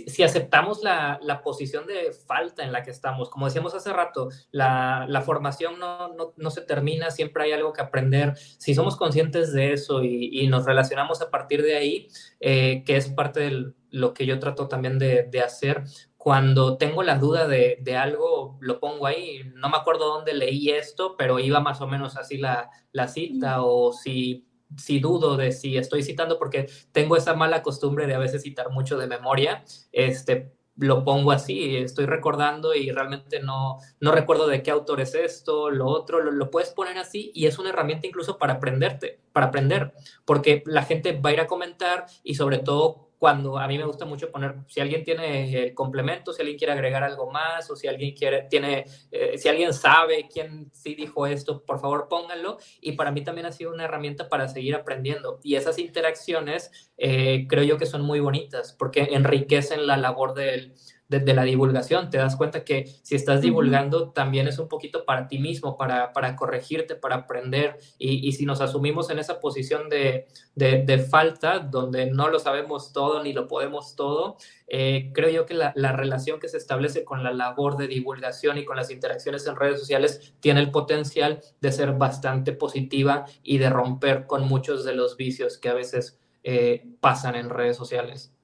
si, 0.05 0.23
aceptamos 0.23 0.83
la, 0.83 1.41
posición 1.43 1.87
de 1.87 2.11
falta 2.11 2.63
en 2.63 2.71
la 2.71 2.83
que 2.83 2.91
estamos, 2.91 3.29
como 3.29 3.45
decíamos 3.45 3.73
hace 3.73 3.91
rato, 3.93 4.29
la, 4.51 5.21
formación 5.25 5.79
no, 5.79 6.49
se 6.49 6.61
termina, 6.61 7.11
siempre 7.11 7.43
hay 7.43 7.51
algo 7.53 7.73
que 7.73 7.81
aprender. 7.81 8.33
Si 8.57 8.75
somos 8.75 8.95
conscientes 8.95 9.53
de 9.53 9.73
eso 9.73 10.03
y, 10.03 10.47
nos 10.47 10.65
relacionamos 10.65 11.21
a 11.21 11.29
partir 11.29 11.63
de 11.63 11.75
ahí, 11.75 12.07
eh, 12.39 12.83
que 12.85 12.97
es 12.97 13.09
parte 13.09 13.39
de 13.41 13.73
lo 13.89 14.13
que 14.13 14.25
yo 14.25 14.39
trato 14.39 14.67
también 14.67 14.99
de, 14.99 15.41
hacer, 15.43 15.83
cuando 16.27 16.75
tengo 16.75 17.03
la 17.03 17.17
duda 17.17 17.47
de, 17.47 17.95
algo, 17.95 18.57
lo 18.59 18.81
pongo 18.81 19.07
ahí. 19.07 19.49
No 19.55 19.69
me 19.69 19.77
acuerdo 19.77 20.07
dónde 20.07 20.33
leí 20.33 20.71
esto, 20.71 21.15
pero 21.17 21.39
iba 21.39 21.61
más 21.61 21.79
o 21.79 21.87
menos 21.87 22.17
así 22.17 22.35
la, 22.35 22.69
la 22.91 23.07
cita, 23.07 23.63
o 23.63 23.93
si 23.93 24.45
si 24.75 24.99
dudo 24.99 25.37
de 25.37 25.53
si 25.53 25.77
estoy 25.77 26.03
citando 26.03 26.37
porque 26.37 26.69
tengo 26.91 27.15
esa 27.15 27.33
mala 27.33 27.63
costumbre 27.63 28.07
de 28.07 28.15
a 28.15 28.19
veces 28.19 28.43
citar 28.43 28.71
mucho 28.71 28.97
de 28.97 29.07
memoria, 29.07 29.63
este, 29.93 30.51
lo 30.75 31.05
pongo 31.05 31.31
así, 31.31 31.77
estoy 31.77 32.07
recordando 32.07 32.75
y 32.75 32.91
realmente 32.91 33.39
no, 33.39 33.77
no 34.01 34.11
recuerdo 34.11 34.47
de 34.47 34.61
qué 34.63 34.71
autor 34.71 34.99
es 34.99 35.15
esto, 35.15 35.69
lo 35.69 35.87
otro, 35.87 36.21
lo, 36.21 36.31
lo, 36.31 36.51
puedes 36.51 36.71
poner 36.71 36.97
así 36.97 37.31
y 37.33 37.45
es 37.45 37.57
una 37.57 37.69
herramienta 37.69 38.05
incluso 38.05 38.37
para 38.37 38.55
aprenderte, 38.55 39.21
para 39.31 39.45
aprender, 39.45 39.93
porque 40.25 40.61
la 40.65 40.83
gente 40.83 41.17
va 41.17 41.29
a 41.29 41.33
ir 41.33 41.39
a 41.39 41.47
comentar 41.47 42.07
y 42.21 42.35
sobre 42.35 42.57
todo 42.57 43.06
cuando 43.17 43.57
a 43.57 43.67
mí 43.67 43.77
me 43.77 43.85
gusta 43.85 44.05
mucho 44.05 44.31
poner, 44.31 44.55
si 44.67 44.79
alguien 44.79 45.03
tiene 45.03 45.65
el 45.65 45.73
complemento, 45.73 46.33
si 46.33 46.41
alguien 46.41 46.57
quiere 46.57 46.73
agregar 46.73 47.03
algo 47.03 47.31
más, 47.31 47.69
o 47.71 47.75
si 47.75 47.87
alguien 47.87 48.15
quiere, 48.15 48.43
tiene, 48.49 48.85
eh, 49.11 49.37
si 49.37 49.49
alguien 49.49 49.73
sabe 49.73 50.27
quién 50.31 50.69
sí 50.73 50.93
dijo 50.93 51.25
esto, 51.25 51.63
por 51.65 51.79
favor 51.79 52.07
pónganlo. 52.09 52.57
Y 52.79 52.93
para 52.93 53.11
mí 53.11 53.23
también 53.23 53.47
ha 53.47 53.51
sido 53.51 53.73
una 53.73 53.85
herramienta 53.85 54.29
para 54.29 54.47
seguir 54.47 54.75
aprendiendo. 54.75 55.39
Y 55.43 55.55
esas 55.55 55.79
interacciones 55.79 56.91
eh, 56.97 57.47
creo 57.49 57.63
yo 57.63 57.77
que 57.77 57.85
son 57.85 58.03
muy 58.03 58.19
bonitas 58.19 58.73
porque 58.77 59.09
enriquecen 59.11 59.87
la 59.87 59.97
labor 59.97 60.33
del, 60.33 60.75
de, 61.09 61.33
la 61.33 61.43
divulgación. 61.43 62.09
Te 62.09 62.17
das 62.17 62.35
cuenta 62.35 62.63
que 62.63 62.85
si 63.01 63.15
estás 63.15 63.41
divulgando, 63.41 64.11
también 64.11 64.47
es 64.47 64.59
un 64.59 64.67
poquito 64.67 65.05
para 65.05 65.27
ti 65.27 65.39
mismo, 65.39 65.77
para, 65.77 66.13
para 66.13 66.35
corregirte, 66.35 66.95
para 66.95 67.15
aprender. 67.15 67.77
Y, 67.97 68.27
y, 68.27 68.33
si 68.33 68.45
nos 68.45 68.61
asumimos 68.61 69.09
en 69.09 69.19
esa 69.19 69.39
posición 69.39 69.89
de, 69.89 70.27
de, 70.55 70.99
falta, 70.99 71.59
donde 71.59 72.07
no 72.07 72.29
lo 72.29 72.39
sabemos 72.39 72.91
todo 72.91 73.23
ni 73.23 73.33
lo 73.33 73.47
podemos 73.47 73.95
todo, 73.95 74.37
eh, 74.67 75.11
creo 75.13 75.29
yo 75.29 75.45
que 75.45 75.53
la, 75.53 75.71
la, 75.75 75.93
relación 75.93 76.39
que 76.39 76.49
se 76.49 76.57
establece 76.57 77.05
con 77.05 77.23
la 77.23 77.31
labor 77.31 77.77
de 77.77 77.87
divulgación 77.87 78.57
y 78.57 78.65
con 78.65 78.75
las 78.75 78.91
interacciones 78.91 79.47
en 79.47 79.55
redes 79.55 79.79
sociales 79.79 80.33
tiene 80.41 80.59
el 80.59 80.71
potencial 80.71 81.39
de 81.61 81.71
ser 81.71 81.93
bastante 81.93 82.51
positiva 82.51 83.25
y 83.43 83.59
de 83.59 83.69
romper 83.69 84.27
con 84.27 84.47
muchos 84.47 84.83
de 84.83 84.93
los 84.93 85.15
vicios 85.15 85.57
que 85.57 85.69
a 85.69 85.73
veces 85.73 86.19
eh, 86.43 86.85
pasan 86.99 87.35
en 87.35 87.49
redes 87.49 87.77
sociales. 87.77 88.36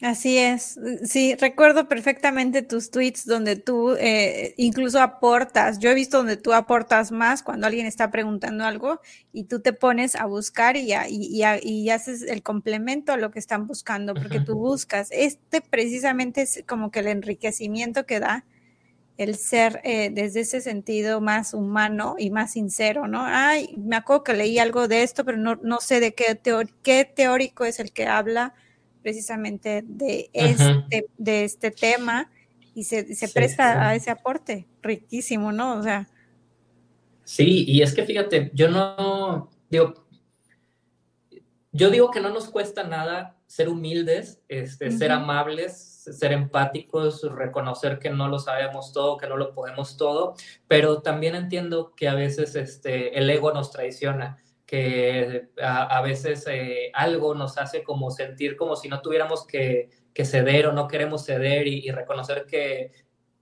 Así 0.00 0.38
es, 0.38 0.78
sí, 1.02 1.34
recuerdo 1.34 1.88
perfectamente 1.88 2.62
tus 2.62 2.92
tweets 2.92 3.26
donde 3.26 3.56
tú 3.56 3.96
eh, 3.98 4.54
incluso 4.56 5.00
aportas, 5.00 5.80
yo 5.80 5.90
he 5.90 5.94
visto 5.94 6.18
donde 6.18 6.36
tú 6.36 6.52
aportas 6.52 7.10
más 7.10 7.42
cuando 7.42 7.66
alguien 7.66 7.84
está 7.84 8.08
preguntando 8.12 8.64
algo 8.64 9.00
y 9.32 9.44
tú 9.44 9.58
te 9.60 9.72
pones 9.72 10.14
a 10.14 10.26
buscar 10.26 10.76
y, 10.76 10.92
y, 11.08 11.42
y, 11.62 11.90
haces 11.90 12.22
el 12.22 12.44
complemento 12.44 13.12
a 13.12 13.16
lo 13.16 13.32
que 13.32 13.40
están 13.40 13.66
buscando, 13.66 14.14
porque 14.14 14.38
tú 14.38 14.54
buscas, 14.54 15.08
este 15.10 15.62
precisamente 15.62 16.42
es 16.42 16.62
como 16.68 16.92
que 16.92 17.00
el 17.00 17.08
enriquecimiento 17.08 18.06
que 18.06 18.20
da 18.20 18.44
el 19.16 19.34
ser 19.34 19.80
eh, 19.82 20.10
desde 20.12 20.40
ese 20.40 20.60
sentido 20.60 21.20
más 21.20 21.54
humano 21.54 22.14
y 22.18 22.30
más 22.30 22.52
sincero, 22.52 23.08
¿no? 23.08 23.24
Ay, 23.24 23.74
me 23.76 23.96
acuerdo 23.96 24.22
que 24.22 24.34
leí 24.34 24.60
algo 24.60 24.86
de 24.86 25.02
esto, 25.02 25.24
pero 25.24 25.38
no, 25.38 25.56
no 25.56 25.80
sé 25.80 25.98
de 25.98 26.14
qué, 26.14 26.40
qué 26.84 27.04
teórico 27.04 27.64
es 27.64 27.80
el 27.80 27.92
que 27.92 28.06
habla 28.06 28.54
precisamente 29.02 29.82
de 29.86 30.30
este, 30.32 31.06
de 31.16 31.44
este 31.44 31.70
tema 31.70 32.30
y 32.74 32.84
se, 32.84 33.04
presta 33.34 33.88
a 33.88 33.94
ese 33.96 34.10
aporte. 34.10 34.66
Riquísimo, 34.82 35.50
¿no? 35.50 35.78
O 35.78 35.82
sea. 35.82 36.08
Sí, 37.24 37.64
y 37.66 37.82
es 37.82 37.92
que 37.92 38.04
fíjate, 38.04 38.50
yo 38.54 38.70
no 38.70 39.50
digo, 39.68 40.06
yo 41.72 41.90
digo 41.90 42.10
que 42.10 42.20
no 42.20 42.30
nos 42.30 42.48
cuesta 42.48 42.84
nada 42.84 43.36
ser 43.46 43.68
humildes, 43.68 44.42
este, 44.48 44.90
ser 44.90 45.10
amables, 45.10 45.76
ser 45.76 46.32
empáticos, 46.32 47.22
reconocer 47.34 47.98
que 47.98 48.10
no 48.10 48.28
lo 48.28 48.38
sabemos 48.38 48.92
todo, 48.92 49.16
que 49.16 49.26
no 49.26 49.36
lo 49.36 49.52
podemos 49.52 49.96
todo, 49.96 50.34
pero 50.68 51.02
también 51.02 51.34
entiendo 51.34 51.94
que 51.96 52.08
a 52.08 52.14
veces 52.14 52.54
este, 52.54 53.18
el 53.18 53.28
ego 53.28 53.52
nos 53.52 53.70
traiciona 53.70 54.38
que 54.68 55.48
a, 55.62 56.02
veces 56.02 56.46
eh, 56.46 56.90
algo 56.92 57.34
nos 57.34 57.56
hace 57.56 57.82
como 57.82 58.10
sentir 58.10 58.54
como 58.54 58.76
si 58.76 58.90
no 58.90 59.00
tuviéramos 59.00 59.46
que, 59.46 59.88
ceder 60.14 60.66
o 60.66 60.72
no 60.72 60.88
queremos 60.88 61.24
ceder 61.24 61.66
y, 61.66 61.90
reconocer 61.90 62.44
que, 62.44 62.92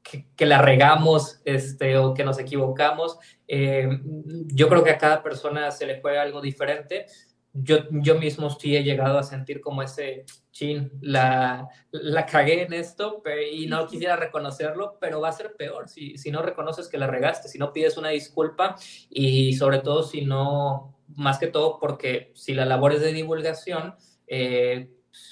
que, 0.04 0.46
la 0.46 0.62
regamos 0.62 1.40
este, 1.44 1.98
o 1.98 2.14
que 2.14 2.22
nos 2.22 2.38
equivocamos. 2.38 3.18
Eh, 3.48 3.88
yo 4.52 4.68
creo 4.68 4.84
que 4.84 4.90
a 4.90 4.98
cada 4.98 5.22
persona 5.24 5.72
se 5.72 5.86
le 5.86 6.00
juega 6.00 6.22
algo 6.22 6.40
diferente. 6.40 7.06
Yo, 7.52 7.78
yo 7.90 8.16
mismo 8.20 8.48
sí 8.50 8.76
he 8.76 8.84
llegado 8.84 9.18
a 9.18 9.24
sentir 9.24 9.60
como 9.60 9.82
ese 9.82 10.26
chin, 10.52 10.92
la, 11.00 11.66
la 11.90 12.26
cagué 12.26 12.62
en 12.62 12.72
esto 12.72 13.20
y 13.50 13.66
no 13.66 13.86
quisiera 13.88 14.14
reconocerlo, 14.14 14.96
pero 15.00 15.20
va 15.20 15.30
a 15.30 15.32
ser 15.32 15.56
peor 15.56 15.88
si, 15.88 16.18
si 16.18 16.30
no 16.30 16.42
reconoces 16.42 16.86
que 16.86 16.98
la 16.98 17.08
regaste, 17.08 17.48
si 17.48 17.58
no 17.58 17.72
pides 17.72 17.96
una 17.96 18.10
disculpa 18.10 18.76
y 19.10 19.54
sobre 19.54 19.78
todo 19.80 20.02
si 20.02 20.24
no 20.24 20.95
más 21.16 21.38
que 21.38 21.48
todo 21.48 21.78
porque 21.80 22.30
si 22.34 22.54
la 22.54 22.64
labor 22.64 22.92
es 22.92 23.00
de 23.00 23.12
divulgación, 23.12 23.94
eh, 24.26 24.90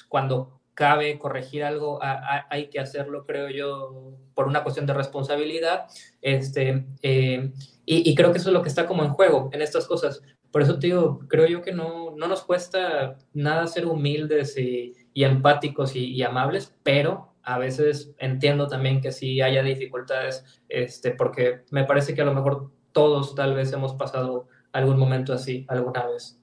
cuando 0.09 0.61
cabe 0.75 1.19
corregir 1.19 1.63
algo, 1.65 2.01
hay 2.03 2.69
que 2.69 2.81
hacerlo, 2.81 3.25
creo 3.27 3.49
yo, 3.49 4.19
por 4.35 4.49
una 4.49 4.63
cuestión 4.63 4.87
de 4.87 4.95
responsabilidad. 4.95 5.87
Este, 6.21 6.85
eh, 7.03 7.53
y, 7.87 8.15
creo 8.15 8.33
que 8.33 8.39
eso 8.39 8.49
es 8.49 8.55
lo 8.55 8.63
que 8.63 8.69
está 8.69 8.87
como 8.87 9.05
en 9.05 9.11
juego 9.11 9.51
en 9.53 9.63
estas 9.63 9.87
cosas. 9.87 10.23
Por 10.51 10.63
eso 10.63 10.75
digo, 10.75 11.21
creo 11.29 11.47
yo 11.47 11.63
que 11.63 11.73
no, 11.73 12.15
no 12.17 12.27
nos 12.27 12.43
cuesta 12.43 13.19
nada 13.33 13.67
ser 13.67 13.87
humildes 13.87 14.57
y, 14.59 14.95
empáticos 15.15 15.95
y, 15.95 16.21
amables, 16.23 16.75
pero 16.83 17.35
a 17.43 17.59
veces 17.59 18.13
entiendo 18.19 18.67
también 18.67 19.01
que 19.01 19.13
sí 19.13 19.41
haya 19.41 19.63
dificultades, 19.63 20.45
este, 20.69 21.13
porque 21.13 21.63
me 21.71 21.85
parece 21.85 22.15
que 22.15 22.23
a 22.23 22.25
lo 22.25 22.35
mejor 22.35 22.71
todos 22.93 23.35
tal 23.35 23.55
vez 23.55 23.73
hemos 23.73 23.95
pasado 23.95 24.49
algún 24.75 24.99
momento 24.99 25.33
así 25.33 25.65
alguna 25.69 26.07
vez. 26.07 26.39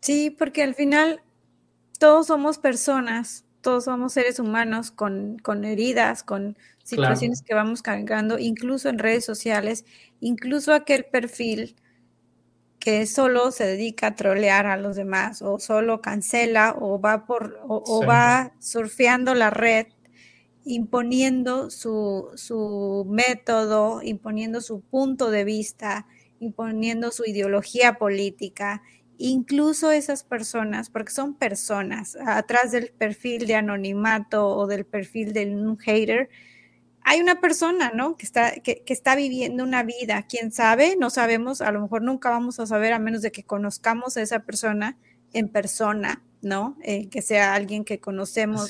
Sí, 0.00 0.30
porque 0.30 0.62
al 0.62 0.74
final 0.74 1.20
todos 1.98 2.28
somos 2.28 2.58
personas, 2.58 3.44
todos 3.60 3.84
somos 3.84 4.12
seres 4.12 4.38
humanos 4.38 4.90
con, 4.90 5.38
heridas, 5.64 6.22
con 6.22 6.56
situaciones 6.82 7.42
que 7.42 7.54
vamos 7.54 7.82
cargando, 7.82 8.38
incluso 8.38 8.88
en 8.88 8.98
redes 8.98 9.24
sociales, 9.24 9.84
incluso 10.20 10.72
aquel 10.72 11.04
perfil 11.04 11.76
que 12.78 13.06
solo 13.06 13.52
se 13.52 13.64
dedica 13.64 14.08
a 14.08 14.14
trolear 14.16 14.66
a 14.66 14.76
los 14.76 14.96
demás 14.96 15.42
o 15.42 15.60
solo 15.60 16.00
cancela 16.00 16.74
o 16.78 17.00
va 17.00 17.26
por 17.26 17.60
o, 17.68 18.04
va 18.04 18.52
surfeando 18.58 19.34
la 19.34 19.50
red 19.50 19.86
imponiendo 20.64 21.70
su, 21.70 22.30
su 22.34 23.06
método, 23.08 24.00
imponiendo 24.02 24.60
su 24.60 24.80
punto 24.80 25.30
de 25.30 25.44
vista, 25.44 26.06
imponiendo 26.42 27.10
su 27.10 27.24
ideología 27.24 27.94
política 27.94 28.82
incluso 29.18 29.92
esas 29.92 30.24
personas, 30.24 30.90
porque 30.90 31.12
son 31.12 31.34
personas, 31.34 32.16
atrás 32.26 32.72
del 32.72 32.88
perfil 32.90 33.46
de 33.46 33.54
anonimato 33.54 34.48
o 34.48 34.66
del 34.66 34.84
perfil 34.84 35.32
de 35.32 35.46
un 35.46 35.78
hater, 35.78 36.28
hay 37.04 37.20
una 37.20 37.40
persona, 37.40 37.92
¿no? 37.94 38.16
Que 38.16 38.26
está, 38.26 38.52
que, 38.60 38.82
está 38.86 39.14
viviendo 39.14 39.62
una 39.62 39.84
vida, 39.84 40.26
quién 40.28 40.50
sabe, 40.50 40.96
no 40.98 41.08
sabemos, 41.10 41.60
a 41.60 41.70
lo 41.70 41.80
mejor 41.80 42.02
nunca 42.02 42.30
vamos 42.30 42.58
a 42.58 42.66
saber 42.66 42.92
a 42.92 42.98
menos 42.98 43.22
de 43.22 43.30
que 43.30 43.44
conozcamos 43.44 44.16
a 44.16 44.22
esa 44.22 44.40
persona 44.40 44.98
en 45.32 45.48
persona, 45.48 46.22
¿no? 46.42 46.76
Eh, 46.82 47.08
que 47.08 47.22
sea 47.22 47.54
alguien 47.54 47.84
que 47.84 48.00
conocemos 48.00 48.68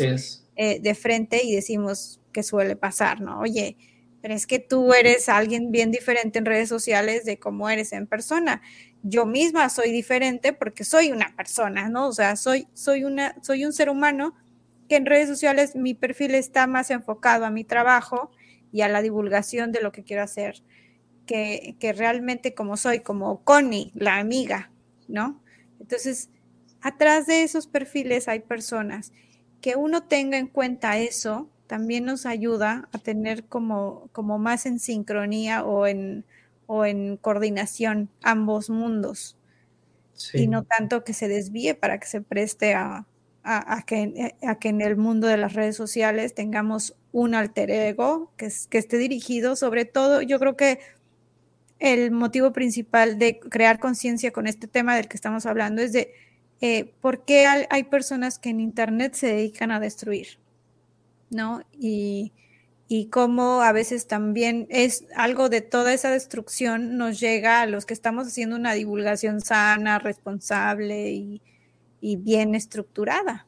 eh, 0.57 0.81
de 0.81 0.95
frente 0.95 1.45
y 1.45 1.55
decimos 1.55 2.21
que 2.33 2.43
suele 2.43 2.77
pasar, 2.77 3.23
¿no? 3.23 3.41
Oye, 3.41 3.77
pero 4.23 4.35
es 4.35 4.47
que 4.47 4.61
tú 4.61 4.95
eres 4.95 5.29
alguien 5.29 5.73
bien 5.73 5.91
diferente 5.91 6.39
en 6.39 6.47
redes 6.47 6.69
sociales 6.69 7.25
de 7.25 7.41
cómo 7.41 7.69
eres 7.69 7.93
en 7.93 8.07
persona. 8.07 8.63
Yo 9.03 9.27
misma 9.27 9.69
soy 9.69 9.91
diferente 9.91 10.53
porque 10.53 10.85
soy 10.85 11.11
una 11.11 11.35
persona, 11.35 11.89
¿no? 11.89 12.07
O 12.07 12.13
sea, 12.13 12.37
soy, 12.37 12.69
soy, 12.73 13.03
una, 13.03 13.35
soy 13.43 13.67
un 13.67 13.73
ser 13.73 13.91
humano 13.91 14.37
que 14.89 14.95
en 14.95 15.07
redes 15.07 15.29
sociales 15.29 15.75
mi 15.75 15.95
perfil 15.95 16.37
está 16.37 16.69
más 16.69 16.93
enfocado 16.93 17.45
a 17.45 17.51
mi 17.51 17.65
trabajo 17.65 18.31
y 18.71 18.83
a 18.83 18.89
la 18.89 19.03
divulgación 19.03 19.73
de 19.73 19.83
lo 19.83 19.91
que 19.91 20.05
quiero 20.05 20.23
hacer, 20.23 20.63
que, 21.27 21.75
que 21.81 21.93
realmente 21.93 22.55
como 22.55 22.77
soy, 22.77 23.01
como 23.01 23.43
Connie, 23.43 23.91
la 23.95 24.19
amiga, 24.19 24.71
¿no? 25.09 25.43
Entonces, 25.81 26.31
atrás 26.81 27.27
de 27.27 27.43
esos 27.43 27.67
perfiles 27.67 28.29
hay 28.29 28.39
personas. 28.39 29.13
Que 29.61 29.75
uno 29.77 30.05
tenga 30.05 30.39
en 30.39 30.47
cuenta 30.47 30.99
eso 30.99 31.49
también 31.73 32.05
nos 32.05 32.27
ayuda 32.27 32.87
a 32.93 32.99
tener 32.99 33.45
como, 33.45 34.11
como 34.13 34.39
más 34.39 34.67
en 34.67 34.79
sincronía 34.79 35.65
o 35.65 35.87
en, 35.87 36.23
o 36.67 36.85
en 36.85 37.17
coordinación 37.17 38.11
ambos 38.23 38.69
mundos. 38.69 39.39
Y 40.35 40.49
no 40.49 40.65
tanto 40.65 41.03
que 41.03 41.15
se 41.15 41.29
desvíe 41.29 41.75
para 41.75 41.99
que 41.99 42.07
se 42.07 42.21
preste 42.21 42.75
a, 42.75 43.07
a, 43.43 43.83
que, 43.87 44.35
a, 44.47 44.59
que, 44.59 44.69
en 44.69 44.83
el 44.83 44.99
mundo 44.99 45.29
de 45.29 45.39
las 45.39 45.55
redes 45.55 45.75
sociales 45.75 46.35
tengamos 46.35 46.95
un 47.11 47.35
alter 47.35 47.71
ego 47.71 48.31
que, 48.37 48.53
que 48.69 48.77
esté 48.77 48.99
dirigido 48.99 49.57
sobre 49.57 49.87
todo, 49.87 50.21
yo 50.21 50.39
creo 50.39 50.59
que 50.59 50.79
el 51.79 52.11
motivo 52.11 52.53
principal 52.53 53.19
de 53.19 53.41
crear 53.41 53.79
conciencia 53.79 54.31
con 54.31 54.47
este 54.47 54.69
tema 54.69 54.95
del 54.95 55.09
que 55.09 55.17
estamos 55.17 55.47
hablando 55.47 55.81
es 55.81 55.95
de 55.95 56.13
eh, 56.61 56.93
por 57.01 57.25
qué 57.25 57.47
hay 57.47 57.85
personas 57.85 58.39
que 58.39 58.51
en 58.51 58.61
Internet 58.61 59.15
se 59.15 59.29
dedican 59.29 59.71
a 59.71 59.81
destruir. 59.81 60.42
¿No? 61.33 61.63
Y, 61.79 62.33
y 62.95 63.07
cómo 63.07 63.63
a 63.63 63.73
veces 63.73 64.07
también 64.07 64.67
es 64.69 65.07
algo 65.17 65.49
de 65.49 65.63
toda 65.63 65.95
esa 65.95 66.11
destrucción 66.11 66.99
nos 66.99 67.19
llega 67.19 67.63
a 67.63 67.67
los 67.67 67.87
que 67.87 67.95
estamos 67.95 68.27
haciendo 68.27 68.55
una 68.55 68.75
divulgación 68.75 69.41
sana, 69.41 69.99
responsable 69.99 71.11
y, 71.11 71.41
bien 72.03 72.55
estructurada. 72.55 73.47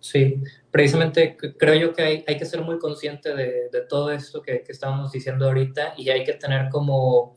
Sí, 0.00 0.42
precisamente 0.70 1.34
creo 1.58 1.74
yo 1.76 1.94
que 1.94 2.02
hay, 2.02 2.24
hay 2.26 2.36
que 2.36 2.44
ser 2.44 2.60
muy 2.60 2.78
consciente 2.78 3.34
de, 3.34 3.70
todo 3.88 4.10
esto 4.12 4.42
que, 4.42 4.62
que, 4.62 4.72
estábamos 4.72 5.10
diciendo 5.10 5.46
ahorita 5.46 5.94
y 5.96 6.10
hay 6.10 6.24
que 6.24 6.34
tener 6.34 6.68
como, 6.68 7.34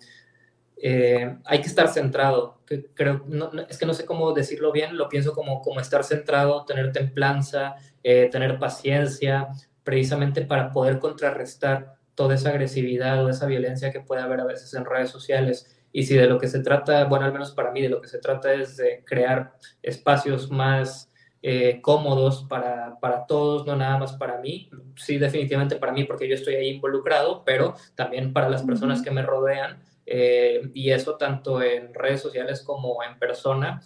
eh, 0.81 1.37
hay 1.45 1.61
que 1.61 1.67
estar 1.67 1.87
centrado. 1.89 2.59
Creo, 2.93 3.25
es 3.69 3.77
que 3.77 3.85
no 3.85 3.93
sé 3.93 4.05
cómo 4.05 4.33
decirlo 4.33 4.71
bien, 4.71 4.97
lo 4.97 5.09
pienso 5.09 5.33
como, 5.33 5.61
como 5.61 5.79
estar 5.79 6.03
centrado, 6.03 6.65
tener 6.65 6.91
templanza, 6.91 7.75
eh, 8.03 8.29
tener 8.31 8.59
paciencia, 8.59 9.49
precisamente 9.83 10.41
para 10.41 10.71
poder 10.71 10.99
contrarrestar 10.99 11.95
toda 12.13 12.35
esa 12.35 12.49
agresividad 12.49 13.23
o 13.23 13.29
esa 13.29 13.45
violencia 13.45 13.91
que 13.91 14.01
puede 14.01 14.21
haber 14.21 14.41
a 14.41 14.45
veces 14.45 14.73
en 14.73 14.85
redes 14.85 15.09
sociales. 15.09 15.73
Y 15.93 16.03
si 16.03 16.15
de 16.15 16.27
lo 16.27 16.39
que 16.39 16.47
se 16.47 16.59
trata, 16.59 17.05
bueno, 17.05 17.25
al 17.25 17.31
menos 17.31 17.51
para 17.51 17.71
mí, 17.71 17.81
de 17.81 17.89
lo 17.89 18.01
que 18.01 18.07
se 18.07 18.19
trata 18.19 18.53
es 18.53 18.77
de 18.77 19.03
crear 19.05 19.53
espacios 19.81 20.51
más 20.51 21.09
eh, 21.41 21.79
cómodos 21.81 22.45
para, 22.49 22.99
para, 22.99 23.25
todos, 23.25 23.65
no 23.65 23.75
nada 23.75 23.97
más 23.97 24.13
para 24.13 24.39
mí. 24.39 24.69
Sí, 24.95 25.17
definitivamente 25.17 25.77
para 25.77 25.93
mí, 25.93 26.03
porque 26.03 26.27
yo 26.27 26.35
estoy 26.35 26.55
ahí 26.55 26.69
involucrado, 26.69 27.43
pero 27.45 27.75
también 27.95 28.33
para 28.33 28.49
las 28.49 28.63
personas 28.63 29.01
que 29.01 29.11
me 29.11 29.21
rodean. 29.21 29.79
Eh, 30.09 30.71
y 30.73 30.91
eso 30.91 31.17
tanto 31.17 31.61
en 31.61 31.93
redes 31.93 32.21
sociales 32.21 32.61
como 32.61 33.03
en 33.03 33.19
persona. 33.19 33.81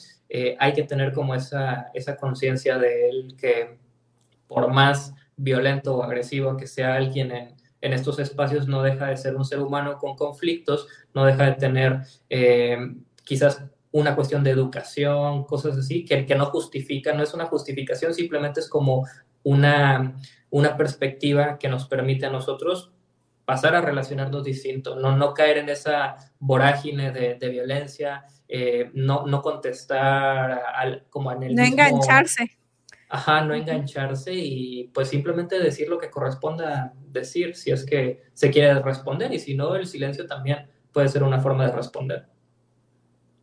hay 0.60 0.74
que 0.74 0.84
tener 0.84 1.12
como 1.12 1.36
esa, 1.36 1.90
esa 1.94 2.16
conciencia 2.16 2.78
de 2.78 3.10
él 3.10 3.36
que 3.38 3.78
por 4.48 4.72
más 4.72 5.14
violento 5.38 5.96
o 5.96 6.04
agresivo 6.04 6.58
que 6.58 6.68
sea 6.68 6.96
alguien 6.96 7.32
en, 7.32 7.56
en, 7.82 7.94
estos 7.94 8.20
espacios, 8.20 8.68
no 8.68 8.84
deja 8.84 9.08
de 9.08 9.18
ser 9.18 9.36
un 9.36 9.46
ser 9.46 9.60
humano 9.60 9.98
con 9.98 10.16
conflictos, 10.16 10.88
no 11.14 11.26
deja 11.26 11.46
de 11.46 11.54
tener 11.54 12.02
eh, 12.30 12.78
quizás 13.24 13.64
una 13.92 14.16
cuestión 14.16 14.44
de 14.44 14.52
educación, 14.52 15.46
cosas 15.46 15.78
así, 15.78 16.06
que, 16.06 16.26
que 16.26 16.36
no 16.36 16.46
justifica, 16.48 17.14
no 17.14 17.24
es 17.24 17.34
una 17.34 17.46
justificación, 17.46 18.14
simplemente 18.14 18.60
es 18.60 18.70
como 18.70 19.08
una, 19.44 20.16
una 20.50 20.78
perspectiva 20.78 21.58
que 21.58 21.68
nos 21.68 21.88
permite 21.88 22.26
a 22.26 22.30
nosotros 22.30 22.92
pasar 23.52 23.76
a 23.76 23.82
relacionarnos 23.82 24.46
distinto, 24.46 24.96
no, 24.96 25.18
no 25.18 25.34
caer 25.34 25.58
en 25.58 25.68
esa 25.68 26.16
vorágine 26.40 27.12
de, 27.12 27.36
de 27.36 27.50
violencia, 27.50 28.24
eh, 28.48 28.90
no, 28.94 29.26
no 29.28 29.42
contestar 29.42 30.64
al, 30.74 31.06
como 31.10 31.34
en 31.34 31.44
el... 31.44 31.56
No 31.56 31.62
engancharse 31.62 32.58
ajá, 33.10 33.44
no 33.44 33.54
engancharse 33.54 34.34
y 34.34 34.90
pues 34.94 35.10
simplemente 35.10 35.60
decir 35.60 35.90
lo 35.90 35.98
que 35.98 36.10
corresponda 36.10 36.94
decir, 37.10 37.58
si 37.58 37.72
es 37.72 37.86
que 37.86 38.24
se 38.34 38.52
quiere 38.52 38.82
responder 38.82 39.34
y 39.34 39.40
si 39.40 39.54
no, 39.54 39.76
el 39.76 39.86
silencio 39.86 40.26
también 40.28 40.70
puede 40.94 41.10
ser 41.10 41.24
una 41.24 41.42
forma 41.42 41.66
de 41.66 41.74
responder. 41.74 42.28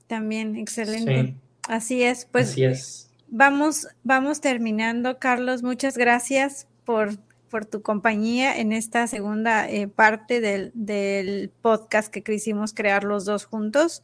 También, 0.07 0.57
excelente. 0.57 1.35
Así 1.69 2.03
es, 2.03 2.25
pues 2.25 2.53
Así 2.53 2.65
es. 2.65 3.11
Vamos, 3.29 3.89
vamos 4.05 4.41
terminando, 4.41 5.19
Carlos. 5.19 5.63
Muchas 5.63 5.99
gracias 5.99 6.67
por, 6.87 7.11
por 7.49 7.67
tu 7.67 7.83
compañía 7.83 8.59
en 8.59 8.73
esta 8.73 9.07
segunda 9.07 9.69
eh, 9.69 9.89
parte 9.89 10.41
del, 10.41 10.71
del, 10.75 11.51
podcast 11.63 12.13
que 12.13 12.23
quisimos 12.23 12.75
crear 12.75 13.05
los 13.05 13.25
dos 13.25 13.45
juntos, 13.45 14.03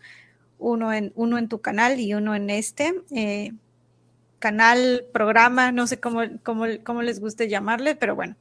uno 0.58 0.92
en, 0.92 1.12
uno 1.14 1.38
en 1.38 1.48
tu 1.48 1.60
canal 1.60 2.00
y 2.00 2.14
uno 2.14 2.34
en 2.34 2.50
este. 2.50 2.94
Eh, 3.14 3.52
canal, 4.38 5.06
programa, 5.12 5.72
no 5.72 5.86
sé 5.86 6.00
cómo, 6.00 6.20
cómo, 6.42 6.66
cómo, 6.84 7.02
les 7.02 7.20
guste 7.20 7.48
llamarle, 7.48 7.94
pero 7.96 8.14
bueno, 8.14 8.36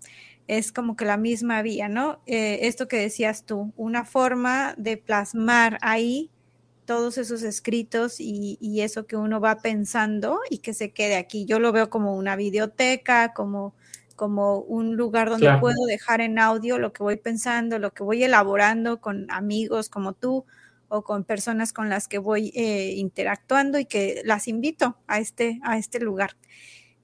es 0.47 0.73
como 0.73 0.97
que 0.97 1.05
la 1.05 1.15
misma 1.15 1.61
vía, 1.61 1.87
¿no? 1.87 2.21
Eh, 2.25 2.59
esto 2.63 2.89
que 2.89 2.97
decías 2.97 3.45
tú, 3.45 3.71
una 3.77 4.03
forma 4.03 4.75
de 4.77 4.97
plasmar 4.97 5.77
ahí 5.81 6.29
todos 6.85 7.17
esos 7.17 7.43
escritos 7.43 8.19
y, 8.19 8.57
y, 8.59 8.81
eso 8.81 9.07
que 9.07 9.15
uno 9.15 9.39
va 9.39 9.59
pensando 9.59 10.41
y 10.49 10.57
que 10.57 10.73
se 10.73 10.91
quede 10.91 11.15
aquí. 11.15 11.45
Yo 11.45 11.59
lo 11.59 11.71
veo 11.71 11.89
como 11.89 12.17
una 12.17 12.35
videoteca, 12.35 13.33
como, 13.33 13.73
como 14.15 14.59
un 14.59 14.95
lugar 14.95 15.29
donde 15.29 15.57
puedo 15.59 15.85
dejar 15.87 16.21
en 16.21 16.39
audio 16.39 16.77
lo 16.77 16.93
que 16.93 17.03
voy 17.03 17.17
pensando, 17.17 17.79
lo 17.79 17.91
que 17.91 18.03
voy 18.03 18.23
elaborando 18.23 19.01
con 19.01 19.29
amigos 19.31 19.89
como 19.89 20.13
tú 20.13 20.45
o 20.87 21.03
con 21.03 21.23
personas 21.23 21.73
con 21.73 21.89
las 21.89 22.07
que 22.07 22.19
voy 22.19 22.51
eh, 22.55 22.93
interactuando 22.97 23.79
y 23.79 23.85
que 23.85 24.21
las 24.25 24.47
invito 24.47 24.97
a 25.07 25.19
este, 25.19 25.59
a 25.63 25.77
este 25.77 25.99
lugar. 25.99 26.37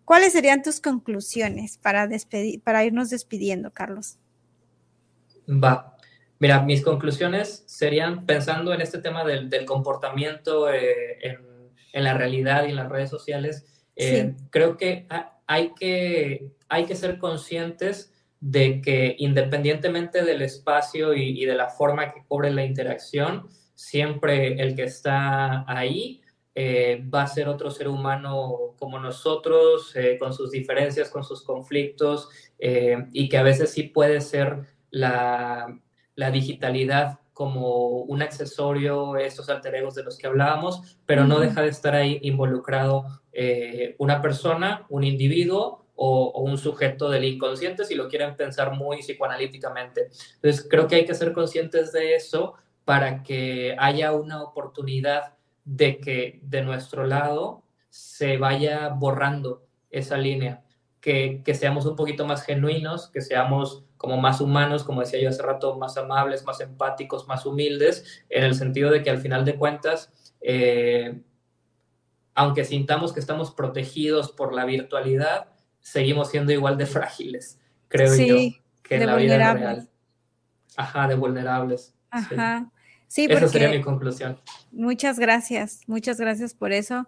¿Cuáles 0.06 0.34
serían 0.34 0.62
tus 0.64 0.80
conclusiones 0.80 1.78
para, 1.78 2.08
despedir, 2.08 2.62
para 2.62 2.84
irnos 2.84 3.10
despidiendo, 3.10 3.72
Carlos? 3.72 4.18
Va. 5.48 5.96
Mira, 6.40 6.62
mis 6.62 6.84
conclusiones 6.84 7.64
serían 7.68 8.26
pensando 8.26 8.74
en 8.74 8.82
este 8.82 9.00
tema 9.00 9.26
del, 9.26 9.66
comportamiento 9.66 10.72
eh, 10.72 11.20
en, 11.92 12.04
la 12.04 12.14
realidad 12.14 12.66
y 12.66 12.70
en 12.70 12.78
las 12.78 12.90
redes 12.90 13.10
sociales. 13.10 13.66
Eh, 13.96 14.36
creo 14.50 14.78
que 14.78 15.06
hay, 15.48 15.74
que 15.74 16.52
hay 16.70 16.86
que 16.86 16.96
ser 16.96 17.18
conscientes 17.18 18.14
de 18.40 18.82
que 18.82 19.16
independientemente 19.20 20.24
del 20.24 20.42
espacio 20.42 21.14
y, 21.14 21.42
y 21.42 21.46
de 21.46 21.56
la 21.56 21.70
forma 21.70 22.14
que 22.14 22.24
cobre 22.28 22.52
la 22.52 22.64
interacción, 22.64 23.48
siempre 23.76 24.62
el 24.62 24.76
que 24.76 24.84
está 24.84 25.66
ahí 25.68 26.22
eh, 26.62 27.02
va 27.14 27.22
a 27.22 27.28
ser 27.28 27.48
otro 27.48 27.72
ser 27.72 27.88
humano 27.88 28.76
como 28.78 29.00
nosotros, 29.00 29.96
eh, 29.96 30.18
con 30.20 30.34
sus 30.34 30.52
diferencias, 30.52 31.10
con 31.10 31.24
sus 31.24 31.42
conflictos, 31.42 32.28
eh, 32.58 32.98
y 33.14 33.30
que 33.30 33.38
a 33.38 33.44
veces 33.44 33.72
sí 33.72 33.84
puede 33.84 34.20
ser 34.20 34.66
la, 34.90 35.80
la, 36.16 36.32
digitalidad 36.32 37.20
como 37.32 38.02
un 38.02 38.22
accesorio, 38.22 39.16
estos 39.16 39.50
alter 39.50 39.76
egos 39.76 39.96
de 39.96 40.04
los 40.04 40.18
que 40.18 40.28
hablábamos, 40.28 41.00
pero 41.06 41.24
no 41.24 41.40
deja 41.40 41.62
de 41.62 41.70
estar 41.70 41.96
ahí 41.96 42.20
involucrado 42.24 43.06
una 43.98 44.22
persona, 44.22 44.86
un 44.90 45.06
individuo 45.06 45.79
o, 46.02 46.28
o, 46.28 46.42
un 46.44 46.58
sujeto 46.58 47.10
del 47.10 47.26
inconsciente, 47.26 47.84
si 47.84 47.96
lo 47.96 48.08
quieren 48.08 48.36
pensar 48.38 48.74
muy 48.74 49.00
psicoanalíticamente. 49.00 50.10
Entonces, 50.36 50.66
creo 50.70 50.88
que 50.88 50.96
hay 50.96 51.06
que 51.06 51.14
ser 51.14 51.34
conscientes 51.34 51.92
de 51.92 52.16
eso 52.16 52.54
para 52.86 53.22
que 53.22 53.76
haya 53.78 54.14
una 54.14 54.42
oportunidad 54.42 55.34
de 55.66 56.00
que 56.00 56.40
de 56.42 56.64
nuestro 56.64 57.06
lado 57.06 57.64
se 57.90 58.38
vaya 58.38 58.90
borrando 58.90 59.64
esa 59.92 60.18
línea, 60.18 60.64
que, 61.02 61.44
seamos 61.54 61.86
un 61.86 61.96
poquito 61.96 62.26
más 62.26 62.44
genuinos, 62.44 63.10
que 63.10 63.22
seamos 63.22 63.84
como 63.98 64.18
más 64.18 64.42
humanos, 64.42 64.84
como 64.84 65.02
decía 65.02 65.22
yo 65.22 65.30
hace 65.30 65.44
rato, 65.44 65.78
más 65.78 65.98
amables, 65.98 66.46
más 66.46 66.62
empáticos, 66.62 67.28
más 67.28 67.46
humildes, 67.46 68.24
en 68.30 68.44
el 68.44 68.56
sentido 68.56 68.90
de 68.90 69.04
que 69.04 69.10
al 69.10 69.20
final 69.20 69.46
de 69.46 69.56
cuentas, 69.56 70.12
eh, 70.42 71.22
aunque 72.34 72.66
sintamos 72.66 73.14
que 73.14 73.20
estamos 73.20 73.52
protegidos 73.52 74.32
por 74.32 74.54
la 74.54 74.66
virtualidad, 74.66 75.50
seguimos 75.82 76.30
siendo 76.30 76.52
igual 76.52 76.78
de 76.78 76.86
frágiles, 76.86 77.60
creo 77.88 78.16
yo, 78.16 78.36
que 78.84 78.96
en 78.96 79.06
la 79.06 79.16
vida 79.16 79.54
real. 79.54 79.90
Ajá, 80.76 81.08
de 81.08 81.16
vulnerables. 81.16 81.94
Ajá. 82.10 82.72
Sí, 83.08 83.26
Esa 83.28 83.48
sería 83.48 83.70
mi 83.70 83.82
conclusión. 83.82 84.40
Muchas 84.72 85.18
gracias, 85.18 85.82
muchas 85.88 86.20
gracias 86.20 86.54
por 86.54 86.72
eso, 86.72 87.08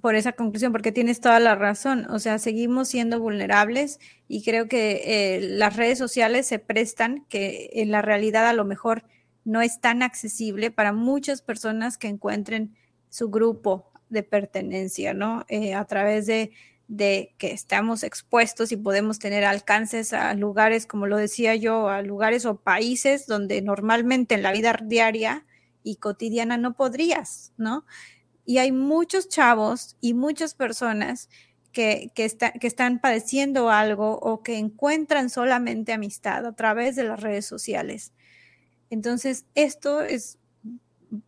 por 0.00 0.16
esa 0.16 0.32
conclusión, 0.32 0.72
porque 0.72 0.90
tienes 0.90 1.20
toda 1.20 1.38
la 1.38 1.54
razón. 1.54 2.06
O 2.10 2.18
sea, 2.18 2.38
seguimos 2.38 2.88
siendo 2.88 3.20
vulnerables 3.20 4.00
y 4.26 4.42
creo 4.42 4.66
que 4.68 5.02
eh, 5.04 5.40
las 5.42 5.76
redes 5.76 5.98
sociales 5.98 6.46
se 6.46 6.58
prestan 6.58 7.24
que 7.28 7.70
en 7.74 7.92
la 7.92 8.02
realidad 8.02 8.48
a 8.48 8.52
lo 8.52 8.64
mejor 8.64 9.04
no 9.44 9.60
es 9.60 9.80
tan 9.80 10.02
accesible 10.02 10.70
para 10.70 10.92
muchas 10.92 11.40
personas 11.40 11.98
que 11.98 12.08
encuentren 12.08 12.74
su 13.08 13.30
grupo 13.30 13.92
de 14.08 14.22
pertenencia, 14.22 15.14
¿no? 15.14 15.44
Eh, 15.48 15.74
a 15.74 15.84
través 15.84 16.26
de, 16.26 16.52
de 16.92 17.34
que 17.38 17.52
estamos 17.52 18.02
expuestos 18.02 18.70
y 18.70 18.76
podemos 18.76 19.18
tener 19.18 19.46
alcances 19.46 20.12
a 20.12 20.34
lugares, 20.34 20.86
como 20.86 21.06
lo 21.06 21.16
decía 21.16 21.54
yo, 21.56 21.88
a 21.88 22.02
lugares 22.02 22.44
o 22.44 22.56
países 22.60 23.26
donde 23.26 23.62
normalmente 23.62 24.34
en 24.34 24.42
la 24.42 24.52
vida 24.52 24.78
diaria 24.82 25.46
y 25.82 25.96
cotidiana 25.96 26.58
no 26.58 26.74
podrías, 26.74 27.54
¿no? 27.56 27.86
Y 28.44 28.58
hay 28.58 28.72
muchos 28.72 29.30
chavos 29.30 29.96
y 30.02 30.12
muchas 30.12 30.52
personas 30.52 31.30
que, 31.72 32.12
que, 32.14 32.30
que 32.60 32.66
están 32.66 33.00
padeciendo 33.00 33.70
algo 33.70 34.18
o 34.18 34.42
que 34.42 34.58
encuentran 34.58 35.30
solamente 35.30 35.94
amistad 35.94 36.44
a 36.44 36.52
través 36.52 36.94
de 36.94 37.04
las 37.04 37.20
redes 37.20 37.46
sociales. 37.46 38.12
Entonces, 38.90 39.46
esto 39.54 40.02
es 40.02 40.38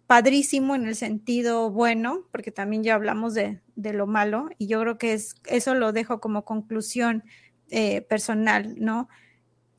padrísimo 0.06 0.74
en 0.74 0.86
el 0.86 0.96
sentido 0.96 1.70
bueno, 1.70 2.26
porque 2.30 2.50
también 2.50 2.82
ya 2.82 2.94
hablamos 2.94 3.34
de, 3.34 3.60
lo 3.76 4.06
malo, 4.06 4.48
y 4.58 4.66
yo 4.66 4.80
creo 4.80 4.98
que 4.98 5.12
es, 5.12 5.36
eso 5.46 5.74
lo 5.74 5.92
dejo 5.92 6.20
como 6.20 6.44
conclusión 6.44 7.24
eh, 7.70 8.02
personal, 8.02 8.74
¿no? 8.78 9.08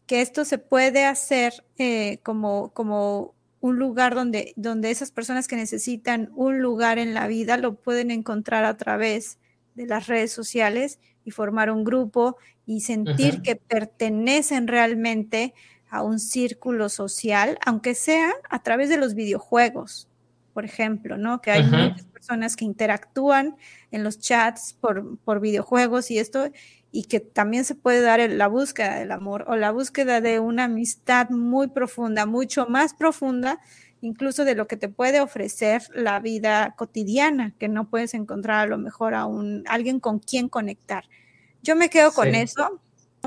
Que 0.05 0.21
esto 0.21 0.45
se 0.45 0.57
puede 0.57 1.05
hacer 1.05 1.65
eh, 1.77 2.19
como, 2.23 2.71
como 2.73 3.33
un 3.61 3.79
lugar 3.79 4.13
donde, 4.13 4.53
donde 4.55 4.91
esas 4.91 5.11
personas 5.11 5.47
que 5.47 5.55
necesitan 5.55 6.29
un 6.35 6.59
lugar 6.59 6.99
en 6.99 7.13
la 7.13 7.27
vida 7.27 7.57
lo 7.57 7.75
pueden 7.75 8.11
encontrar 8.11 8.63
a 8.65 8.77
través 8.77 9.39
de 9.73 9.87
las 9.87 10.07
redes 10.07 10.31
sociales 10.31 10.99
y 11.23 11.31
formar 11.31 11.71
un 11.71 11.83
grupo 11.83 12.37
y 12.67 12.81
sentir 12.81 13.41
que 13.41 13.55
pertenecen 13.55 14.67
realmente 14.67 15.53
a 15.89 16.03
un 16.03 16.19
círculo 16.19 16.89
social, 16.89 17.57
aunque 17.65 17.95
sea 17.95 18.33
a 18.49 18.63
través 18.63 18.89
de 18.89 18.97
los 18.97 19.13
videojuegos, 19.13 20.07
por 20.53 20.65
ejemplo, 20.65 21.17
¿no? 21.17 21.41
Que 21.41 21.51
hay 21.51 21.63
muchas 21.63 22.05
personas 22.05 22.55
que 22.55 22.65
interactúan 22.65 23.55
en 23.91 24.03
los 24.03 24.19
chats 24.19 24.73
por, 24.79 25.17
por, 25.19 25.39
videojuegos 25.39 26.11
y 26.11 26.19
esto, 26.19 26.49
y 26.91 27.03
que 27.03 27.19
también 27.19 27.65
se 27.65 27.75
puede 27.75 28.01
dar 28.01 28.19
la 28.29 28.47
búsqueda 28.47 28.99
del 28.99 29.11
amor 29.11 29.45
o 29.47 29.55
la 29.55 29.71
búsqueda 29.71 30.21
de 30.21 30.39
una 30.39 30.65
amistad 30.65 31.29
muy 31.29 31.67
profunda, 31.67 32.25
mucho 32.25 32.67
más 32.67 32.93
profunda, 32.93 33.59
incluso 34.01 34.45
de 34.45 34.55
lo 34.55 34.67
que 34.67 34.77
te 34.77 34.87
puede 34.87 35.19
ofrecer 35.19 35.83
la 35.93 36.19
vida 36.19 36.73
cotidiana, 36.77 37.53
que 37.59 37.67
no 37.67 37.89
puedes 37.89 38.13
encontrar 38.13 38.61
a 38.61 38.67
lo 38.67 38.77
mejor 38.77 39.13
a 39.13 39.25
un, 39.25 39.63
alguien 39.67 39.99
con 39.99 40.19
quien 40.19 40.47
conectar. 40.47 41.05
Yo 41.63 41.75
me 41.75 41.89
quedo 41.89 42.11
con 42.13 42.33
eso, 42.33 42.79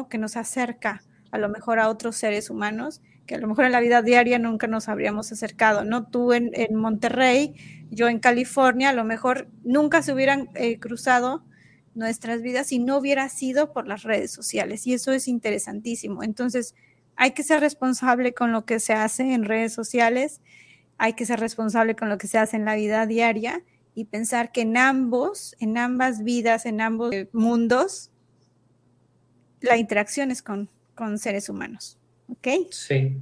que 0.09 0.19
nos 0.19 0.37
acerca 0.37 1.03
a 1.31 1.39
lo 1.39 1.49
mejor 1.49 1.79
a 1.79 1.89
otros 1.89 2.17
seres 2.17 2.51
humanos 2.51 3.01
que 3.29 3.35
a 3.35 3.39
lo 3.39 3.47
mejor 3.47 3.67
en 3.67 3.73
la 3.73 3.81
vida 3.81 4.01
diaria 4.03 4.39
nunca 4.39 4.67
nos 4.67 4.89
habríamos 4.89 5.31
acercado, 5.31 5.85
¿no? 5.85 6.07
Tú 6.07 6.33
en, 6.33 6.51
Monterrey, 6.75 7.55
yo 7.91 8.09
en 8.09 8.19
California, 8.21 8.89
a 8.89 8.95
lo 8.95 9.05
mejor 9.05 9.49
nunca 9.63 10.03
se 10.03 10.15
hubieran 10.15 10.49
eh, 10.55 10.81
cruzado 10.81 11.45
nuestras 11.95 12.41
vidas 12.41 12.69
si 12.69 12.79
no 12.79 12.97
hubiera 12.97 13.29
sido 13.29 13.73
por 13.73 13.87
las 13.87 14.03
redes 14.03 14.33
sociales 14.33 14.87
y 14.87 14.95
eso 14.95 15.13
es 15.13 15.29
interesantísimo. 15.29 16.23
Entonces, 16.23 16.75
hay 17.17 17.33
que 17.33 17.43
ser 17.43 17.61
responsable 17.61 18.33
con 18.33 18.51
lo 18.51 18.65
que 18.65 18.81
se 18.81 18.95
hace 18.95 19.35
en 19.35 19.45
redes 19.45 19.75
sociales, 19.75 20.41
hay 20.97 21.13
que 21.13 21.27
ser 21.27 21.39
responsable 21.39 21.97
con 21.97 22.09
lo 22.09 22.17
que 22.17 22.29
se 22.29 22.39
hace 22.39 22.57
en 22.57 22.65
la 22.65 22.77
vida 22.77 23.05
diaria 23.05 23.63
y 23.95 24.07
pensar 24.07 24.53
que 24.53 24.63
en 24.63 24.79
ambos, 24.79 25.55
en 25.61 25.77
ambas 25.77 26.25
vidas, 26.25 26.65
en 26.65 26.81
ambos 26.81 27.15
mundos, 27.33 28.11
la 29.61 29.77
interacción 29.77 30.31
es 30.31 30.41
con 30.41 30.71
con 30.99 31.17
seres 31.17 31.49
humanos. 31.49 31.97
¿Ok? 32.29 32.49
Sí, 32.73 33.17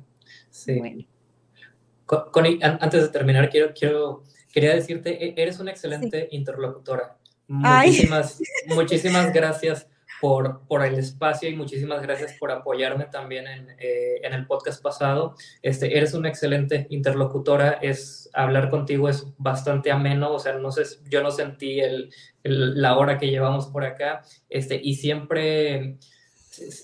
sí. 0.51 0.79
Bueno. 0.79 1.05
Connie, 2.07 2.59
antes 2.63 3.03
de 3.03 3.09
terminar, 3.11 3.51
quiero, 3.51 3.75
quiero, 3.75 4.23
quería 4.51 4.75
decirte, 4.75 5.23
e, 5.23 5.35
eres 5.37 5.61
una 5.61 5.73
excelente 5.73 6.29
interlocutora. 6.31 7.19
Muchísimas, 7.49 8.41
muchísimas 8.69 9.31
gracias 9.31 9.87
por, 10.23 10.63
por 10.67 10.87
el 10.87 10.95
espacio 10.95 11.51
y 11.51 11.55
muchísimas 11.55 12.01
gracias 12.01 12.33
por 12.39 12.51
apoyarme 12.51 13.05
también 13.05 13.47
en, 13.47 13.71
eh, 13.79 14.21
en, 14.23 14.33
el 14.33 14.47
podcast 14.47 14.83
pasado. 14.83 15.35
Este, 15.61 15.99
eres 15.99 16.15
una 16.15 16.31
excelente 16.31 16.87
interlocutora, 16.89 17.73
es, 17.83 18.31
hablar 18.33 18.71
contigo 18.71 19.11
es 19.11 19.27
bastante 19.37 19.91
ameno, 19.91 20.33
o 20.33 20.39
sea, 20.39 20.55
no 20.55 20.73
sé, 20.73 20.85
yo 21.11 21.23
no 21.23 21.31
sentí 21.31 21.81
el, 21.81 22.11
la 22.43 22.97
hora 22.97 23.19
que 23.19 23.29
llevamos 23.29 23.67
por 23.67 23.85
acá, 23.85 24.23
este, 24.49 24.81
y 24.83 24.95
siempre 24.95 25.99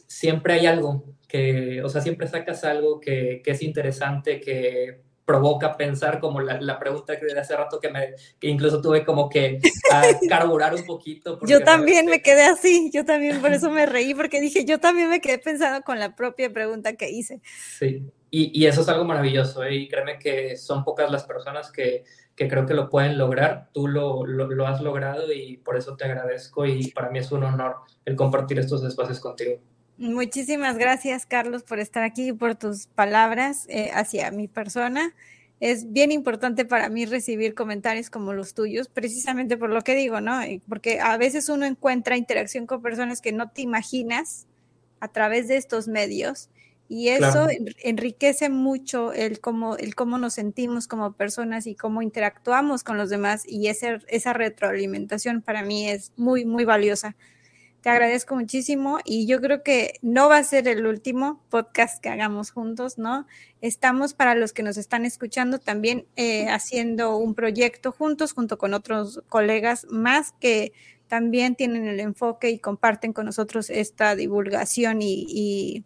siempre 0.06 0.54
hay 0.54 0.66
algo 0.66 1.04
que, 1.28 1.82
o 1.82 1.88
sea, 1.88 2.00
siempre 2.00 2.26
sacas 2.26 2.64
algo 2.64 3.00
que, 3.00 3.42
es 3.44 3.62
interesante, 3.62 4.40
que 4.40 5.02
provoca 5.32 5.78
pensar, 5.78 6.20
como 6.20 6.42
la, 6.42 6.78
pregunta 6.78 7.18
que 7.18 7.24
de 7.24 7.40
hace 7.40 7.56
rato 7.56 7.80
que, 7.80 7.88
me, 7.88 8.14
incluso 8.42 8.82
tuve 8.82 9.02
como 9.02 9.30
que 9.30 9.60
carburar 10.28 10.74
un 10.74 10.84
poquito. 10.84 11.38
Yo 11.46 11.64
también 11.64 12.04
me 12.04 12.20
quedé 12.20 12.44
así, 12.44 12.90
yo 12.92 13.06
también 13.06 13.40
por 13.40 13.50
eso 13.50 13.70
me 13.70 13.86
reí, 13.86 14.14
porque 14.14 14.42
dije, 14.42 14.66
yo 14.66 14.78
también 14.78 15.08
me 15.08 15.22
quedé 15.22 15.38
pensando 15.38 15.82
con 15.82 15.98
la 15.98 16.14
propia 16.14 16.52
pregunta 16.52 16.96
que 16.96 17.08
hice. 17.08 17.40
Sí, 17.78 18.02
y, 18.30 18.66
eso 18.66 18.82
es 18.82 18.88
algo 18.90 19.06
maravilloso, 19.06 19.64
¿eh? 19.64 19.74
y 19.74 19.88
créeme 19.88 20.18
que 20.18 20.58
son 20.58 20.84
pocas 20.84 21.10
las 21.10 21.24
personas 21.24 21.72
que, 21.72 22.04
que 22.36 22.46
creo 22.46 22.66
que 22.66 22.74
lo 22.74 22.90
pueden 22.90 23.16
lograr. 23.16 23.70
Tú 23.72 23.88
lo, 23.88 24.26
lo, 24.26 24.66
has 24.66 24.82
logrado 24.82 25.32
y 25.32 25.56
por 25.58 25.78
eso 25.78 25.96
te 25.96 26.04
agradezco 26.04 26.66
y 26.66 26.90
para 26.90 27.08
mí 27.08 27.20
es 27.20 27.32
un 27.32 27.44
honor 27.44 27.76
el 28.04 28.16
compartir 28.16 28.58
estos 28.58 28.84
espacios 28.84 29.18
contigo. 29.18 29.60
Muchísimas 30.02 30.78
gracias, 30.78 31.26
Carlos, 31.26 31.62
por 31.62 31.78
estar 31.78 32.02
aquí 32.02 32.30
y 32.30 32.32
por 32.32 32.56
tus 32.56 32.88
palabras 32.88 33.66
eh, 33.68 33.92
hacia 33.94 34.32
mi 34.32 34.48
persona. 34.48 35.14
Es 35.60 35.92
bien 35.92 36.10
importante 36.10 36.64
para 36.64 36.88
mí 36.88 37.06
recibir 37.06 37.54
comentarios 37.54 38.10
como 38.10 38.32
los 38.32 38.52
tuyos, 38.52 38.88
precisamente 38.88 39.56
por 39.56 39.70
lo 39.70 39.82
que 39.82 39.94
digo, 39.94 40.20
¿no? 40.20 40.40
Porque 40.68 40.98
a 40.98 41.16
veces 41.18 41.48
uno 41.48 41.66
encuentra 41.66 42.16
interacción 42.16 42.66
con 42.66 42.82
personas 42.82 43.20
que 43.20 43.30
no 43.30 43.50
te 43.50 43.62
imaginas 43.62 44.48
a 44.98 45.06
través 45.06 45.46
de 45.46 45.56
estos 45.56 45.86
medios 45.86 46.50
y 46.88 47.10
eso 47.10 47.46
enriquece 47.84 48.48
mucho 48.48 49.12
el 49.12 49.38
cómo, 49.38 49.76
el 49.76 49.94
cómo 49.94 50.18
nos 50.18 50.34
sentimos 50.34 50.88
como 50.88 51.12
personas 51.12 51.68
y 51.68 51.76
cómo 51.76 52.02
interactuamos 52.02 52.82
con 52.82 52.98
los 52.98 53.08
demás 53.08 53.44
y 53.46 53.68
ese, 53.68 54.00
esa 54.08 54.32
retroalimentación 54.32 55.42
para 55.42 55.62
mí 55.62 55.88
es 55.88 56.10
muy, 56.16 56.44
muy 56.44 56.64
valiosa. 56.64 57.14
Te 57.82 57.90
agradezco 57.90 58.34
muchísimo 58.34 59.00
y 59.04 59.26
yo 59.26 59.40
creo 59.40 59.62
que 59.62 59.94
no 60.02 60.28
va 60.28 60.38
a 60.38 60.44
ser 60.44 60.68
el 60.68 60.86
último 60.86 61.42
podcast 61.50 62.00
que 62.00 62.08
hagamos 62.08 62.50
juntos, 62.50 62.96
¿no? 62.96 63.26
Estamos 63.60 64.14
para 64.14 64.34
los 64.34 64.52
que 64.52 64.62
nos 64.62 64.76
están 64.76 65.04
escuchando 65.04 65.58
también 65.58 66.06
eh, 66.16 66.48
haciendo 66.48 67.16
un 67.16 67.34
proyecto 67.34 67.92
juntos, 67.92 68.32
junto 68.32 68.56
con 68.56 68.72
otros 68.72 69.22
colegas 69.28 69.86
más 69.90 70.32
que 70.32 70.72
también 71.08 71.56
tienen 71.56 71.86
el 71.86 72.00
enfoque 72.00 72.50
y 72.50 72.58
comparten 72.58 73.12
con 73.12 73.26
nosotros 73.26 73.68
esta 73.68 74.16
divulgación 74.16 75.02
y 75.02 75.84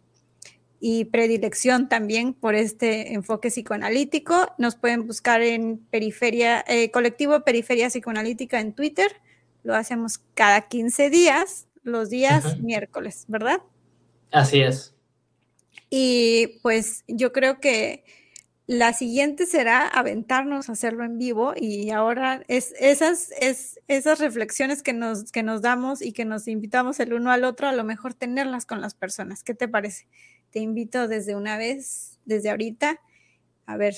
y 0.80 1.06
predilección 1.06 1.88
también 1.88 2.34
por 2.34 2.54
este 2.54 3.14
enfoque 3.14 3.48
psicoanalítico. 3.48 4.54
Nos 4.58 4.76
pueden 4.76 5.06
buscar 5.06 5.42
en 5.42 5.78
Periferia, 5.78 6.64
eh, 6.68 6.90
Colectivo 6.90 7.40
Periferia 7.44 7.88
Psicoanalítica 7.88 8.60
en 8.60 8.72
Twitter. 8.72 9.10
Lo 9.62 9.74
hacemos 9.74 10.20
cada 10.34 10.68
15 10.68 11.10
días, 11.10 11.65
los 11.86 12.10
días 12.10 12.58
miércoles, 12.60 13.24
¿verdad? 13.28 13.60
Así 14.32 14.60
es. 14.60 14.94
Y 15.88 16.58
pues 16.62 17.04
yo 17.06 17.32
creo 17.32 17.60
que 17.60 18.04
la 18.66 18.92
siguiente 18.92 19.46
será 19.46 19.86
aventarnos 19.86 20.68
a 20.68 20.72
hacerlo 20.72 21.04
en 21.04 21.18
vivo 21.18 21.54
y 21.56 21.90
ahora 21.90 22.42
es 22.48 22.74
esas, 22.80 23.30
es, 23.40 23.80
esas 23.86 24.18
reflexiones 24.18 24.82
que 24.82 24.92
nos, 24.92 25.30
que 25.30 25.44
nos 25.44 25.62
damos 25.62 26.02
y 26.02 26.12
que 26.12 26.24
nos 26.24 26.48
invitamos 26.48 26.98
el 26.98 27.12
uno 27.12 27.30
al 27.30 27.44
otro, 27.44 27.68
a 27.68 27.72
lo 27.72 27.84
mejor 27.84 28.14
tenerlas 28.14 28.66
con 28.66 28.80
las 28.80 28.94
personas. 28.94 29.44
¿Qué 29.44 29.54
te 29.54 29.68
parece? 29.68 30.08
te 30.56 30.60
invito 30.60 31.06
desde 31.06 31.36
una 31.36 31.58
vez, 31.58 32.18
desde 32.24 32.48
ahorita, 32.48 32.98
a 33.66 33.76
ver, 33.76 33.94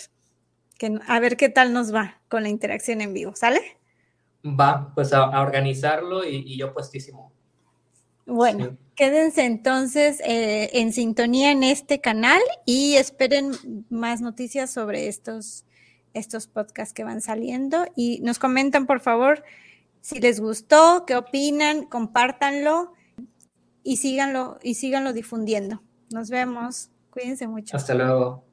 que, 0.76 0.98
a 1.06 1.20
ver 1.20 1.36
qué 1.36 1.48
tal 1.48 1.72
nos 1.72 1.94
va 1.94 2.20
con 2.28 2.42
la 2.42 2.48
interacción 2.48 3.00
en 3.00 3.14
vivo, 3.14 3.36
¿sale? 3.36 3.60
Va, 4.44 4.92
pues 4.92 5.12
a, 5.12 5.40
organizarlo 5.40 6.24
y, 6.24 6.56
yo 6.56 6.74
puestísimo. 6.74 7.32
Bueno, 8.28 8.76
quédense 8.94 9.46
entonces 9.46 10.20
eh, 10.20 10.68
en 10.74 10.92
sintonía 10.92 11.50
en 11.50 11.62
este 11.62 12.02
canal 12.02 12.40
y 12.66 12.94
esperen 12.96 13.52
más 13.88 14.20
noticias 14.20 14.70
sobre 14.70 15.08
estos, 15.08 15.64
estos 16.12 16.46
podcasts 16.46 16.92
que 16.92 17.04
van 17.04 17.22
saliendo 17.22 17.86
y 17.96 18.20
nos 18.20 18.38
comentan 18.38 18.86
por 18.86 19.00
favor 19.00 19.44
Si 20.02 20.20
les 20.20 20.40
gustó, 20.40 21.04
qué 21.06 21.16
opinan, 21.16 21.86
compártanlo 21.86 22.92
y 23.82 23.96
síganlo 23.96 24.58
y 24.62 24.74
síganlo 24.74 25.14
difundiendo. 25.14 25.82
Nos 26.10 26.28
vemos. 26.28 26.90
Cuídense 27.10 27.48
mucho. 27.48 27.76
Hasta 27.76 27.94
luego. 27.94 28.44